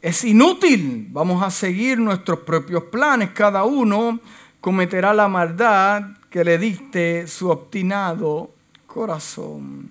es 0.06 0.22
inútil, 0.22 1.08
vamos 1.10 1.42
a 1.42 1.50
seguir 1.50 1.98
nuestros 1.98 2.38
propios 2.38 2.84
planes. 2.84 3.30
Cada 3.30 3.64
uno 3.64 4.20
cometerá 4.60 5.12
la 5.12 5.26
maldad 5.26 6.10
que 6.30 6.44
le 6.44 6.58
diste 6.58 7.26
su 7.26 7.50
obstinado 7.50 8.54
corazón. 8.86 9.90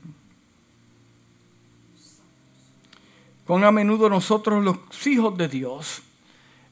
Con 3.46 3.66
a 3.66 3.74
menudo 3.74 4.10
nosotros 4.10 4.64
los 4.64 4.78
hijos 5.06 5.38
de 5.38 5.50
Dios 5.50 6.02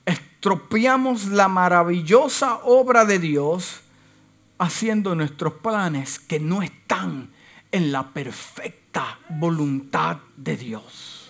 estropeamos 0.05 1.25
la 1.25 1.49
maravillosa 1.49 2.61
obra 2.63 3.03
de 3.03 3.19
Dios 3.19 3.81
haciendo 4.57 5.15
nuestros 5.15 5.55
planes 5.55 6.17
que 6.17 6.39
no 6.39 6.61
están 6.61 7.29
en 7.73 7.91
la 7.91 8.07
perfecta 8.07 9.19
voluntad 9.27 10.19
de 10.37 10.55
Dios. 10.55 11.22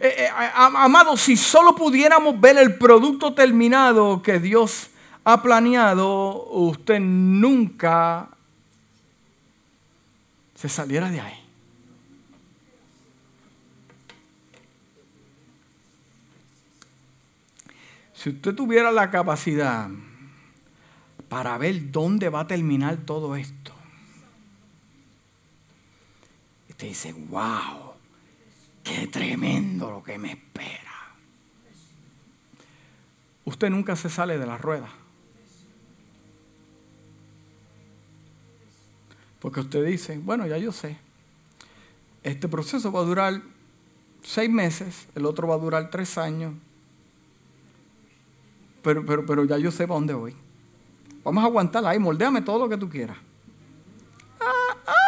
Eh, 0.00 0.14
eh, 0.18 0.28
amados, 0.54 1.20
si 1.20 1.36
solo 1.36 1.74
pudiéramos 1.74 2.38
ver 2.40 2.58
el 2.58 2.76
producto 2.76 3.32
terminado 3.32 4.22
que 4.22 4.38
Dios 4.38 4.90
ha 5.24 5.42
planeado, 5.42 6.44
usted 6.50 7.00
nunca 7.00 8.28
se 10.54 10.68
saliera 10.68 11.10
de 11.10 11.20
ahí. 11.20 11.44
Si 18.12 18.30
usted 18.30 18.54
tuviera 18.54 18.90
la 18.90 19.10
capacidad 19.10 19.88
para 21.28 21.56
ver 21.56 21.92
dónde 21.92 22.28
va 22.28 22.40
a 22.40 22.46
terminar 22.46 22.96
todo 22.96 23.36
esto, 23.36 23.72
usted 26.68 26.88
dice, 26.88 27.12
wow, 27.12 27.87
qué 28.88 29.06
tremendo 29.06 29.90
lo 29.90 30.02
que 30.02 30.18
me 30.18 30.32
espera. 30.32 31.14
Usted 33.44 33.70
nunca 33.70 33.96
se 33.96 34.08
sale 34.08 34.38
de 34.38 34.46
la 34.46 34.56
rueda. 34.56 34.88
Porque 39.40 39.60
usted 39.60 39.84
dice, 39.84 40.18
bueno, 40.18 40.46
ya 40.46 40.58
yo 40.58 40.72
sé, 40.72 40.96
este 42.24 42.48
proceso 42.48 42.90
va 42.90 43.00
a 43.00 43.04
durar 43.04 43.40
seis 44.22 44.50
meses, 44.50 45.06
el 45.14 45.26
otro 45.26 45.46
va 45.46 45.54
a 45.54 45.58
durar 45.58 45.90
tres 45.90 46.18
años, 46.18 46.54
pero, 48.82 49.06
pero, 49.06 49.24
pero 49.24 49.44
ya 49.44 49.58
yo 49.58 49.70
sé 49.70 49.86
para 49.86 50.00
dónde 50.00 50.14
voy. 50.14 50.34
Vamos 51.22 51.44
a 51.44 51.46
aguantarla 51.46 51.90
ahí, 51.90 52.00
moldeame 52.00 52.42
todo 52.42 52.58
lo 52.58 52.68
que 52.68 52.76
tú 52.76 52.88
quieras. 52.88 53.16
Ah, 54.40 54.76
ah. 54.86 54.98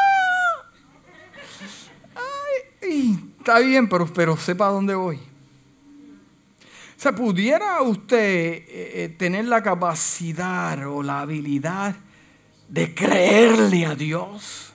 Está 3.50 3.66
bien, 3.66 3.88
pero, 3.88 4.06
pero 4.06 4.36
sepa 4.36 4.68
dónde 4.68 4.94
voy. 4.94 5.16
O 5.16 7.02
sea, 7.02 7.12
¿pudiera 7.12 7.82
usted 7.82 8.16
eh, 8.16 8.64
eh, 8.68 9.14
tener 9.18 9.46
la 9.46 9.60
capacidad 9.60 10.86
o 10.86 11.02
la 11.02 11.22
habilidad 11.22 11.96
de 12.68 12.94
creerle 12.94 13.86
a 13.86 13.96
Dios? 13.96 14.72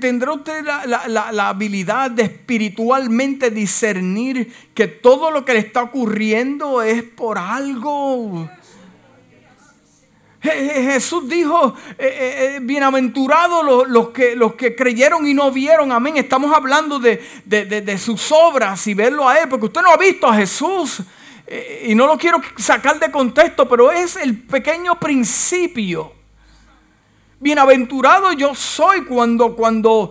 ¿Tendrá 0.00 0.32
usted 0.32 0.64
la, 0.64 1.48
habilidad 1.48 2.10
de 2.10 2.22
espiritualmente 2.22 3.50
discernir 3.50 4.52
que 4.74 4.86
todo 4.86 5.30
lo 5.30 5.44
que 5.44 5.54
le 5.54 5.58
está 5.60 5.82
ocurriendo 5.82 6.80
es 6.80 7.02
por 7.02 7.36
algo? 7.36 8.48
Jesús 10.52 11.28
dijo, 11.28 11.74
eh, 11.98 12.06
eh, 12.06 12.56
eh, 12.56 12.58
bienaventurados 12.62 13.86
los, 13.88 14.08
que, 14.10 14.36
los 14.36 14.54
que 14.54 14.74
creyeron 14.74 15.26
y 15.26 15.34
no 15.34 15.50
vieron, 15.50 15.92
amén. 15.92 16.16
Estamos 16.16 16.54
hablando 16.54 16.98
de, 16.98 17.22
de, 17.44 17.98
sus 17.98 18.32
obras 18.32 18.86
y 18.86 18.94
verlo 18.94 19.28
a 19.28 19.38
Él, 19.38 19.48
porque 19.48 19.66
usted 19.66 19.82
no 19.82 19.90
ha 19.90 19.96
visto 19.96 20.26
a 20.26 20.34
Jesús. 20.34 21.02
y 21.84 21.94
no 21.94 22.06
lo 22.06 22.18
quiero 22.18 22.40
sacar 22.56 22.98
de 22.98 23.10
contexto, 23.10 23.68
pero 23.68 23.92
es 23.92 24.16
el 24.16 24.42
pequeño 24.42 24.98
principio 24.98 26.16
Bienaventurado 27.38 28.32
yo 28.32 28.54
soy 28.54 29.04
cuando, 29.04 29.54
cuando, 29.54 30.10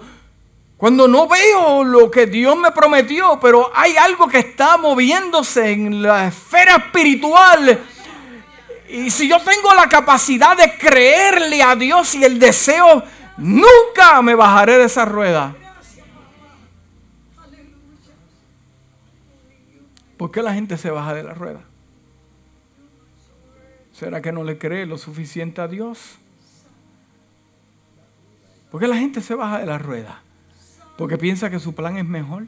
cuando 0.78 1.08
no 1.08 1.28
veo 1.28 1.84
lo 1.84 2.12
que 2.12 2.28
Dios 2.28 2.56
me 2.56 2.72
prometió, 2.72 3.40
pero 3.42 3.72
hay 3.74 3.98
algo 3.98 4.28
que 4.28 4.38
está 4.38 4.78
moviéndose 4.78 5.72
en 5.72 6.04
la 6.04 6.28
esfera 6.28 6.76
espiritual. 6.76 7.84
Y 8.90 9.10
si 9.10 9.28
yo 9.28 9.38
tengo 9.40 9.74
la 9.74 9.90
capacidad 9.90 10.56
de 10.56 10.78
creerle 10.78 11.62
a 11.64 11.76
Dios 11.76 12.14
y 12.16 12.24
el 12.24 12.40
deseo, 12.40 13.04
nunca 13.38 14.22
me 14.22 14.36
bajaré 14.36 14.78
de 14.78 14.86
esa 14.86 15.06
rueda. 15.06 15.56
¿Por 20.18 20.32
qué 20.32 20.42
la 20.42 20.54
gente 20.54 20.78
se 20.78 20.92
baja 20.92 21.14
de 21.14 21.24
la 21.24 21.34
rueda? 21.34 21.62
¿Será 23.92 24.22
que 24.22 24.32
no 24.32 24.44
le 24.44 24.58
cree 24.58 24.86
lo 24.86 24.98
suficiente 24.98 25.62
a 25.62 25.68
Dios? 25.68 26.18
¿Por 28.72 28.80
qué 28.80 28.88
la 28.88 28.98
gente 28.98 29.22
se 29.22 29.36
baja 29.36 29.60
de 29.60 29.66
la 29.66 29.78
rueda? 29.78 30.22
Porque 30.98 31.18
piensa 31.18 31.50
que 31.50 31.60
su 31.60 31.74
plan 31.74 31.98
es 31.98 32.06
mejor. 32.06 32.48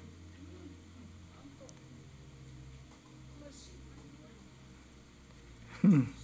Hmm. 5.81 6.16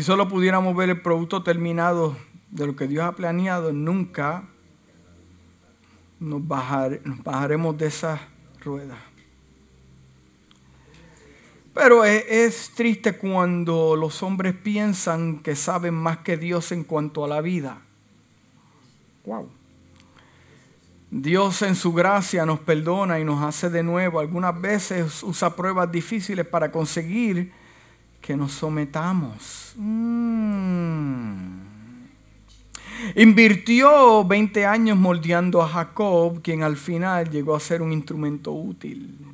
Si 0.00 0.04
solo 0.04 0.28
pudiéramos 0.28 0.74
ver 0.74 0.88
el 0.88 1.02
producto 1.02 1.42
terminado 1.42 2.16
de 2.50 2.66
lo 2.66 2.74
que 2.74 2.88
Dios 2.88 3.04
ha 3.04 3.12
planeado, 3.12 3.70
nunca 3.70 4.48
nos, 6.18 6.40
bajaremos 6.42 7.76
de 7.76 7.86
esa 7.88 8.18
rueda. 8.64 8.96
Pero 11.74 12.06
es, 12.06 12.70
triste 12.74 13.18
cuando 13.18 13.94
los 13.94 14.22
hombres 14.22 14.54
piensan 14.54 15.40
que 15.40 15.54
saben 15.54 15.92
más 15.92 16.20
que 16.20 16.38
Dios 16.38 16.72
en 16.72 16.84
cuanto 16.84 17.22
a 17.22 17.28
la 17.28 17.42
vida. 17.42 17.82
Wow. 19.26 19.50
Dios 21.10 21.60
en 21.60 21.76
su 21.76 21.92
gracia 21.92 22.46
nos 22.46 22.60
perdona 22.60 23.20
y 23.20 23.24
nos 23.26 23.44
hace 23.44 23.68
de 23.68 23.82
nuevo. 23.82 24.18
Algunas 24.18 24.58
veces 24.58 25.22
usa 25.22 25.54
pruebas 25.54 25.92
difíciles 25.92 26.46
para 26.46 26.72
conseguir 26.72 27.59
que 28.20 28.36
nos 28.36 28.52
sometamos. 28.52 29.72
Mm. 29.76 31.60
Invirtió 33.16 34.24
20 34.24 34.66
años 34.66 34.98
moldeando 34.98 35.62
a 35.62 35.68
Jacob, 35.68 36.42
quien 36.42 36.62
al 36.62 36.76
final 36.76 37.30
llegó 37.30 37.56
a 37.56 37.60
ser 37.60 37.80
un 37.80 37.92
instrumento 37.92 38.52
útil 38.52 39.30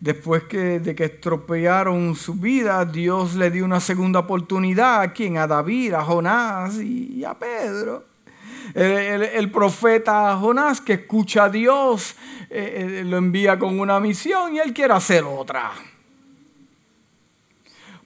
después 0.00 0.44
de 0.48 0.94
que 0.94 1.04
estropearon 1.04 2.14
su 2.14 2.34
vida, 2.34 2.84
Dios 2.84 3.34
le 3.34 3.50
dio 3.50 3.64
una 3.64 3.80
segunda 3.80 4.20
oportunidad 4.20 5.00
a 5.00 5.12
quien, 5.12 5.38
a 5.38 5.46
David, 5.46 5.94
a 5.94 6.02
Jonás 6.02 6.76
y, 6.76 7.24
a 7.24 7.34
Pedro. 7.34 8.04
El, 8.74 9.50
profeta 9.50 10.36
Jonás 10.36 10.80
que 10.80 10.94
escucha 10.94 11.44
a 11.44 11.48
Dios, 11.48 12.16
eh, 12.50 13.00
eh, 13.00 13.04
lo 13.04 13.16
envía 13.16 13.58
con 13.58 13.78
una 13.78 14.00
misión 14.00 14.54
y 14.54 14.58
él 14.58 14.72
quiere 14.72 14.92
hacer 14.92 15.24
otra. 15.24 15.72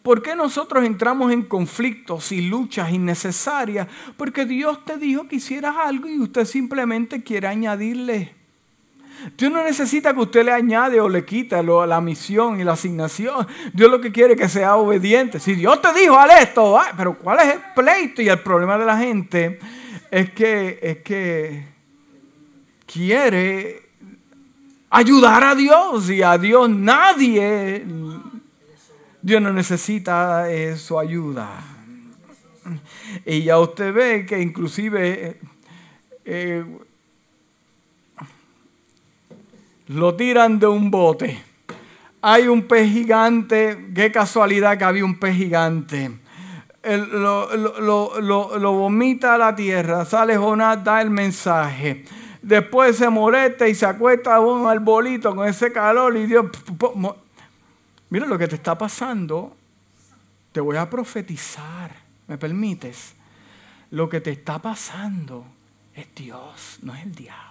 ¿Por 0.02 0.22
qué 0.22 0.34
nosotros 0.34 0.84
entramos 0.84 1.30
en 1.30 1.42
conflictos 1.42 2.32
y 2.32 2.40
luchas 2.40 2.90
innecesarias? 2.90 3.86
Porque 4.16 4.46
Dios 4.46 4.82
te 4.84 4.96
dijo 4.96 5.28
que 5.28 5.36
hicieras 5.36 5.76
algo 5.76 6.08
y 6.08 6.18
usted 6.18 6.46
simplemente 6.46 7.22
quiere 7.22 7.48
añadirle. 7.48 8.34
Dios 9.36 9.52
no 9.52 9.62
necesita 9.62 10.14
que 10.14 10.20
usted 10.20 10.44
le 10.44 10.52
añade 10.52 10.98
o 10.98 11.08
le 11.08 11.26
quite 11.26 11.62
la 11.62 12.00
misión 12.00 12.58
y 12.58 12.64
la 12.64 12.72
asignación. 12.72 13.46
Dios 13.74 13.90
lo 13.90 14.00
que 14.00 14.10
quiere 14.10 14.32
es 14.32 14.40
que 14.40 14.48
sea 14.48 14.76
obediente. 14.76 15.38
Si 15.38 15.54
Dios 15.54 15.82
te 15.82 15.92
dijo, 15.92 16.18
haz 16.18 16.42
esto, 16.42 16.78
pero 16.96 17.18
¿cuál 17.18 17.40
es 17.40 17.54
el 17.54 17.60
pleito? 17.74 18.22
Y 18.22 18.30
el 18.30 18.40
problema 18.40 18.78
de 18.78 18.86
la 18.86 18.96
gente 18.96 19.58
es 20.10 20.30
que, 20.30 20.78
es 20.82 20.96
que 20.98 21.66
quiere 22.86 23.82
ayudar 24.88 25.44
a 25.44 25.54
Dios 25.54 26.08
y 26.08 26.22
a 26.22 26.38
Dios 26.38 26.70
nadie 26.70 27.84
Dios 29.22 29.42
no 29.42 29.52
necesita 29.52 30.50
eh, 30.50 30.76
su 30.76 30.98
ayuda. 30.98 31.48
Y 33.24 33.42
ya 33.42 33.58
usted 33.58 33.92
ve 33.92 34.26
que 34.26 34.40
inclusive 34.40 35.40
eh, 36.24 36.64
lo 39.88 40.14
tiran 40.14 40.58
de 40.58 40.66
un 40.66 40.90
bote. 40.90 41.42
Hay 42.22 42.48
un 42.48 42.62
pez 42.62 42.90
gigante, 42.90 43.90
qué 43.94 44.12
casualidad 44.12 44.78
que 44.78 44.84
había 44.84 45.04
un 45.04 45.18
pez 45.18 45.36
gigante. 45.36 46.10
lo, 46.82 47.56
lo, 48.20 48.72
vomita 48.72 49.34
a 49.34 49.38
la 49.38 49.54
tierra, 49.54 50.04
sale 50.04 50.36
Jonás, 50.36 50.84
da 50.84 51.00
el 51.00 51.10
mensaje. 51.10 52.04
Después 52.42 52.96
se 52.96 53.08
molesta 53.08 53.68
y 53.68 53.74
se 53.74 53.84
acuesta 53.84 54.36
a 54.36 54.40
un 54.40 54.66
arbolito 54.66 55.34
con 55.34 55.46
ese 55.46 55.72
calor 55.72 56.16
y 56.16 56.26
Dios 56.26 56.46
mira 58.10 58.26
lo 58.26 58.36
que 58.36 58.48
te 58.48 58.56
está 58.56 58.76
pasando, 58.76 59.56
te 60.52 60.60
voy 60.60 60.76
a 60.76 60.90
profetizar, 60.90 61.94
¿me 62.26 62.36
permites? 62.36 63.14
Lo 63.90 64.08
que 64.08 64.20
te 64.20 64.30
está 64.30 64.58
pasando 64.58 65.44
es 65.94 66.14
Dios, 66.14 66.78
no 66.82 66.94
es 66.94 67.02
el 67.02 67.14
diablo. 67.14 67.50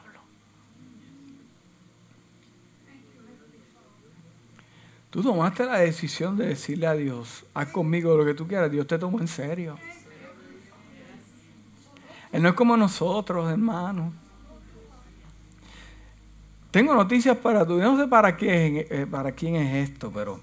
Tú 5.10 5.24
tomaste 5.24 5.66
la 5.66 5.80
decisión 5.80 6.38
de 6.38 6.48
decirle 6.48 6.86
a 6.86 6.94
Dios, 6.94 7.46
haz 7.54 7.70
conmigo 7.70 8.16
lo 8.16 8.24
que 8.24 8.36
tú 8.36 8.48
quieras, 8.48 8.72
Dios 8.72 8.86
te 8.86 9.00
tomó 9.00 9.20
en 9.20 9.28
serio. 9.28 9.78
Él 12.32 12.44
no 12.44 12.50
es 12.50 12.56
como 12.56 12.78
nosotros, 12.78 13.50
hermanos. 13.50 14.14
Tengo 16.72 16.94
noticias 16.94 17.38
para 17.38 17.66
tú. 17.66 17.78
no 17.78 17.98
sé 17.98 18.08
para 18.08 18.36
quién, 18.36 18.86
eh, 18.90 19.08
para 19.10 19.32
quién 19.32 19.56
es 19.56 19.90
esto, 19.90 20.12
pero 20.14 20.40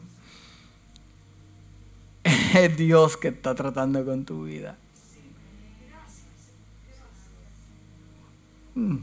es 2.25 2.77
Dios 2.77 3.17
que 3.17 3.29
está 3.29 3.55
tratando 3.55 4.05
con 4.05 4.25
tu 4.25 4.45
vida. 4.45 4.77
Mm. 8.75 8.99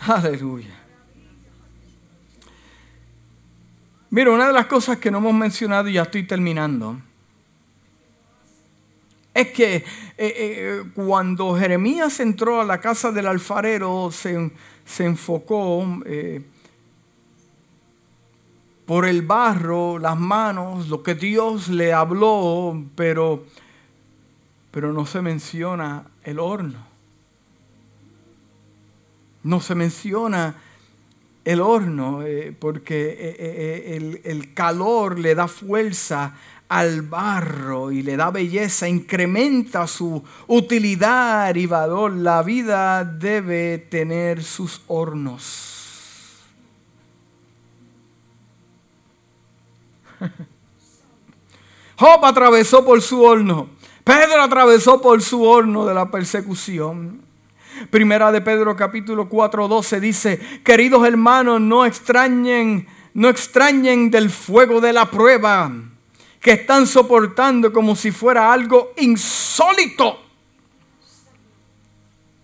Aleluya. 0.00 0.74
Mira, 4.10 4.32
una 4.32 4.48
de 4.48 4.52
las 4.52 4.66
cosas 4.66 4.98
que 4.98 5.10
no 5.10 5.18
hemos 5.18 5.34
mencionado 5.34 5.88
y 5.88 5.94
ya 5.94 6.02
estoy 6.02 6.24
terminando, 6.24 7.00
es 9.32 9.52
que 9.52 9.76
eh, 9.76 9.84
eh, 10.18 10.84
cuando 10.94 11.56
Jeremías 11.56 12.18
entró 12.20 12.60
a 12.60 12.64
la 12.64 12.80
casa 12.80 13.12
del 13.12 13.26
alfarero, 13.26 14.10
se, 14.10 14.50
enfocó 14.98 15.86
eh, 16.04 16.42
por 18.86 19.06
el 19.06 19.22
barro, 19.22 19.98
las 19.98 20.18
manos, 20.18 20.88
lo 20.88 21.02
que 21.02 21.14
Dios 21.14 21.68
le 21.68 21.92
habló, 21.92 22.84
pero, 22.96 23.44
pero 24.72 24.92
no 24.92 25.06
se 25.06 25.22
menciona 25.22 26.06
el 26.24 26.40
horno. 26.40 26.90
No 29.42 29.60
se 29.60 29.74
menciona 29.74 30.56
el 31.44 31.60
horno, 31.60 32.22
porque 32.58 33.96
el, 33.96 34.20
el 34.24 34.52
calor 34.52 35.18
le 35.18 35.34
da 35.34 35.48
fuerza 35.48 36.34
al 36.70 37.02
barro 37.02 37.90
y 37.90 38.02
le 38.02 38.16
da 38.16 38.30
belleza, 38.30 38.88
incrementa 38.88 39.88
su 39.88 40.22
utilidad 40.46 41.52
y 41.56 41.66
valor. 41.66 42.12
La 42.12 42.44
vida 42.44 43.04
debe 43.04 43.78
tener 43.78 44.44
sus 44.44 44.80
hornos. 44.86 46.38
Job 51.98 52.24
atravesó 52.24 52.84
por 52.84 53.02
su 53.02 53.20
horno. 53.20 53.70
Pedro 54.04 54.40
atravesó 54.40 55.02
por 55.02 55.20
su 55.22 55.42
horno 55.42 55.84
de 55.86 55.94
la 55.94 56.08
persecución. 56.08 57.22
Primera 57.90 58.30
de 58.30 58.42
Pedro 58.42 58.76
capítulo 58.76 59.28
4, 59.28 59.66
12 59.66 60.00
dice, 60.00 60.38
queridos 60.62 61.04
hermanos, 61.04 61.60
no 61.60 61.84
extrañen, 61.84 62.86
no 63.12 63.28
extrañen 63.28 64.12
del 64.12 64.30
fuego 64.30 64.80
de 64.80 64.92
la 64.92 65.10
prueba 65.10 65.89
que 66.40 66.52
están 66.52 66.86
soportando 66.86 67.72
como 67.72 67.94
si 67.94 68.10
fuera 68.10 68.52
algo 68.52 68.92
insólito. 68.96 70.20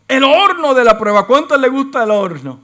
El 0.07 0.23
horno 0.23 0.75
de 0.75 0.85
la 0.85 0.99
prueba. 0.99 1.27
¿Cuánto 1.27 1.57
le 1.57 1.69
gusta 1.69 2.05
el 2.05 2.11
horno? 2.11 2.61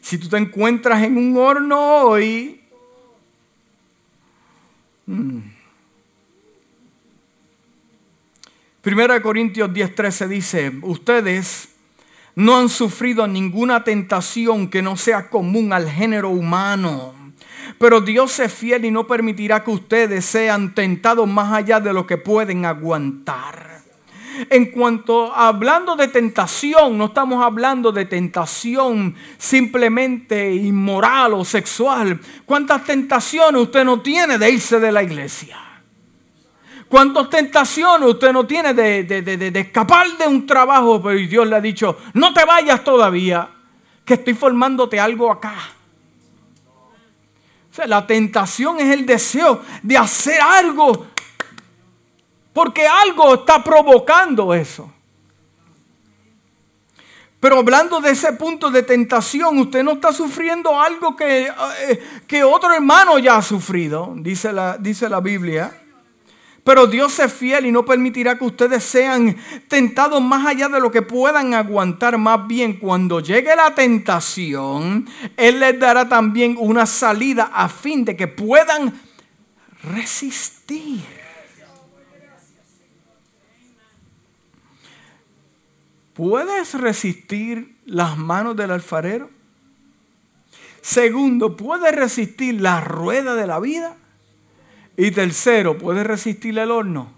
Si 0.00 0.18
tú 0.18 0.28
te 0.28 0.38
encuentras 0.38 1.02
en 1.02 1.16
un 1.16 1.36
horno 1.36 1.78
hoy, 1.78 2.58
Mm. 5.08 5.38
Primera 8.82 9.14
de 9.14 9.22
Corintios 9.22 9.70
10:13 9.72 10.28
dice, 10.28 10.72
ustedes 10.82 11.70
no 12.34 12.58
han 12.58 12.68
sufrido 12.68 13.26
ninguna 13.26 13.84
tentación 13.84 14.68
que 14.68 14.82
no 14.82 14.98
sea 14.98 15.30
común 15.30 15.72
al 15.72 15.90
género 15.90 16.28
humano. 16.28 17.14
Pero 17.78 18.00
Dios 18.00 18.38
es 18.40 18.52
fiel 18.52 18.84
y 18.84 18.90
no 18.90 19.06
permitirá 19.06 19.62
que 19.62 19.70
ustedes 19.70 20.24
sean 20.24 20.74
tentados 20.74 21.28
más 21.28 21.52
allá 21.52 21.78
de 21.78 21.92
lo 21.92 22.06
que 22.06 22.16
pueden 22.16 22.66
aguantar. 22.66 23.78
En 24.50 24.70
cuanto 24.70 25.34
hablando 25.34 25.96
de 25.96 26.08
tentación, 26.08 26.96
no 26.96 27.06
estamos 27.06 27.44
hablando 27.44 27.90
de 27.90 28.04
tentación 28.04 29.14
simplemente 29.36 30.54
inmoral 30.54 31.34
o 31.34 31.44
sexual. 31.44 32.20
¿Cuántas 32.44 32.84
tentaciones 32.84 33.62
usted 33.62 33.84
no 33.84 34.00
tiene 34.00 34.38
de 34.38 34.50
irse 34.50 34.78
de 34.78 34.92
la 34.92 35.02
iglesia? 35.02 35.58
¿Cuántas 36.88 37.28
tentaciones 37.28 38.08
usted 38.08 38.32
no 38.32 38.46
tiene 38.46 38.72
de, 38.72 39.04
de, 39.04 39.60
escapar 39.60 40.06
de 40.16 40.26
un 40.26 40.46
trabajo? 40.46 41.02
Pero 41.02 41.18
Dios 41.18 41.46
le 41.46 41.56
ha 41.56 41.60
dicho, 41.60 41.98
no 42.14 42.32
te 42.32 42.44
vayas 42.44 42.82
todavía, 42.82 43.48
que 44.04 44.14
estoy 44.14 44.34
formándote 44.34 44.98
algo 44.98 45.30
acá. 45.30 45.54
La 47.86 48.06
tentación 48.06 48.80
es 48.80 48.92
el 48.92 49.06
deseo 49.06 49.62
de 49.82 49.96
hacer 49.96 50.40
algo 50.40 51.06
porque 52.52 52.86
algo 52.86 53.34
está 53.34 53.62
provocando 53.62 54.52
eso. 54.52 54.92
Pero 57.40 57.58
hablando 57.58 58.00
de 58.00 58.10
ese 58.10 58.32
punto 58.32 58.68
de 58.68 58.82
tentación, 58.82 59.58
usted 59.58 59.84
no 59.84 59.92
está 59.92 60.12
sufriendo 60.12 60.80
algo 60.80 61.14
que, 61.14 61.46
eh, 61.46 62.22
que 62.26 62.42
otro 62.42 62.74
hermano 62.74 63.16
ya 63.20 63.36
ha 63.36 63.42
sufrido, 63.42 64.12
dice 64.16 64.52
la, 64.52 64.76
dice 64.76 65.08
la 65.08 65.20
Biblia. 65.20 65.72
Pero 66.68 66.86
Dios 66.86 67.18
es 67.18 67.32
fiel 67.32 67.64
y 67.64 67.72
no 67.72 67.86
permitirá 67.86 68.36
que 68.36 68.44
ustedes 68.44 68.84
sean 68.84 69.34
tentados 69.68 70.20
más 70.20 70.46
allá 70.46 70.68
de 70.68 70.80
lo 70.80 70.90
que 70.90 71.00
puedan 71.00 71.54
aguantar. 71.54 72.18
Más 72.18 72.46
bien, 72.46 72.74
cuando 72.74 73.20
llegue 73.20 73.56
la 73.56 73.74
tentación, 73.74 75.08
Él 75.38 75.60
les 75.60 75.80
dará 75.80 76.10
también 76.10 76.56
una 76.58 76.84
salida 76.84 77.50
a 77.54 77.70
fin 77.70 78.04
de 78.04 78.14
que 78.16 78.28
puedan 78.28 79.00
resistir. 79.82 81.00
¿Puedes 86.12 86.74
resistir 86.74 87.78
las 87.86 88.18
manos 88.18 88.54
del 88.56 88.72
alfarero? 88.72 89.30
Segundo, 90.82 91.56
¿puedes 91.56 91.94
resistir 91.94 92.60
la 92.60 92.82
rueda 92.82 93.34
de 93.36 93.46
la 93.46 93.58
vida? 93.58 93.96
Y 95.00 95.12
tercero, 95.12 95.78
¿puedes 95.78 96.04
resistir 96.04 96.58
el 96.58 96.72
horno? 96.72 97.12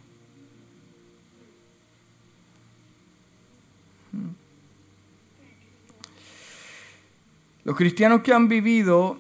Los 7.64 7.74
cristianos 7.74 8.20
que 8.20 8.34
han 8.34 8.48
vivido 8.48 9.18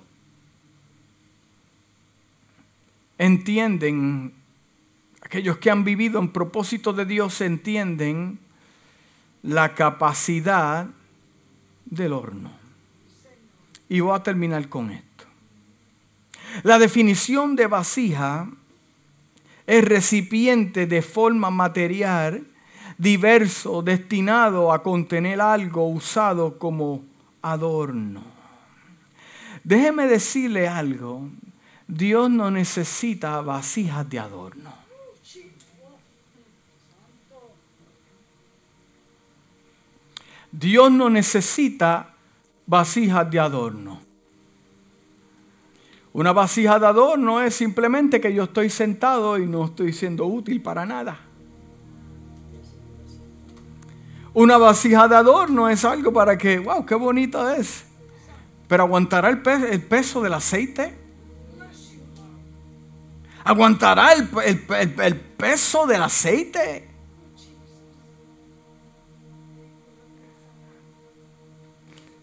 entienden, 3.16 4.34
aquellos 5.22 5.56
que 5.56 5.70
han 5.70 5.82
vivido 5.82 6.18
en 6.18 6.28
propósito 6.28 6.92
de 6.92 7.06
Dios 7.06 7.40
entienden 7.40 8.38
la 9.42 9.74
capacidad 9.74 10.86
del 11.86 12.12
horno. 12.12 12.52
Y 13.88 14.00
voy 14.00 14.14
a 14.14 14.22
terminar 14.22 14.68
con 14.68 14.90
esto. 14.90 15.09
La 16.62 16.78
definición 16.78 17.56
de 17.56 17.66
vasija 17.66 18.48
es 19.66 19.84
recipiente 19.84 20.86
de 20.86 21.02
forma 21.02 21.50
material 21.50 22.46
diverso 22.98 23.82
destinado 23.82 24.72
a 24.72 24.82
contener 24.82 25.40
algo 25.40 25.88
usado 25.88 26.58
como 26.58 27.02
adorno. 27.40 28.22
Déjeme 29.64 30.06
decirle 30.06 30.68
algo, 30.68 31.28
Dios 31.86 32.30
no 32.30 32.50
necesita 32.50 33.40
vasijas 33.40 34.08
de 34.08 34.18
adorno. 34.18 34.74
Dios 40.52 40.90
no 40.90 41.08
necesita 41.08 42.14
vasijas 42.66 43.30
de 43.30 43.38
adorno. 43.38 44.09
Una 46.12 46.32
vasija 46.32 46.78
de 46.78 46.86
adorno 46.86 47.40
es 47.40 47.54
simplemente 47.54 48.20
que 48.20 48.34
yo 48.34 48.44
estoy 48.44 48.68
sentado 48.68 49.38
y 49.38 49.46
no 49.46 49.66
estoy 49.66 49.92
siendo 49.92 50.26
útil 50.26 50.60
para 50.60 50.84
nada. 50.84 51.20
Una 54.34 54.58
vasija 54.58 55.06
de 55.06 55.16
adorno 55.16 55.68
es 55.68 55.84
algo 55.84 56.12
para 56.12 56.36
que, 56.36 56.58
wow, 56.58 56.84
qué 56.84 56.94
bonita 56.94 57.56
es. 57.56 57.84
Pero 58.66 58.84
aguantará 58.84 59.28
el, 59.28 59.40
peso 59.82 60.20
del 60.20 60.34
aceite. 60.34 60.96
Aguantará 63.44 64.12
el, 64.12 64.28
el 65.00 65.16
peso 65.16 65.86
del 65.86 66.02
aceite. 66.02 66.88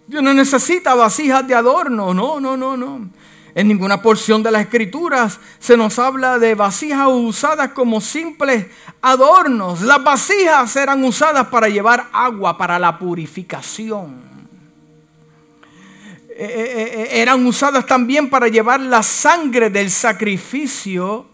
Dios 0.08 0.24
no 0.24 0.34
necesita 0.34 0.96
vasijas 0.96 1.46
de 1.46 1.54
adorno, 1.54 2.14
no, 2.14 2.40
no, 2.40 2.56
no, 2.56 2.78
no. 2.78 3.10
En 3.58 3.68
ninguna 3.68 4.03
porción 4.03 4.43
de 4.43 4.51
las 4.51 4.62
escrituras 4.62 5.39
se 5.58 5.76
nos 5.76 5.97
habla 5.97 6.38
de 6.38 6.53
vasijas 6.53 7.08
usadas 7.10 7.72
como 7.72 7.99
simples 7.99 8.68
adornos. 9.01 9.82
Las 9.82 10.03
vasijas 10.03 10.76
eran 10.76 11.03
usadas 11.03 11.47
para 11.47 11.68
llevar 11.68 12.08
agua 12.14 12.55
para 12.55 12.78
la 12.78 12.99
purificación. 12.99 14.22
Eh, 16.30 16.45
eh, 16.45 16.91
eh, 16.93 17.08
eran 17.14 17.43
usadas 17.47 17.88
también 17.88 18.30
para 18.30 18.47
llevar 18.47 18.80
la 18.80 19.01
sangre 19.01 19.72
del 19.72 19.89
sacrificio. 19.89 21.26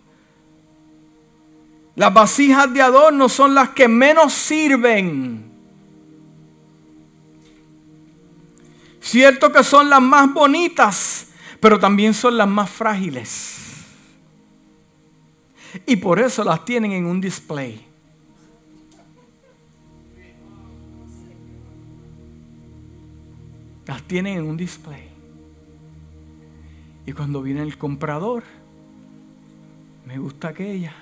Las 1.97 2.13
vasijas 2.13 2.74
de 2.74 2.82
adorno 2.84 3.28
son 3.28 3.53
las 3.53 3.71
que 3.71 3.89
menos 3.89 4.32
sirven 4.32 5.51
Cierto 9.03 9.51
que 9.51 9.65
son 9.65 9.89
las 9.89 10.01
más 10.01 10.34
bonitas, 10.34 11.28
pero 11.64 11.80
también 11.80 12.14
son 12.14 12.36
las 12.36 12.49
más 12.49 12.70
frágiles. 12.70 13.86
Y 15.86 15.95
por 15.95 16.20
eso 16.20 16.43
las 16.43 16.66
tienen 16.66 16.91
en 16.91 17.05
un 17.05 17.22
display. 17.22 17.88
Las 23.88 24.03
tienen 24.03 24.39
en 24.39 24.43
un 24.43 24.57
display. 24.57 25.07
Y 27.05 27.14
cuando 27.14 27.41
viene 27.41 27.61
el 27.61 27.78
comprador, 27.78 28.43
me 30.05 30.18
gusta 30.18 30.49
aquella. 30.49 30.93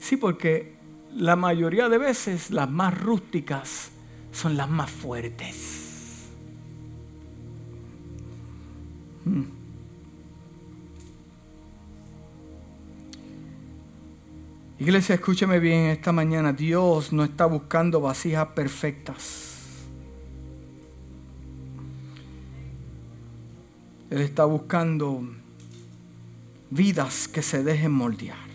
Sí, 0.00 0.16
porque 0.16 0.74
la 1.14 1.36
mayoría 1.36 1.88
de 1.88 1.98
veces 1.98 2.50
las 2.50 2.68
más 2.68 3.00
rústicas 3.00 3.92
son 4.32 4.56
las 4.56 4.68
más 4.68 4.90
fuertes. 4.90 6.26
Mm. 9.24 9.57
Iglesia, 14.78 15.16
escúcheme 15.16 15.58
bien 15.58 15.86
esta 15.86 16.12
mañana. 16.12 16.52
Dios 16.52 17.12
no 17.12 17.24
está 17.24 17.46
buscando 17.46 18.00
vasijas 18.00 18.48
perfectas. 18.48 19.54
Él 24.10 24.20
está 24.20 24.44
buscando 24.44 25.22
vidas 26.70 27.28
que 27.28 27.42
se 27.42 27.62
dejen 27.62 27.92
moldear. 27.92 28.48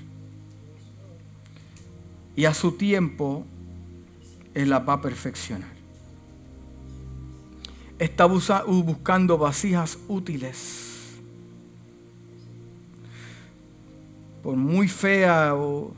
Y 2.35 2.45
a 2.45 2.53
su 2.53 2.71
tiempo, 2.71 3.45
Él 4.53 4.69
las 4.69 4.87
va 4.87 4.93
a 4.93 5.01
perfeccionar 5.01 5.73
está 8.03 8.25
buscando 8.25 9.37
vasijas 9.37 9.97
útiles. 10.07 11.19
Por 14.41 14.57
muy 14.57 14.89
fea 14.89 15.55
o 15.55 15.93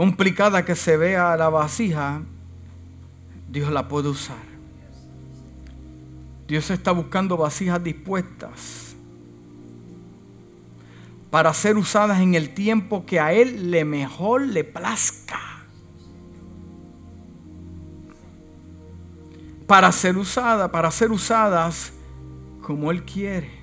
complicada 0.00 0.64
que 0.64 0.74
se 0.76 0.96
vea 0.96 1.36
la 1.36 1.50
vasija, 1.50 2.22
Dios 3.50 3.70
la 3.70 3.86
puede 3.86 4.08
usar. 4.08 4.38
Dios 6.48 6.70
está 6.70 6.92
buscando 6.92 7.36
vasijas 7.36 7.84
dispuestas 7.84 8.96
para 11.30 11.52
ser 11.52 11.76
usadas 11.76 12.18
en 12.20 12.34
el 12.34 12.54
tiempo 12.54 13.04
que 13.04 13.20
a 13.20 13.34
Él 13.34 13.70
le 13.70 13.84
mejor 13.84 14.40
le 14.40 14.64
plazca. 14.64 15.38
para 19.66 19.92
ser 19.92 20.16
usada, 20.16 20.72
para 20.72 20.90
ser 20.90 21.12
usadas 21.12 21.92
como 22.62 22.90
Él 22.90 23.04
quiere. 23.04 23.59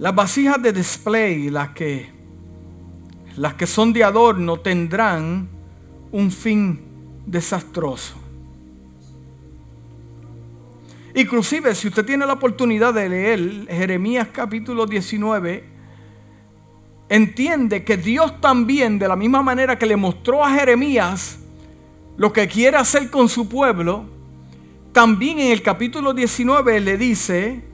Las 0.00 0.14
vasijas 0.14 0.62
de 0.62 0.72
display, 0.72 1.50
las 1.50 1.68
que, 1.72 2.08
las 3.36 3.52
que 3.52 3.66
son 3.66 3.92
de 3.92 4.02
adorno, 4.02 4.58
tendrán 4.58 5.46
un 6.10 6.30
fin 6.32 6.80
desastroso. 7.26 8.14
Inclusive, 11.14 11.74
si 11.74 11.88
usted 11.88 12.06
tiene 12.06 12.24
la 12.24 12.32
oportunidad 12.32 12.94
de 12.94 13.10
leer 13.10 13.66
Jeremías 13.68 14.28
capítulo 14.32 14.86
19, 14.86 15.64
entiende 17.10 17.84
que 17.84 17.98
Dios 17.98 18.40
también, 18.40 18.98
de 18.98 19.06
la 19.06 19.16
misma 19.16 19.42
manera 19.42 19.78
que 19.78 19.84
le 19.84 19.96
mostró 19.96 20.42
a 20.42 20.50
Jeremías 20.50 21.40
lo 22.16 22.32
que 22.32 22.48
quiere 22.48 22.78
hacer 22.78 23.10
con 23.10 23.28
su 23.28 23.50
pueblo, 23.50 24.06
también 24.94 25.40
en 25.40 25.52
el 25.52 25.60
capítulo 25.60 26.14
19 26.14 26.80
le 26.80 26.96
dice 26.96 27.69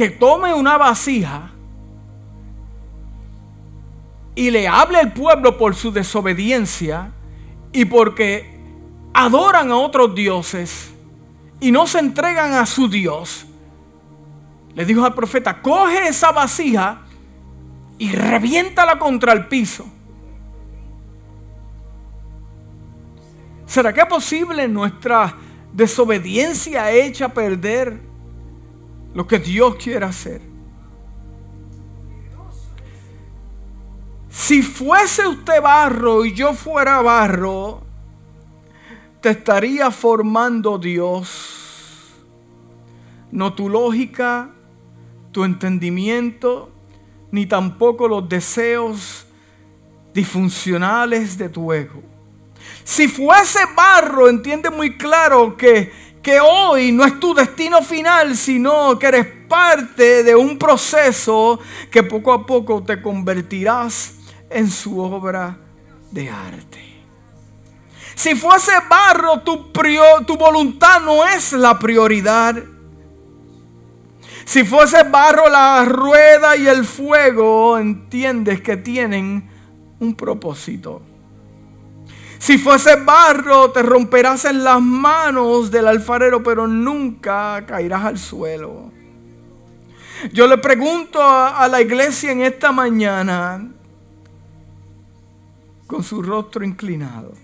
que 0.00 0.08
tome 0.08 0.54
una 0.54 0.78
vasija 0.78 1.50
y 4.34 4.50
le 4.50 4.66
hable 4.66 4.96
al 4.96 5.12
pueblo 5.12 5.58
por 5.58 5.74
su 5.74 5.92
desobediencia 5.92 7.12
y 7.70 7.84
porque 7.84 8.58
adoran 9.12 9.70
a 9.70 9.76
otros 9.76 10.14
dioses 10.14 10.90
y 11.60 11.70
no 11.70 11.86
se 11.86 11.98
entregan 11.98 12.54
a 12.54 12.64
su 12.64 12.88
Dios. 12.88 13.44
Le 14.74 14.86
dijo 14.86 15.04
al 15.04 15.12
profeta, 15.12 15.60
coge 15.60 16.08
esa 16.08 16.32
vasija 16.32 17.02
y 17.98 18.10
reviéntala 18.12 18.98
contra 18.98 19.34
el 19.34 19.48
piso. 19.48 19.84
¿Será 23.66 23.92
que 23.92 24.00
es 24.00 24.06
posible 24.06 24.66
nuestra 24.66 25.36
desobediencia 25.74 26.90
hecha 26.90 27.28
perder 27.28 28.09
lo 29.14 29.26
que 29.26 29.38
Dios 29.38 29.76
quiere 29.76 30.04
hacer? 30.04 30.40
Si 34.28 34.62
fuese 34.62 35.26
usted 35.26 35.60
barro 35.60 36.24
y 36.24 36.32
yo 36.32 36.54
fuera 36.54 37.02
barro, 37.02 37.82
te 39.20 39.30
estaría 39.30 39.90
formando 39.90 40.78
Dios. 40.78 42.14
No 43.30 43.52
tu 43.52 43.68
lógica, 43.68 44.50
tu 45.30 45.44
entendimiento, 45.44 46.70
ni 47.30 47.46
tampoco 47.46 48.08
los 48.08 48.28
deseos 48.28 49.26
disfuncionales 50.14 51.38
de 51.38 51.48
tu 51.48 51.72
ego. 51.72 52.02
Si 52.84 53.08
fuese 53.08 53.60
barro, 53.76 54.28
entiende 54.28 54.70
muy 54.70 54.96
claro 54.96 55.56
que, 55.56 55.92
que 56.22 56.38
hoy 56.40 56.92
no 56.92 57.04
es 57.04 57.18
tu 57.18 57.34
destino 57.34 57.82
final, 57.82 58.36
sino 58.36 58.98
que 58.98 59.06
eres 59.06 59.26
parte 59.48 60.22
de 60.22 60.34
un 60.34 60.58
proceso 60.58 61.58
que 61.90 62.02
poco 62.02 62.32
a 62.32 62.46
poco 62.46 62.82
te 62.82 63.00
convertirás 63.00 64.14
en 64.50 64.70
su 64.70 64.98
obra 65.00 65.58
de 66.10 66.28
arte. 66.28 66.90
Si 68.14 68.34
fuese 68.34 68.72
barro, 68.88 69.40
tu, 69.40 70.36
voluntad 70.36 71.00
no 71.00 71.26
es 71.26 71.54
la 71.54 71.78
prioridad. 71.78 72.54
Si 74.44 74.62
fuese 74.62 75.04
barro 75.04 75.48
la 75.48 75.84
rueda 75.86 76.54
y 76.56 76.66
el 76.66 76.84
fuego, 76.84 77.78
entiendes 77.78 78.60
que 78.60 78.76
tienen 78.76 79.48
un 80.00 80.14
propósito. 80.14 81.00
Si 82.40 82.56
fuese 82.56 82.96
barro, 82.96 83.70
te 83.70 83.82
romperás 83.82 84.46
en 84.46 84.64
las 84.64 84.80
manos 84.80 85.70
del 85.70 85.86
alfarero, 85.86 86.42
pero 86.42 86.66
nunca 86.66 87.66
caerás 87.66 88.06
al 88.06 88.18
suelo. 88.18 88.90
Yo 90.32 90.46
le 90.46 90.56
pregunto 90.56 91.22
a, 91.22 91.68
la 91.68 91.82
iglesia 91.82 92.32
en 92.32 92.40
esta 92.40 92.72
mañana, 92.72 93.70
con 95.86 96.02
su 96.02 96.22
rostro 96.22 96.64
inclinado. 96.64 97.34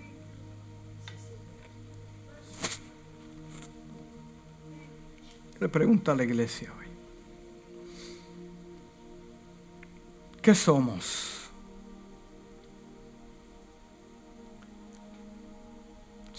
Le 5.61 5.69
pregunto 5.69 6.11
a 6.11 6.15
la 6.15 6.25
iglesia 6.25 6.73
hoy. 6.79 6.87
¿Qué 10.41 10.55
somos? 10.55 11.36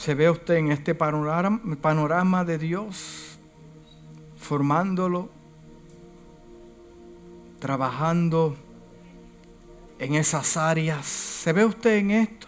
¿Se 0.08 0.16
ve 0.16 0.30
usted 0.30 0.54
en 0.54 0.72
este 0.72 0.96
panorama, 0.96 2.46
de 2.46 2.58
Dios 2.58 3.38
formándolo, 4.38 5.28
trabajando 7.60 8.56
en 10.00 10.16
esas 10.16 10.56
áreas? 10.56 11.06
¿Se 11.06 11.52
ve 11.52 11.66
usted 11.66 11.98
en 11.98 12.12
esto? 12.12 12.48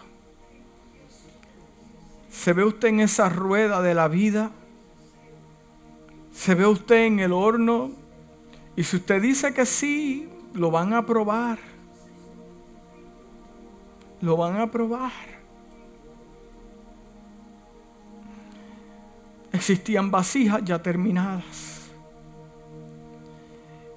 ¿Se 2.29 2.53
ve 2.53 2.63
usted 2.63 2.87
en 2.87 3.01
esa 3.01 3.27
rueda 3.27 3.81
de 3.81 3.93
la 3.93 4.07
vida? 4.07 4.51
¿Se 6.31 6.55
ve 6.55 6.65
usted 6.65 7.07
en 7.07 7.19
el 7.19 7.33
horno? 7.33 7.91
Y 8.77 8.85
si 8.85 8.95
usted 8.95 9.21
dice 9.21 9.53
que 9.53 9.65
sí, 9.65 10.29
lo 10.53 10.71
van 10.71 10.93
a 10.93 11.05
probar. 11.05 11.59
Lo 14.21 14.37
van 14.37 14.61
a 14.61 14.71
probar. 14.71 15.28
Existían 19.51 20.11
vasijas 20.11 20.63
ya 20.63 20.81
terminadas. 20.81 21.89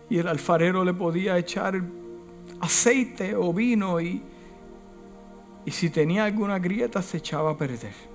Y 0.09 0.19
el 0.19 0.29
alfarero 0.29 0.85
le 0.85 0.95
podía 0.95 1.39
echar 1.39 1.83
aceite 2.61 3.35
o 3.35 3.53
vino 3.53 4.01
y, 4.01 4.23
y 5.65 5.71
si 5.71 5.91
tenía 5.91 6.25
alguna 6.25 6.59
grieta 6.59 7.03
se 7.03 7.19
echaba 7.19 7.51
a 7.53 7.57
perder. 7.57 8.13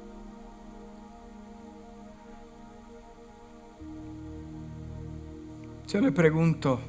Yo 5.87 6.01
le 6.01 6.11
pregunto 6.11 6.79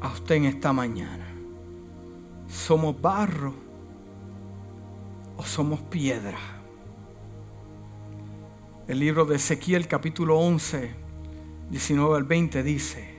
a 0.00 0.08
usted 0.08 0.34
en 0.34 0.44
esta 0.44 0.72
mañana, 0.72 1.26
¿somos 2.46 3.00
barro 3.00 3.54
o 5.36 5.42
somos 5.42 5.80
piedra? 5.82 6.55
El 8.88 9.00
libro 9.00 9.24
de 9.24 9.34
Ezequiel 9.34 9.88
capítulo 9.88 10.38
11, 10.38 10.94
19 11.70 12.16
al 12.18 12.22
20 12.22 12.62
dice, 12.62 13.16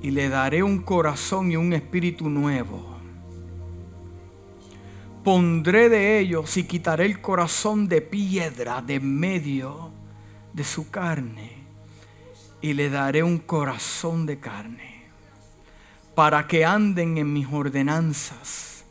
y 0.00 0.12
le 0.12 0.28
daré 0.28 0.62
un 0.62 0.82
corazón 0.82 1.50
y 1.50 1.56
un 1.56 1.72
espíritu 1.72 2.30
nuevo. 2.30 2.96
Pondré 5.24 5.88
de 5.88 6.20
ellos 6.20 6.56
y 6.58 6.62
quitaré 6.62 7.06
el 7.06 7.20
corazón 7.20 7.88
de 7.88 8.02
piedra 8.02 8.82
de 8.82 9.00
medio 9.00 9.90
de 10.52 10.62
su 10.62 10.92
carne 10.92 11.50
y 12.60 12.72
le 12.74 12.88
daré 12.88 13.24
un 13.24 13.38
corazón 13.38 14.26
de 14.26 14.38
carne 14.38 15.08
para 16.14 16.46
que 16.46 16.64
anden 16.64 17.18
en 17.18 17.32
mis 17.32 17.48
ordenanzas 17.50 18.84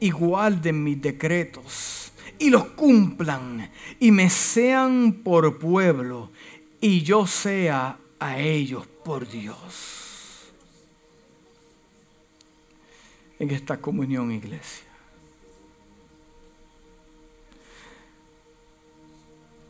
y 0.00 0.10
guarden 0.10 0.82
mis 0.82 1.00
decretos 1.00 2.05
y 2.38 2.50
los 2.50 2.64
cumplan 2.66 3.70
y 3.98 4.10
me 4.10 4.30
sean 4.30 5.20
por 5.24 5.58
pueblo 5.58 6.30
y 6.80 7.02
yo 7.02 7.26
sea 7.26 7.98
a 8.18 8.38
ellos 8.38 8.86
por 9.04 9.28
Dios. 9.28 10.52
En 13.38 13.50
esta 13.50 13.76
comunión, 13.78 14.32
iglesia. 14.32 14.86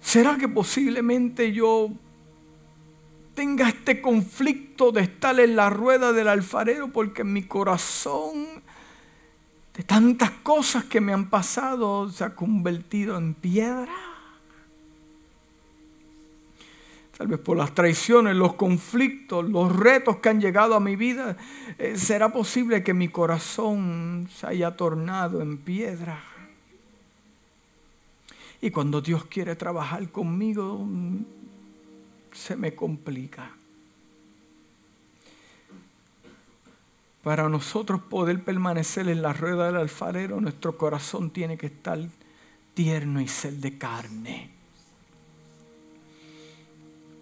¿Será 0.00 0.36
que 0.38 0.48
posiblemente 0.48 1.52
yo 1.52 1.90
tenga 3.34 3.68
este 3.68 4.00
conflicto 4.00 4.92
de 4.92 5.02
estar 5.02 5.38
en 5.40 5.56
la 5.56 5.68
rueda 5.68 6.12
del 6.12 6.28
alfarero 6.28 6.92
porque 6.92 7.22
mi 7.22 7.42
corazón 7.42 8.62
de 9.76 9.82
tantas 9.82 10.30
cosas 10.30 10.84
que 10.84 11.02
me 11.02 11.12
han 11.12 11.28
pasado 11.28 12.08
se 12.08 12.24
ha 12.24 12.34
convertido 12.34 13.18
en 13.18 13.34
piedra. 13.34 13.92
Tal 17.16 17.26
vez 17.28 17.40
por 17.40 17.58
las 17.58 17.74
traiciones, 17.74 18.36
los 18.36 18.54
conflictos, 18.54 19.44
los 19.44 19.74
retos 19.74 20.16
que 20.16 20.30
han 20.30 20.40
llegado 20.40 20.74
a 20.74 20.80
mi 20.80 20.96
vida, 20.96 21.36
eh, 21.78 21.96
será 21.96 22.32
posible 22.32 22.82
que 22.82 22.94
mi 22.94 23.08
corazón 23.08 24.28
se 24.34 24.46
haya 24.46 24.76
tornado 24.76 25.42
en 25.42 25.58
piedra. 25.58 26.22
Y 28.62 28.70
cuando 28.70 29.02
Dios 29.02 29.26
quiere 29.26 29.56
trabajar 29.56 30.10
conmigo, 30.10 30.86
se 32.32 32.56
me 32.56 32.74
complica. 32.74 33.55
Para 37.26 37.48
nosotros 37.48 38.02
poder 38.02 38.44
permanecer 38.44 39.08
en 39.08 39.20
la 39.20 39.32
rueda 39.32 39.66
del 39.66 39.78
alfarero, 39.78 40.40
nuestro 40.40 40.78
corazón 40.78 41.30
tiene 41.30 41.58
que 41.58 41.66
estar 41.66 41.98
tierno 42.72 43.20
y 43.20 43.26
ser 43.26 43.54
de 43.54 43.76
carne. 43.76 44.52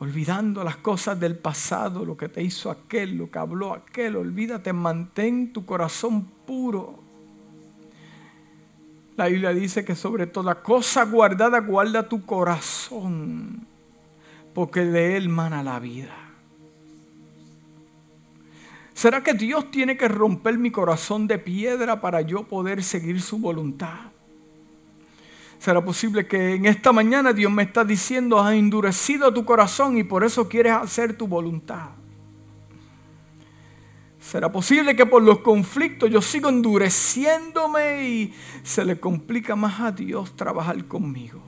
Olvidando 0.01 0.63
las 0.63 0.77
cosas 0.77 1.19
del 1.19 1.39
pasado, 1.39 2.05
lo 2.05 2.19
que 2.19 2.29
te 2.29 2.43
hizo 2.43 2.71
aquel, 2.71 3.17
lo 3.17 3.31
que 3.31 3.39
habló 3.39 3.73
aquel, 3.73 4.17
olvídate, 4.17 4.75
mantén 4.75 5.55
tu 5.55 5.65
corazón 5.65 6.25
puro. 6.47 6.99
La 9.17 9.29
Biblia 9.29 9.55
dice 9.55 9.87
que 9.87 9.95
sobre 9.95 10.27
toda 10.27 10.57
cosa 10.57 11.07
guardada 11.07 11.61
guarda 11.61 12.07
tu 12.11 12.27
corazón 12.27 13.67
porque 14.53 14.85
de 14.85 15.17
Él 15.17 15.31
mana 15.31 15.63
la 15.63 15.79
vida. 15.79 16.24
¿Será 18.95 19.25
que 19.25 19.35
Dios 19.35 19.71
tiene 19.73 19.97
que 19.97 20.07
romper 20.07 20.57
mi 20.57 20.71
corazón 20.71 21.27
de 21.27 21.39
piedra 21.39 22.01
para 22.01 22.21
yo 22.21 22.45
poder 22.45 22.83
seguir 22.83 23.21
su 23.21 23.39
voluntad? 23.39 24.13
¿Será 25.59 25.85
posible 25.85 26.27
que 26.27 26.55
en 26.55 26.67
esta 26.67 26.93
mañana 26.93 27.33
Dios 27.33 27.51
me 27.51 27.65
está 27.65 27.85
diciendo, 27.85 28.39
has 28.39 28.55
endurecido 28.55 29.35
tu 29.35 29.45
corazón 29.45 29.97
y 29.97 30.05
por 30.05 30.23
eso 30.23 30.49
quieres 30.49 30.75
hacer 30.75 31.17
tu 31.17 31.27
voluntad? 31.27 31.89
¿Será 34.21 34.51
posible 34.51 34.95
que 34.95 35.05
por 35.05 35.23
los 35.23 35.41
conflictos 35.41 36.09
yo 36.11 36.23
sigo 36.23 36.49
endureciéndome 36.49 38.09
y 38.09 38.35
se 38.63 38.85
le 38.85 38.99
complica 38.99 39.57
más 39.57 39.81
a 39.81 39.91
Dios 39.91 40.37
trabajar 40.37 40.85
conmigo? 40.87 41.43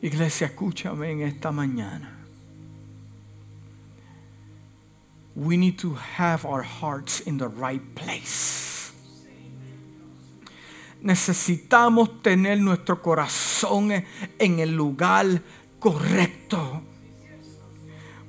Iglesia, 0.00 0.46
escúchame 0.46 1.10
en 1.10 1.22
esta 1.22 1.52
mañana. 1.52 2.17
We 5.38 5.56
need 5.56 5.78
to 5.78 5.94
have 5.94 6.44
our 6.44 6.64
hearts 6.64 7.20
in 7.20 7.38
the 7.38 7.46
right 7.46 7.80
place. 7.94 8.90
Necesitamos 11.00 12.20
tener 12.22 12.58
nuestro 12.58 13.00
corazón 13.00 13.92
en 14.36 14.58
el 14.58 14.74
lugar 14.74 15.40
correcto. 15.78 16.82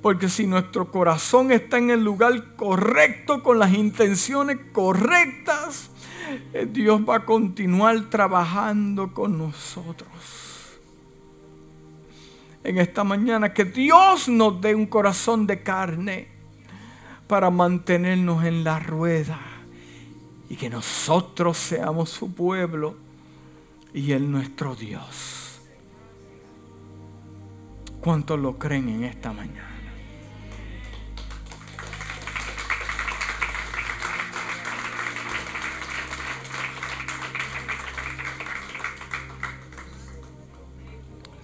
Porque 0.00 0.28
si 0.28 0.46
nuestro 0.46 0.92
corazón 0.92 1.50
está 1.50 1.78
en 1.78 1.90
el 1.90 2.04
lugar 2.04 2.54
correcto, 2.54 3.42
con 3.42 3.58
las 3.58 3.74
intenciones 3.74 4.58
correctas, 4.72 5.90
eh, 6.54 6.68
Dios 6.70 7.00
va 7.00 7.16
a 7.16 7.24
continuar 7.26 8.08
trabajando 8.08 9.12
con 9.12 9.36
nosotros 9.36 10.06
en 12.62 12.78
esta 12.78 13.04
mañana 13.04 13.52
que 13.52 13.64
Dios 13.64 14.28
nos 14.28 14.60
dé 14.60 14.74
un 14.74 14.86
corazón 14.86 15.46
de 15.46 15.62
carne 15.62 16.29
para 17.30 17.48
mantenernos 17.48 18.42
en 18.42 18.64
la 18.64 18.80
rueda 18.80 19.38
y 20.48 20.56
que 20.56 20.68
nosotros 20.68 21.56
seamos 21.56 22.10
su 22.10 22.34
pueblo 22.34 22.96
y 23.94 24.10
Él 24.10 24.28
nuestro 24.32 24.74
Dios. 24.74 25.60
¿Cuántos 28.00 28.36
lo 28.36 28.58
creen 28.58 28.88
en 28.88 29.04
esta 29.04 29.32
mañana? 29.32 29.68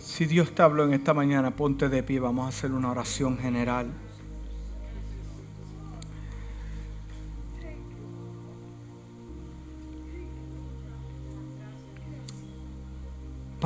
Si 0.01 0.26
Dios 0.26 0.53
te 0.53 0.62
habló 0.62 0.82
en 0.82 0.95
esta 0.95 1.14
mañana, 1.14 1.55
ponte 1.55 1.89
de 1.89 2.03
pie, 2.03 2.18
vamos 2.18 2.47
a 2.47 2.49
hacer 2.49 2.72
una 2.72 2.91
oración 2.91 3.39
general. 3.39 4.05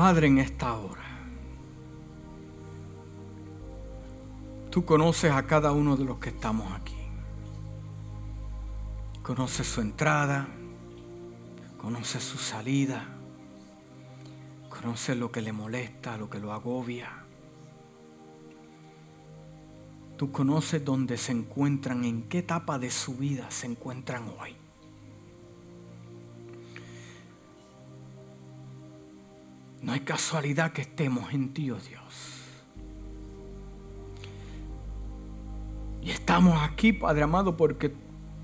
Padre, 0.02 0.28
en 0.28 0.38
esta 0.38 0.72
hora, 0.78 1.04
tú 4.70 4.82
conoces 4.82 5.30
a 5.30 5.46
cada 5.46 5.72
uno 5.72 5.94
de 5.94 6.06
los 6.06 6.16
que 6.16 6.30
estamos 6.30 6.72
aquí. 6.72 6.96
Conoces 9.22 9.66
su 9.66 9.82
entrada, 9.82 10.48
conoces 11.76 12.24
su 12.24 12.38
salida, 12.38 13.08
conoces 14.70 15.18
lo 15.18 15.30
que 15.30 15.42
le 15.42 15.52
molesta, 15.52 16.16
lo 16.16 16.30
que 16.30 16.40
lo 16.40 16.54
agobia. 16.54 17.26
Tú 20.16 20.32
conoces 20.32 20.82
dónde 20.82 21.18
se 21.18 21.32
encuentran, 21.32 22.04
en 22.06 22.22
qué 22.22 22.38
etapa 22.38 22.78
de 22.78 22.90
su 22.90 23.16
vida 23.16 23.50
se 23.50 23.66
encuentran 23.66 24.32
hoy. 24.40 24.59
No 29.82 29.92
hay 29.92 30.00
casualidad 30.00 30.72
que 30.72 30.82
estemos 30.82 31.32
en 31.32 31.54
ti, 31.54 31.70
oh 31.70 31.78
Dios. 31.78 32.40
Y 36.02 36.10
estamos 36.10 36.60
aquí, 36.62 36.92
Padre 36.92 37.22
amado, 37.22 37.56
porque 37.56 37.94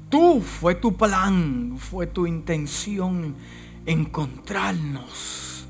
tú 0.08 0.40
fue 0.40 0.74
tu 0.74 0.96
plan, 0.96 1.76
fue 1.78 2.06
tu 2.06 2.26
intención 2.26 3.34
encontrarnos. 3.84 5.66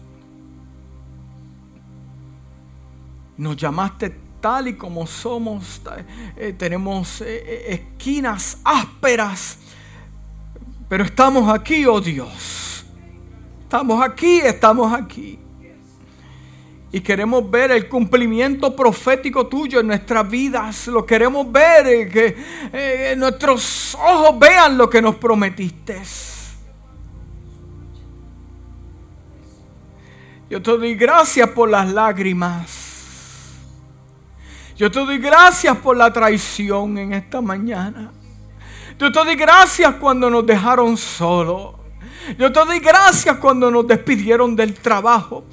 Nos 3.37 3.57
llamaste 3.57 4.17
tal 4.41 4.69
y 4.69 4.77
como 4.77 5.07
somos, 5.07 5.83
eh, 6.37 6.55
tenemos 6.57 7.21
eh, 7.21 7.27
eh, 7.27 7.75
esquinas 7.75 8.61
ásperas, 8.65 9.59
pero 10.89 11.05
estamos 11.05 11.53
aquí, 11.53 11.85
oh 11.87 12.01
Dios. 12.01 12.85
Estamos 13.63 14.03
aquí, 14.03 14.39
estamos 14.39 14.93
aquí. 14.93 15.39
Y 16.97 17.03
queremos 17.03 17.51
ver 17.51 17.73
el 17.73 17.91
cumplimiento 17.91 18.75
profético 18.75 19.49
tuyo 19.49 19.81
en 19.81 19.89
nuestras 19.89 20.27
vidas. 20.31 20.87
Lo 20.87 21.05
queremos 21.05 21.53
ver, 21.53 21.87
eh, 21.87 22.09
que 22.09 22.37
eh, 22.73 23.15
nuestros 23.19 23.95
ojos 23.97 24.39
vean 24.39 24.79
lo 24.79 24.89
que 24.89 25.03
nos 25.03 25.17
prometiste. 25.17 26.01
Yo 30.49 30.63
te 30.63 30.71
doy 30.71 30.95
gracias 30.95 31.51
por 31.51 31.69
las 31.69 31.93
lágrimas. 31.93 33.59
Yo 34.75 34.91
te 34.91 35.01
doy 35.01 35.19
gracias 35.19 35.77
por 35.77 35.99
la 35.99 36.11
traición 36.11 36.97
en 36.97 37.13
esta 37.13 37.43
mañana. 37.43 38.11
Yo 38.99 39.13
te 39.13 39.19
doy 39.23 39.37
gracias 39.37 39.97
cuando 39.97 40.31
nos 40.31 40.47
dejaron 40.47 40.97
solos. 40.97 41.75
Yo 42.39 42.53
te 42.53 42.65
doy 42.65 42.81
gracias 42.81 43.37
cuando 43.37 43.71
nos 43.71 43.87
despidieron 43.87 44.57
del 44.57 44.75
trabajo. 44.75 45.45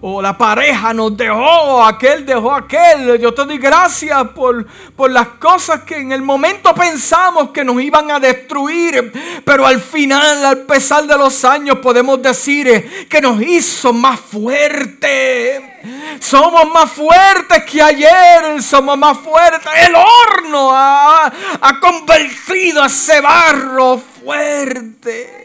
O 0.00 0.20
la 0.20 0.36
pareja 0.36 0.92
nos 0.92 1.16
dejó, 1.16 1.84
aquel 1.84 2.24
dejó 2.24 2.54
aquel. 2.54 3.18
Yo 3.20 3.32
te 3.32 3.44
doy 3.44 3.58
gracias 3.58 4.28
por, 4.28 4.66
por 4.96 5.10
las 5.10 5.28
cosas 5.28 5.82
que 5.82 5.96
en 5.98 6.12
el 6.12 6.22
momento 6.22 6.74
pensamos 6.74 7.50
que 7.50 7.64
nos 7.64 7.80
iban 7.80 8.10
a 8.10 8.18
destruir. 8.18 9.12
Pero 9.44 9.66
al 9.66 9.80
final, 9.80 10.44
al 10.44 10.58
pesar 10.62 11.06
de 11.06 11.16
los 11.16 11.44
años, 11.44 11.78
podemos 11.78 12.20
decir 12.22 13.06
que 13.08 13.20
nos 13.20 13.40
hizo 13.42 13.92
más 13.92 14.18
fuerte. 14.18 15.80
Somos 16.20 16.72
más 16.72 16.90
fuertes 16.90 17.64
que 17.64 17.82
ayer, 17.82 18.62
somos 18.62 18.96
más 18.96 19.18
fuertes. 19.18 19.70
El 19.86 19.94
horno 19.94 20.70
ha, 20.72 21.26
ha 21.60 21.80
convertido 21.80 22.82
a 22.82 22.86
ese 22.86 23.20
barro 23.20 23.98
fuerte. 23.98 25.41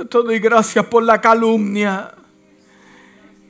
Yo 0.00 0.06
te 0.06 0.16
doy 0.16 0.38
gracias 0.38 0.86
por 0.86 1.02
la 1.02 1.20
calumnia. 1.20 2.10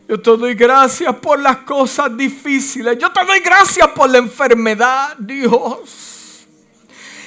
Yo 0.09 0.20
te 0.20 0.36
doy 0.36 0.55
gracias 0.55 1.14
por 1.14 1.38
las 1.38 1.59
cosas 1.59 2.16
difíciles. 2.16 2.98
Yo 2.98 3.12
te 3.12 3.24
doy 3.24 3.38
gracias 3.38 3.86
por 3.90 4.11
la 4.11 4.18
enfermedad, 4.18 5.14
Dios. 5.16 6.48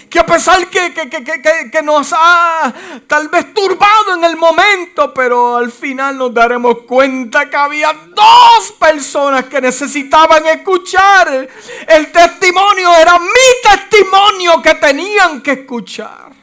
Que 0.09 0.19
a 0.19 0.25
pesar 0.25 0.67
que, 0.67 0.93
que, 0.93 1.81
nos 1.81 2.13
ha 2.13 2.73
tal 3.07 3.29
vez 3.29 3.53
turbado 3.53 4.15
en 4.15 4.25
el 4.25 4.35
momento, 4.35 5.13
pero 5.13 5.55
al 5.55 5.71
final 5.71 6.17
nos 6.17 6.33
daremos 6.33 6.79
cuenta 6.79 7.49
que 7.49 7.55
había 7.55 7.93
dos 7.93 8.73
personas 8.77 9.45
que 9.45 9.61
necesitaban 9.61 10.45
escuchar. 10.47 11.47
El 11.87 12.11
testimonio 12.11 12.93
era 12.99 13.17
mi 13.19 13.71
testimonio 13.71 14.61
que 14.61 14.75
tenían 14.75 15.39
que 15.39 15.51
escuchar. 15.53 16.42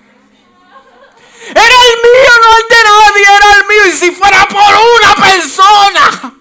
Era 1.49 1.65
el 1.65 1.97
mío, 2.03 2.33
no 2.43 2.57
el 2.57 2.69
de 2.69 2.83
nadie, 2.85 3.23
era 3.37 3.57
el 3.57 3.67
mío. 3.67 3.87
Y 3.87 3.93
si 3.93 4.11
fuera 4.13 4.47
por 4.49 4.61
una 4.61 5.15
persona, 5.15 6.35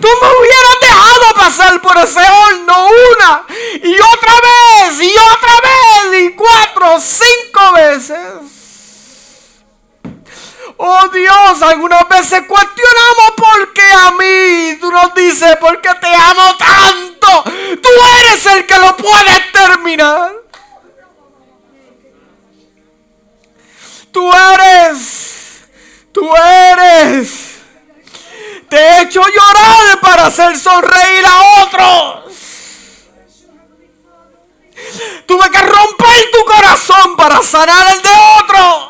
tú 0.00 0.08
me 0.22 0.28
hubieras 0.38 0.80
dejado 0.80 1.34
pasar 1.34 1.82
por 1.82 1.96
ese 1.98 2.20
horno 2.20 2.88
una 3.12 3.44
y 3.82 3.94
otra 3.94 4.34
vez 4.40 5.00
y 5.00 5.14
otra 5.14 5.60
vez 5.62 6.22
y 6.22 6.30
cuatro, 6.32 6.98
cinco 7.00 7.72
veces. 7.74 8.60
Oh 10.82 11.08
Dios, 11.08 11.62
algunas 11.62 12.08
veces 12.08 12.42
cuestionamos 12.48 13.32
por 13.36 13.72
qué 13.74 13.82
a 13.82 14.10
mí. 14.12 14.78
Tú 14.80 14.90
nos 14.90 15.14
dices, 15.14 15.58
porque 15.60 15.90
te 16.00 16.06
amo 16.06 16.56
tanto. 16.56 17.44
Tú 17.82 17.88
eres 18.20 18.46
el 18.46 18.64
que 18.64 18.78
lo 18.78 18.96
puedes 18.96 19.52
terminar. 19.52 20.39
Tú 24.20 24.30
eres, 24.30 25.64
tú 26.12 26.28
eres. 26.36 27.58
Te 28.68 28.76
he 28.76 29.02
hecho 29.02 29.22
llorar 29.22 29.98
para 30.02 30.26
hacer 30.26 30.58
sonreír 30.58 31.24
a 31.24 31.64
otros. 31.64 32.34
Tuve 35.24 35.50
que 35.50 35.58
romper 35.58 36.30
tu 36.32 36.44
corazón 36.44 37.16
para 37.16 37.42
sanar 37.42 37.94
el 37.94 38.02
de 38.02 38.10
otros. 38.42 38.88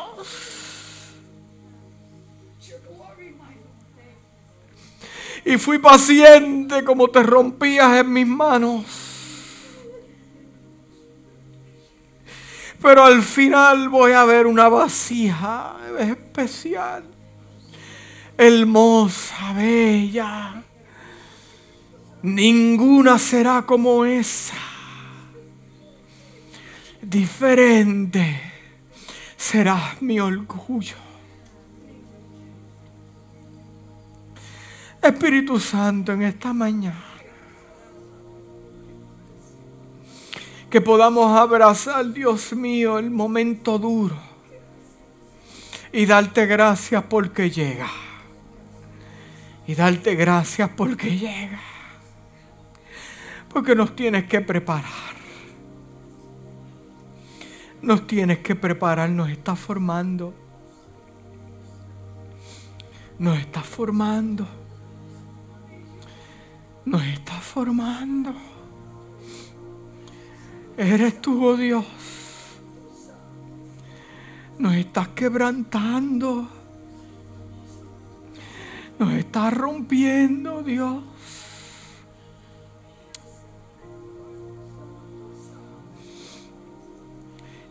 Y 5.45 5.57
fui 5.57 5.79
paciente 5.79 6.83
como 6.83 7.07
te 7.07 7.23
rompías 7.23 7.99
en 7.99 8.11
mis 8.11 8.27
manos. 8.27 9.10
Pero 12.81 13.03
al 13.03 13.21
final 13.21 13.89
voy 13.89 14.13
a 14.13 14.25
ver 14.25 14.47
una 14.47 14.67
vasija 14.67 15.75
especial, 15.99 17.03
hermosa, 18.35 19.53
bella. 19.53 20.63
Ninguna 22.23 23.19
será 23.19 23.61
como 23.63 24.03
esa. 24.03 24.55
Diferente 27.01 28.41
será 29.37 29.95
mi 30.01 30.19
orgullo. 30.19 30.95
Espíritu 35.03 35.59
Santo, 35.59 36.13
en 36.13 36.23
esta 36.23 36.53
mañana 36.53 37.10
que 40.71 40.81
podamos 40.81 41.37
abrazar, 41.37 42.11
Dios 42.11 42.53
mío, 42.53 42.97
el 42.97 43.11
momento 43.11 43.77
duro 43.77 44.31
y 45.93 46.05
darte 46.05 46.45
gracias 46.45 47.03
porque 47.03 47.49
llega. 47.49 47.89
Y 49.67 49.75
darte 49.75 50.15
gracias 50.15 50.69
porque 50.75 51.17
llega. 51.17 51.59
Porque 53.49 53.75
nos 53.75 53.95
tienes 53.95 54.25
que 54.25 54.41
preparar. 54.41 55.11
Nos 57.81 58.07
tienes 58.07 58.39
que 58.39 58.55
preparar, 58.55 59.09
nos 59.09 59.29
está 59.29 59.55
formando. 59.55 60.33
Nos 63.19 63.37
está 63.37 63.61
formando. 63.61 64.47
Nos 66.85 67.03
está 67.03 67.33
formando. 67.33 68.50
Eres 70.81 71.21
tú, 71.21 71.45
oh 71.45 71.55
Dios. 71.55 71.85
Nos 74.57 74.73
estás 74.73 75.09
quebrantando. 75.09 76.47
Nos 78.97 79.13
estás 79.13 79.53
rompiendo, 79.53 80.63
Dios. 80.63 81.03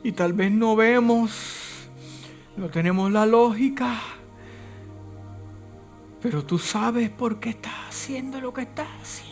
Y 0.05 0.13
tal 0.13 0.33
vez 0.33 0.53
no 0.53 0.77
vemos, 0.77 1.89
no 2.57 2.71
tenemos 2.71 3.11
la 3.11 3.27
lógica, 3.27 3.99
pero 6.23 6.45
tú 6.45 6.61
sabes 6.61 7.11
por 7.11 7.41
qué 7.41 7.51
estás 7.51 7.75
haciendo 7.89 8.41
lo 8.41 8.55
que 8.55 8.63
estás 8.63 8.89
haciendo. 9.03 9.30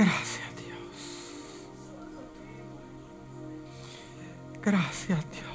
Gracias 0.00 0.56
Dios. 0.56 1.68
Gracias 4.62 5.30
Dios. 5.30 5.49